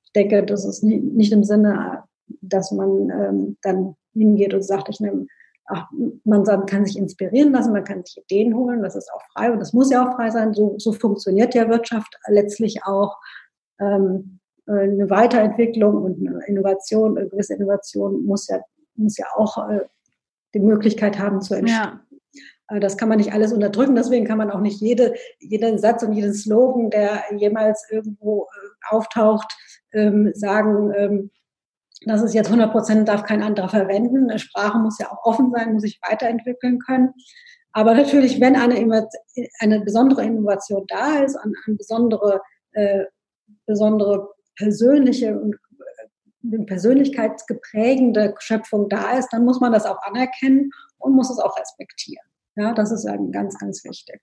ich 0.03 0.11
denke, 0.13 0.45
das 0.45 0.65
ist 0.65 0.83
nie, 0.83 0.99
nicht 0.99 1.33
im 1.33 1.43
Sinne, 1.43 2.03
dass 2.41 2.71
man 2.71 3.09
ähm, 3.09 3.57
dann 3.61 3.95
hingeht 4.13 4.53
und 4.53 4.63
sagt, 4.63 4.89
ich 4.89 4.99
nehme, 4.99 5.27
ach, 5.65 5.85
man 6.23 6.45
kann 6.65 6.85
sich 6.85 6.97
inspirieren 6.97 7.51
lassen, 7.51 7.73
man 7.73 7.83
kann 7.83 8.05
sich 8.05 8.23
Ideen 8.23 8.55
holen, 8.55 8.81
das 8.81 8.95
ist 8.95 9.11
auch 9.13 9.21
frei 9.33 9.51
und 9.51 9.59
das 9.59 9.73
muss 9.73 9.91
ja 9.91 10.07
auch 10.07 10.15
frei 10.15 10.29
sein. 10.29 10.53
So, 10.53 10.75
so 10.77 10.93
funktioniert 10.93 11.53
ja 11.55 11.67
Wirtschaft 11.67 12.17
letztlich 12.27 12.83
auch. 12.85 13.17
Ähm, 13.79 14.39
eine 14.67 15.09
Weiterentwicklung 15.09 16.03
und 16.03 16.27
eine 16.27 16.45
Innovation, 16.45 17.17
eine 17.17 17.29
gewisse 17.29 17.53
Innovation 17.53 18.25
muss 18.25 18.47
ja, 18.47 18.59
muss 18.95 19.17
ja 19.17 19.25
auch 19.35 19.69
äh, 19.69 19.81
die 20.53 20.59
Möglichkeit 20.59 21.19
haben 21.19 21.41
zu 21.41 21.53
entstehen. 21.53 21.79
Ja. 21.79 21.99
Äh, 22.69 22.79
das 22.79 22.97
kann 22.97 23.09
man 23.09 23.17
nicht 23.17 23.33
alles 23.33 23.53
unterdrücken, 23.53 23.95
deswegen 23.95 24.25
kann 24.25 24.37
man 24.37 24.51
auch 24.51 24.59
nicht 24.59 24.81
jede, 24.81 25.15
jeden 25.39 25.77
Satz 25.79 26.03
und 26.03 26.13
jeden 26.13 26.33
Slogan, 26.33 26.89
der 26.89 27.23
jemals 27.35 27.85
irgendwo 27.89 28.43
äh, 28.43 28.95
auftaucht, 28.95 29.51
ähm, 29.93 30.31
sagen, 30.33 30.93
ähm, 30.95 31.31
das 32.05 32.21
ist 32.21 32.33
jetzt 32.33 32.47
100 32.47 32.71
Prozent, 32.71 33.07
darf 33.07 33.23
kein 33.23 33.41
anderer 33.41 33.69
verwenden. 33.69 34.29
Eine 34.29 34.39
Sprache 34.39 34.77
muss 34.77 34.99
ja 34.99 35.11
auch 35.11 35.25
offen 35.25 35.51
sein, 35.51 35.73
muss 35.73 35.81
sich 35.81 35.99
weiterentwickeln 36.07 36.79
können. 36.79 37.13
Aber 37.71 37.95
natürlich, 37.95 38.39
wenn 38.39 38.55
eine, 38.55 39.09
eine 39.59 39.81
besondere 39.81 40.23
Innovation 40.23 40.85
da 40.87 41.23
ist, 41.23 41.35
eine, 41.35 41.53
eine 41.65 41.75
besondere, 41.75 42.41
äh, 42.73 43.05
besondere 43.65 44.29
persönliche 44.55 45.39
und 45.39 45.55
eine 46.43 46.65
persönlichkeitsgeprägende 46.65 48.35
Schöpfung 48.39 48.89
da 48.89 49.17
ist, 49.17 49.29
dann 49.29 49.45
muss 49.45 49.59
man 49.59 49.71
das 49.71 49.85
auch 49.85 50.01
anerkennen 50.03 50.71
und 50.97 51.13
muss 51.13 51.29
es 51.29 51.39
auch 51.39 51.57
respektieren. 51.59 52.26
Ja, 52.57 52.73
das 52.73 52.91
ist 52.91 53.05
eben 53.05 53.31
ganz, 53.31 53.57
ganz 53.57 53.83
wichtig. 53.83 54.19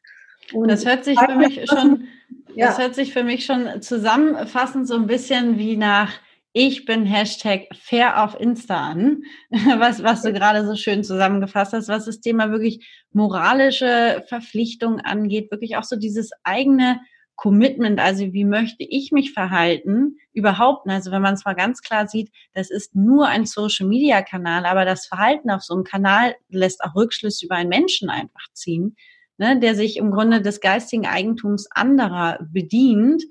Und 0.52 0.70
das 0.70 0.84
hört 0.84 1.04
sich 1.04 1.18
für 1.18 1.36
mich 1.36 1.66
schon, 1.68 2.08
ja. 2.54 2.66
das 2.66 2.78
hört 2.78 2.94
sich 2.94 3.12
für 3.12 3.22
mich 3.22 3.46
schon 3.46 3.80
zusammenfassend 3.80 4.86
so 4.86 4.94
ein 4.94 5.06
bisschen 5.06 5.56
wie 5.58 5.76
nach 5.76 6.12
ich 6.56 6.84
bin 6.84 7.04
Hashtag 7.04 7.66
fair 7.74 8.22
auf 8.22 8.38
Insta 8.38 8.76
an, 8.76 9.22
was, 9.50 10.02
was 10.02 10.22
du 10.22 10.32
gerade 10.32 10.64
so 10.66 10.76
schön 10.76 11.02
zusammengefasst 11.02 11.72
hast, 11.72 11.88
was 11.88 12.04
das 12.04 12.20
Thema 12.20 12.50
wirklich 12.52 12.86
moralische 13.12 14.24
Verpflichtung 14.28 15.00
angeht, 15.00 15.50
wirklich 15.50 15.76
auch 15.76 15.82
so 15.82 15.96
dieses 15.96 16.30
eigene 16.44 17.00
Commitment, 17.36 18.00
also 18.00 18.32
wie 18.32 18.44
möchte 18.44 18.84
ich 18.84 19.10
mich 19.10 19.32
verhalten, 19.32 20.18
überhaupt, 20.32 20.88
also 20.88 21.10
wenn 21.10 21.22
man 21.22 21.34
es 21.34 21.44
mal 21.44 21.54
ganz 21.54 21.82
klar 21.82 22.06
sieht, 22.06 22.30
das 22.52 22.70
ist 22.70 22.94
nur 22.94 23.28
ein 23.28 23.44
Social-Media-Kanal, 23.44 24.66
aber 24.66 24.84
das 24.84 25.06
Verhalten 25.06 25.50
auf 25.50 25.62
so 25.62 25.74
einem 25.74 25.84
Kanal 25.84 26.36
lässt 26.48 26.82
auch 26.82 26.94
Rückschlüsse 26.94 27.46
über 27.46 27.56
einen 27.56 27.68
Menschen 27.68 28.08
einfach 28.08 28.46
ziehen, 28.52 28.96
ne, 29.36 29.58
der 29.58 29.74
sich 29.74 29.96
im 29.96 30.10
Grunde 30.10 30.40
des 30.40 30.60
geistigen 30.60 31.06
Eigentums 31.06 31.66
anderer 31.70 32.38
bedient. 32.40 33.24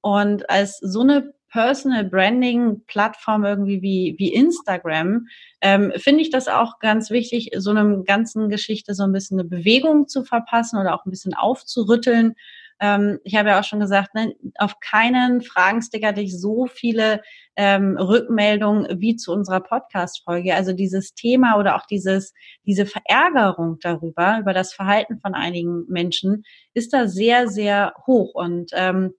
Und 0.00 0.48
als 0.50 0.78
so 0.78 1.00
eine 1.00 1.34
Personal 1.50 2.04
Branding 2.04 2.82
Plattform 2.86 3.44
irgendwie 3.44 3.80
wie, 3.80 4.14
wie 4.18 4.34
Instagram, 4.34 5.26
ähm, 5.62 5.92
finde 5.96 6.20
ich 6.20 6.30
das 6.30 6.48
auch 6.48 6.78
ganz 6.80 7.10
wichtig, 7.10 7.50
so 7.56 7.70
einem 7.70 8.04
ganzen 8.04 8.50
Geschichte 8.50 8.94
so 8.94 9.04
ein 9.04 9.12
bisschen 9.12 9.40
eine 9.40 9.48
Bewegung 9.48 10.06
zu 10.06 10.22
verpassen 10.22 10.78
oder 10.78 10.94
auch 10.94 11.06
ein 11.06 11.10
bisschen 11.10 11.34
aufzurütteln 11.34 12.34
ähm, 12.80 13.18
ich 13.24 13.36
habe 13.36 13.50
ja 13.50 13.60
auch 13.60 13.64
schon 13.64 13.80
gesagt, 13.80 14.14
ne, 14.14 14.34
auf 14.58 14.80
keinen 14.80 15.42
Fragensticker 15.42 16.08
hatte 16.08 16.20
ich 16.20 16.38
so 16.38 16.66
viele 16.66 17.22
ähm, 17.56 17.96
Rückmeldungen 17.96 19.00
wie 19.00 19.16
zu 19.16 19.32
unserer 19.32 19.60
Podcast-Folge. 19.60 20.54
Also 20.54 20.72
dieses 20.72 21.14
Thema 21.14 21.58
oder 21.58 21.76
auch 21.76 21.86
dieses, 21.86 22.34
diese 22.66 22.86
Verärgerung 22.86 23.78
darüber, 23.80 24.38
über 24.40 24.52
das 24.52 24.74
Verhalten 24.74 25.18
von 25.20 25.34
einigen 25.34 25.84
Menschen, 25.88 26.44
ist 26.74 26.92
da 26.92 27.08
sehr, 27.08 27.48
sehr 27.48 27.94
hoch. 28.06 28.34
Und 28.34 28.70
ähm, 28.74 29.14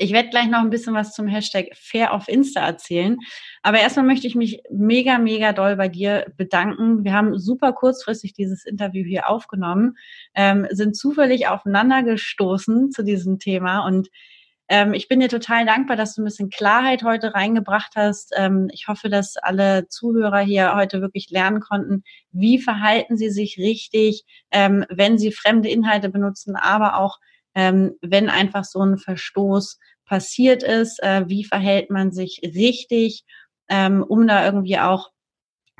ich 0.00 0.12
werde 0.12 0.30
gleich 0.30 0.48
noch 0.48 0.60
ein 0.60 0.70
bisschen 0.70 0.94
was 0.94 1.12
zum 1.12 1.28
Hashtag 1.28 1.66
Fair 1.74 2.14
auf 2.14 2.26
Insta 2.26 2.60
erzählen. 2.60 3.18
Aber 3.62 3.80
erstmal 3.80 4.06
möchte 4.06 4.26
ich 4.26 4.34
mich 4.34 4.62
mega, 4.70 5.18
mega 5.18 5.52
doll 5.52 5.76
bei 5.76 5.88
dir 5.88 6.24
bedanken. 6.38 7.04
Wir 7.04 7.12
haben 7.12 7.38
super 7.38 7.74
kurzfristig 7.74 8.32
dieses 8.32 8.64
Interview 8.64 9.04
hier 9.04 9.28
aufgenommen, 9.28 9.98
ähm, 10.34 10.66
sind 10.70 10.96
zufällig 10.96 11.48
aufeinander 11.48 12.02
gestoßen 12.02 12.90
zu 12.90 13.04
diesem 13.04 13.38
Thema 13.38 13.86
und 13.86 14.08
ähm, 14.72 14.94
ich 14.94 15.08
bin 15.08 15.18
dir 15.18 15.28
total 15.28 15.66
dankbar, 15.66 15.96
dass 15.96 16.14
du 16.14 16.22
ein 16.22 16.24
bisschen 16.24 16.48
Klarheit 16.48 17.02
heute 17.02 17.34
reingebracht 17.34 17.92
hast. 17.96 18.32
Ähm, 18.36 18.68
ich 18.72 18.86
hoffe, 18.86 19.10
dass 19.10 19.36
alle 19.36 19.88
Zuhörer 19.88 20.38
hier 20.38 20.76
heute 20.76 21.00
wirklich 21.00 21.28
lernen 21.28 21.60
konnten, 21.60 22.04
wie 22.30 22.58
verhalten 22.58 23.16
sie 23.16 23.30
sich 23.30 23.58
richtig, 23.58 24.24
ähm, 24.52 24.86
wenn 24.88 25.18
sie 25.18 25.32
fremde 25.32 25.68
Inhalte 25.68 26.08
benutzen, 26.08 26.54
aber 26.54 26.96
auch 26.96 27.18
ähm, 27.54 27.94
wenn 28.00 28.28
einfach 28.28 28.64
so 28.64 28.80
ein 28.80 28.98
Verstoß 28.98 29.78
passiert 30.04 30.62
ist, 30.62 31.02
äh, 31.02 31.28
wie 31.28 31.44
verhält 31.44 31.90
man 31.90 32.12
sich 32.12 32.40
richtig, 32.42 33.24
ähm, 33.68 34.02
um 34.02 34.26
da 34.26 34.44
irgendwie 34.44 34.78
auch 34.78 35.10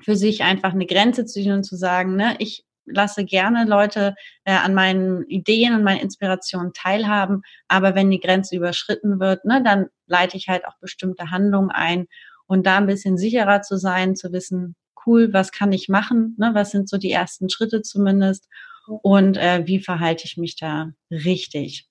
für 0.03 0.17
sich 0.17 0.43
einfach 0.43 0.73
eine 0.73 0.87
Grenze 0.87 1.27
zu 1.27 1.35
ziehen 1.35 1.53
und 1.53 1.65
zu 1.65 1.77
sagen, 1.77 2.17
ne, 2.17 2.37
ich 2.39 2.65
lasse 2.87 3.25
gerne 3.25 3.65
Leute 3.65 4.15
äh, 4.45 4.53
an 4.53 4.75
meinen 4.75 5.25
Ideen 5.27 5.75
und 5.75 5.85
meinen 5.85 6.01
Inspirationen 6.01 6.73
teilhaben, 6.73 7.43
aber 7.69 7.95
wenn 7.95 8.11
die 8.11 8.21
Grenze 8.21 8.57
überschritten 8.57 9.21
wird, 9.21 9.45
ne, 9.45 9.63
dann 9.63 9.87
leite 10.07 10.37
ich 10.37 10.49
halt 10.49 10.67
auch 10.67 10.79
bestimmte 10.81 11.31
Handlungen 11.31 11.71
ein. 11.71 12.07
Und 12.47 12.67
da 12.67 12.79
ein 12.79 12.87
bisschen 12.87 13.17
sicherer 13.17 13.63
zu 13.63 13.77
sein, 13.77 14.17
zu 14.17 14.33
wissen, 14.33 14.75
cool, 15.07 15.33
was 15.33 15.53
kann 15.53 15.71
ich 15.73 15.89
machen, 15.89 16.35
ne, 16.39 16.51
was 16.53 16.73
sind 16.73 16.89
so 16.89 16.99
die 16.99 17.13
ersten 17.13 17.49
Schritte 17.49 17.83
zumindest 17.83 18.49
und 18.87 19.37
äh, 19.37 19.67
wie 19.67 19.81
verhalte 19.81 20.25
ich 20.25 20.37
mich 20.37 20.57
da 20.57 20.91
richtig. 21.11 21.89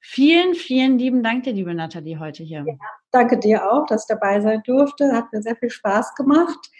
Vielen, 0.00 0.54
vielen 0.54 0.98
lieben 0.98 1.22
Dank 1.22 1.44
dir, 1.44 1.52
liebe 1.52 1.74
Nathalie, 1.74 2.18
heute 2.18 2.42
hier. 2.42 2.64
Ja, 2.66 2.74
danke 3.10 3.38
dir 3.38 3.70
auch, 3.70 3.84
dass 3.86 4.04
ich 4.04 4.08
dabei 4.08 4.40
sein 4.40 4.62
durfte. 4.64 5.12
Hat 5.12 5.30
mir 5.32 5.42
sehr 5.42 5.56
viel 5.56 5.70
Spaß 5.70 6.14
gemacht. 6.14 6.70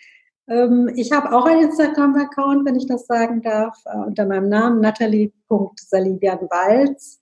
Ähm, 0.49 0.91
ich 0.97 1.12
habe 1.12 1.37
auch 1.37 1.45
einen 1.45 1.64
Instagram-Account, 1.64 2.66
wenn 2.66 2.76
ich 2.76 2.87
das 2.87 3.07
sagen 3.07 3.43
darf, 3.43 3.76
äh, 3.85 3.99
unter 3.99 4.24
meinem 4.24 4.49
Namen 4.49 4.81
natalie.salivian-walz. 4.81 7.20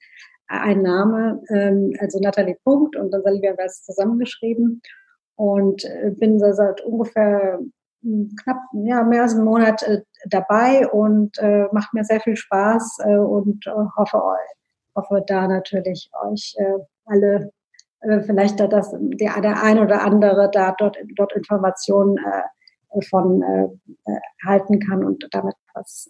Äh, 0.49 0.59
ein 0.59 0.83
Name, 0.83 1.43
ähm, 1.49 1.93
also 1.99 2.21
Nathalie. 2.21 2.57
und 2.65 2.95
dann 3.11 3.23
Salivian 3.23 3.59
Walz 3.59 3.83
zusammengeschrieben. 3.83 4.81
Und 5.35 5.85
äh, 5.85 6.13
bin 6.17 6.39
seit 6.39 6.83
ungefähr 6.83 7.59
knapp 8.43 8.59
ja, 8.73 9.03
mehr 9.03 9.23
als 9.23 9.35
einen 9.35 9.45
Monat 9.45 9.83
äh, 9.83 10.03
dabei 10.27 10.89
und 10.89 11.39
äh, 11.39 11.67
macht 11.73 11.93
mir 11.95 12.05
sehr 12.05 12.21
viel 12.21 12.37
Spaß 12.37 12.99
äh, 13.05 13.17
und 13.17 13.67
äh, 13.67 13.71
hoffe, 13.97 14.21
hoffe 14.95 15.25
da 15.27 15.49
natürlich 15.49 16.11
euch 16.25 16.55
äh, 16.59 16.79
alle 17.07 17.53
äh, 18.01 18.21
vielleicht 18.21 18.61
da 18.61 18.67
das, 18.67 18.95
der, 18.99 19.41
der 19.41 19.63
ein 19.63 19.79
oder 19.79 20.03
andere 20.03 20.51
da 20.51 20.75
dort, 20.79 20.97
dort 21.17 21.33
Informationen 21.35 22.19
von 23.11 23.45
halten 24.47 24.79
kann 24.81 25.05
und 25.05 25.29
damit 25.33 25.55
was 25.75 26.09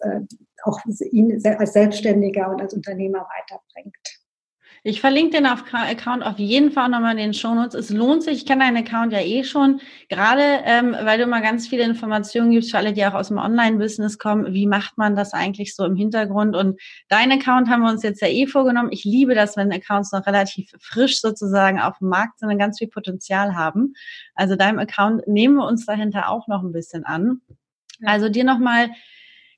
auch 0.63 0.79
ihn 1.11 1.41
als 1.45 1.73
Selbstständiger 1.73 2.49
und 2.49 2.61
als 2.61 2.73
Unternehmer 2.73 3.27
weiterbringt. 3.27 4.16
Ich 4.83 5.01
verlinke 5.01 5.37
den 5.37 5.45
Account 5.45 6.23
auf 6.23 6.39
jeden 6.39 6.71
Fall 6.71 6.89
nochmal 6.89 7.11
in 7.13 7.17
den 7.17 7.33
Shownotes. 7.33 7.73
Es 7.73 7.89
lohnt 7.89 8.23
sich. 8.23 8.37
Ich 8.37 8.45
kenne 8.45 8.63
deinen 8.63 8.77
Account 8.77 9.11
ja 9.11 9.19
eh 9.19 9.43
schon, 9.43 9.81
gerade 10.09 10.41
ähm, 10.63 10.95
weil 11.01 11.17
du 11.17 11.23
immer 11.23 11.41
ganz 11.41 11.67
viele 11.67 11.83
Informationen 11.83 12.51
gibst 12.51 12.71
für 12.71 12.77
alle, 12.77 12.93
die 12.93 13.05
auch 13.05 13.13
aus 13.13 13.29
dem 13.29 13.37
Online-Business 13.37 14.17
kommen. 14.17 14.53
Wie 14.53 14.67
macht 14.67 14.97
man 14.97 15.15
das 15.15 15.33
eigentlich 15.33 15.75
so 15.75 15.83
im 15.85 15.95
Hintergrund? 15.95 16.55
Und 16.55 16.79
dein 17.09 17.31
Account 17.31 17.69
haben 17.69 17.81
wir 17.81 17.91
uns 17.91 18.03
jetzt 18.03 18.21
ja 18.21 18.27
eh 18.27 18.47
vorgenommen. 18.47 18.89
Ich 18.91 19.03
liebe 19.03 19.35
das, 19.35 19.57
wenn 19.57 19.71
Accounts 19.71 20.11
noch 20.11 20.25
relativ 20.25 20.71
frisch 20.79 21.21
sozusagen 21.21 21.79
auf 21.79 21.97
dem 21.99 22.09
Markt 22.09 22.39
sind 22.39 22.49
und 22.49 22.57
ganz 22.57 22.79
viel 22.79 22.87
Potenzial 22.87 23.55
haben. 23.55 23.93
Also 24.35 24.55
deinem 24.55 24.79
Account 24.79 25.27
nehmen 25.27 25.55
wir 25.55 25.67
uns 25.67 25.85
dahinter 25.85 26.29
auch 26.29 26.47
noch 26.47 26.63
ein 26.63 26.71
bisschen 26.71 27.03
an. 27.03 27.41
Also 28.03 28.29
dir 28.29 28.43
nochmal 28.43 28.89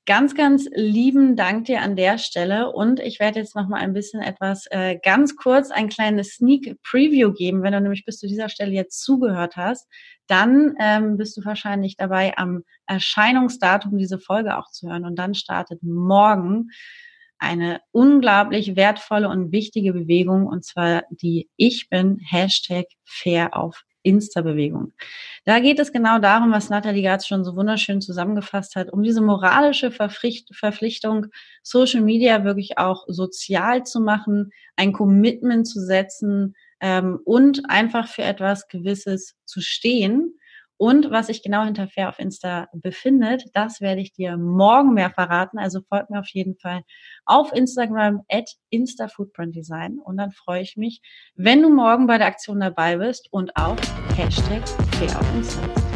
Ganz, 0.06 0.34
ganz 0.34 0.66
lieben 0.74 1.36
Dank 1.36 1.66
dir 1.66 1.82
an 1.82 1.94
der 1.94 2.18
Stelle. 2.18 2.72
Und 2.72 3.00
ich 3.00 3.20
werde 3.20 3.38
jetzt 3.38 3.54
noch 3.54 3.68
mal 3.68 3.80
ein 3.80 3.92
bisschen 3.92 4.22
etwas 4.22 4.66
äh, 4.70 4.98
ganz 5.02 5.36
kurz 5.36 5.70
ein 5.70 5.88
kleines 5.88 6.36
Sneak 6.36 6.82
Preview 6.82 7.32
geben. 7.32 7.62
Wenn 7.62 7.72
du 7.72 7.80
nämlich 7.80 8.04
bis 8.04 8.18
zu 8.18 8.26
dieser 8.26 8.48
Stelle 8.48 8.72
jetzt 8.72 9.02
zugehört 9.02 9.56
hast, 9.56 9.86
dann 10.26 10.74
ähm, 10.80 11.16
bist 11.16 11.36
du 11.36 11.44
wahrscheinlich 11.44 11.96
dabei, 11.96 12.36
am 12.38 12.64
Erscheinungsdatum 12.86 13.98
diese 13.98 14.18
Folge 14.18 14.56
auch 14.56 14.70
zu 14.70 14.88
hören. 14.88 15.04
Und 15.04 15.16
dann 15.16 15.34
startet 15.34 15.82
morgen 15.82 16.70
eine 17.38 17.80
unglaublich 17.92 18.76
wertvolle 18.76 19.28
und 19.28 19.52
wichtige 19.52 19.92
Bewegung. 19.92 20.46
Und 20.46 20.64
zwar 20.64 21.04
die 21.10 21.50
Ich 21.56 21.88
bin 21.88 22.18
Hashtag 22.18 22.86
Fair 23.04 23.56
auf 23.56 23.82
Insta-Bewegung. 24.02 24.92
Da 25.44 25.60
geht 25.60 25.78
es 25.78 25.92
genau 25.92 26.18
darum, 26.18 26.52
was 26.52 26.70
Nathalie 26.70 27.02
Gatz 27.02 27.26
schon 27.26 27.44
so 27.44 27.56
wunderschön 27.56 28.00
zusammengefasst 28.00 28.76
hat, 28.76 28.92
um 28.92 29.02
diese 29.02 29.20
moralische 29.20 29.90
Verpflichtung, 29.90 31.26
Social 31.62 32.02
Media 32.02 32.44
wirklich 32.44 32.78
auch 32.78 33.04
sozial 33.08 33.84
zu 33.84 34.00
machen, 34.00 34.52
ein 34.76 34.92
Commitment 34.92 35.66
zu 35.66 35.80
setzen 35.80 36.54
ähm, 36.80 37.18
und 37.24 37.68
einfach 37.68 38.08
für 38.08 38.22
etwas 38.22 38.68
Gewisses 38.68 39.36
zu 39.44 39.60
stehen 39.60 40.34
und 40.80 41.10
was 41.10 41.26
sich 41.26 41.42
genau 41.42 41.64
hinter 41.64 41.88
Fair 41.88 42.08
auf 42.08 42.18
Insta 42.18 42.68
befindet, 42.72 43.44
das 43.52 43.82
werde 43.82 44.00
ich 44.00 44.14
dir 44.14 44.38
morgen 44.38 44.94
mehr 44.94 45.10
verraten. 45.10 45.58
Also 45.58 45.82
folgt 45.86 46.08
mir 46.08 46.20
auf 46.20 46.28
jeden 46.28 46.56
Fall 46.56 46.84
auf 47.26 47.52
Instagram 47.52 48.22
at 48.30 48.48
InstaFootprintDesign. 48.70 49.98
Und 50.02 50.16
dann 50.16 50.30
freue 50.30 50.62
ich 50.62 50.78
mich, 50.78 51.02
wenn 51.34 51.60
du 51.60 51.68
morgen 51.68 52.06
bei 52.06 52.16
der 52.16 52.28
Aktion 52.28 52.60
dabei 52.60 52.96
bist 52.96 53.28
und 53.30 53.54
auch 53.56 53.76
Hashtag 54.16 54.66
Fair 54.96 55.20
auf 55.20 55.34
Insta. 55.34 55.89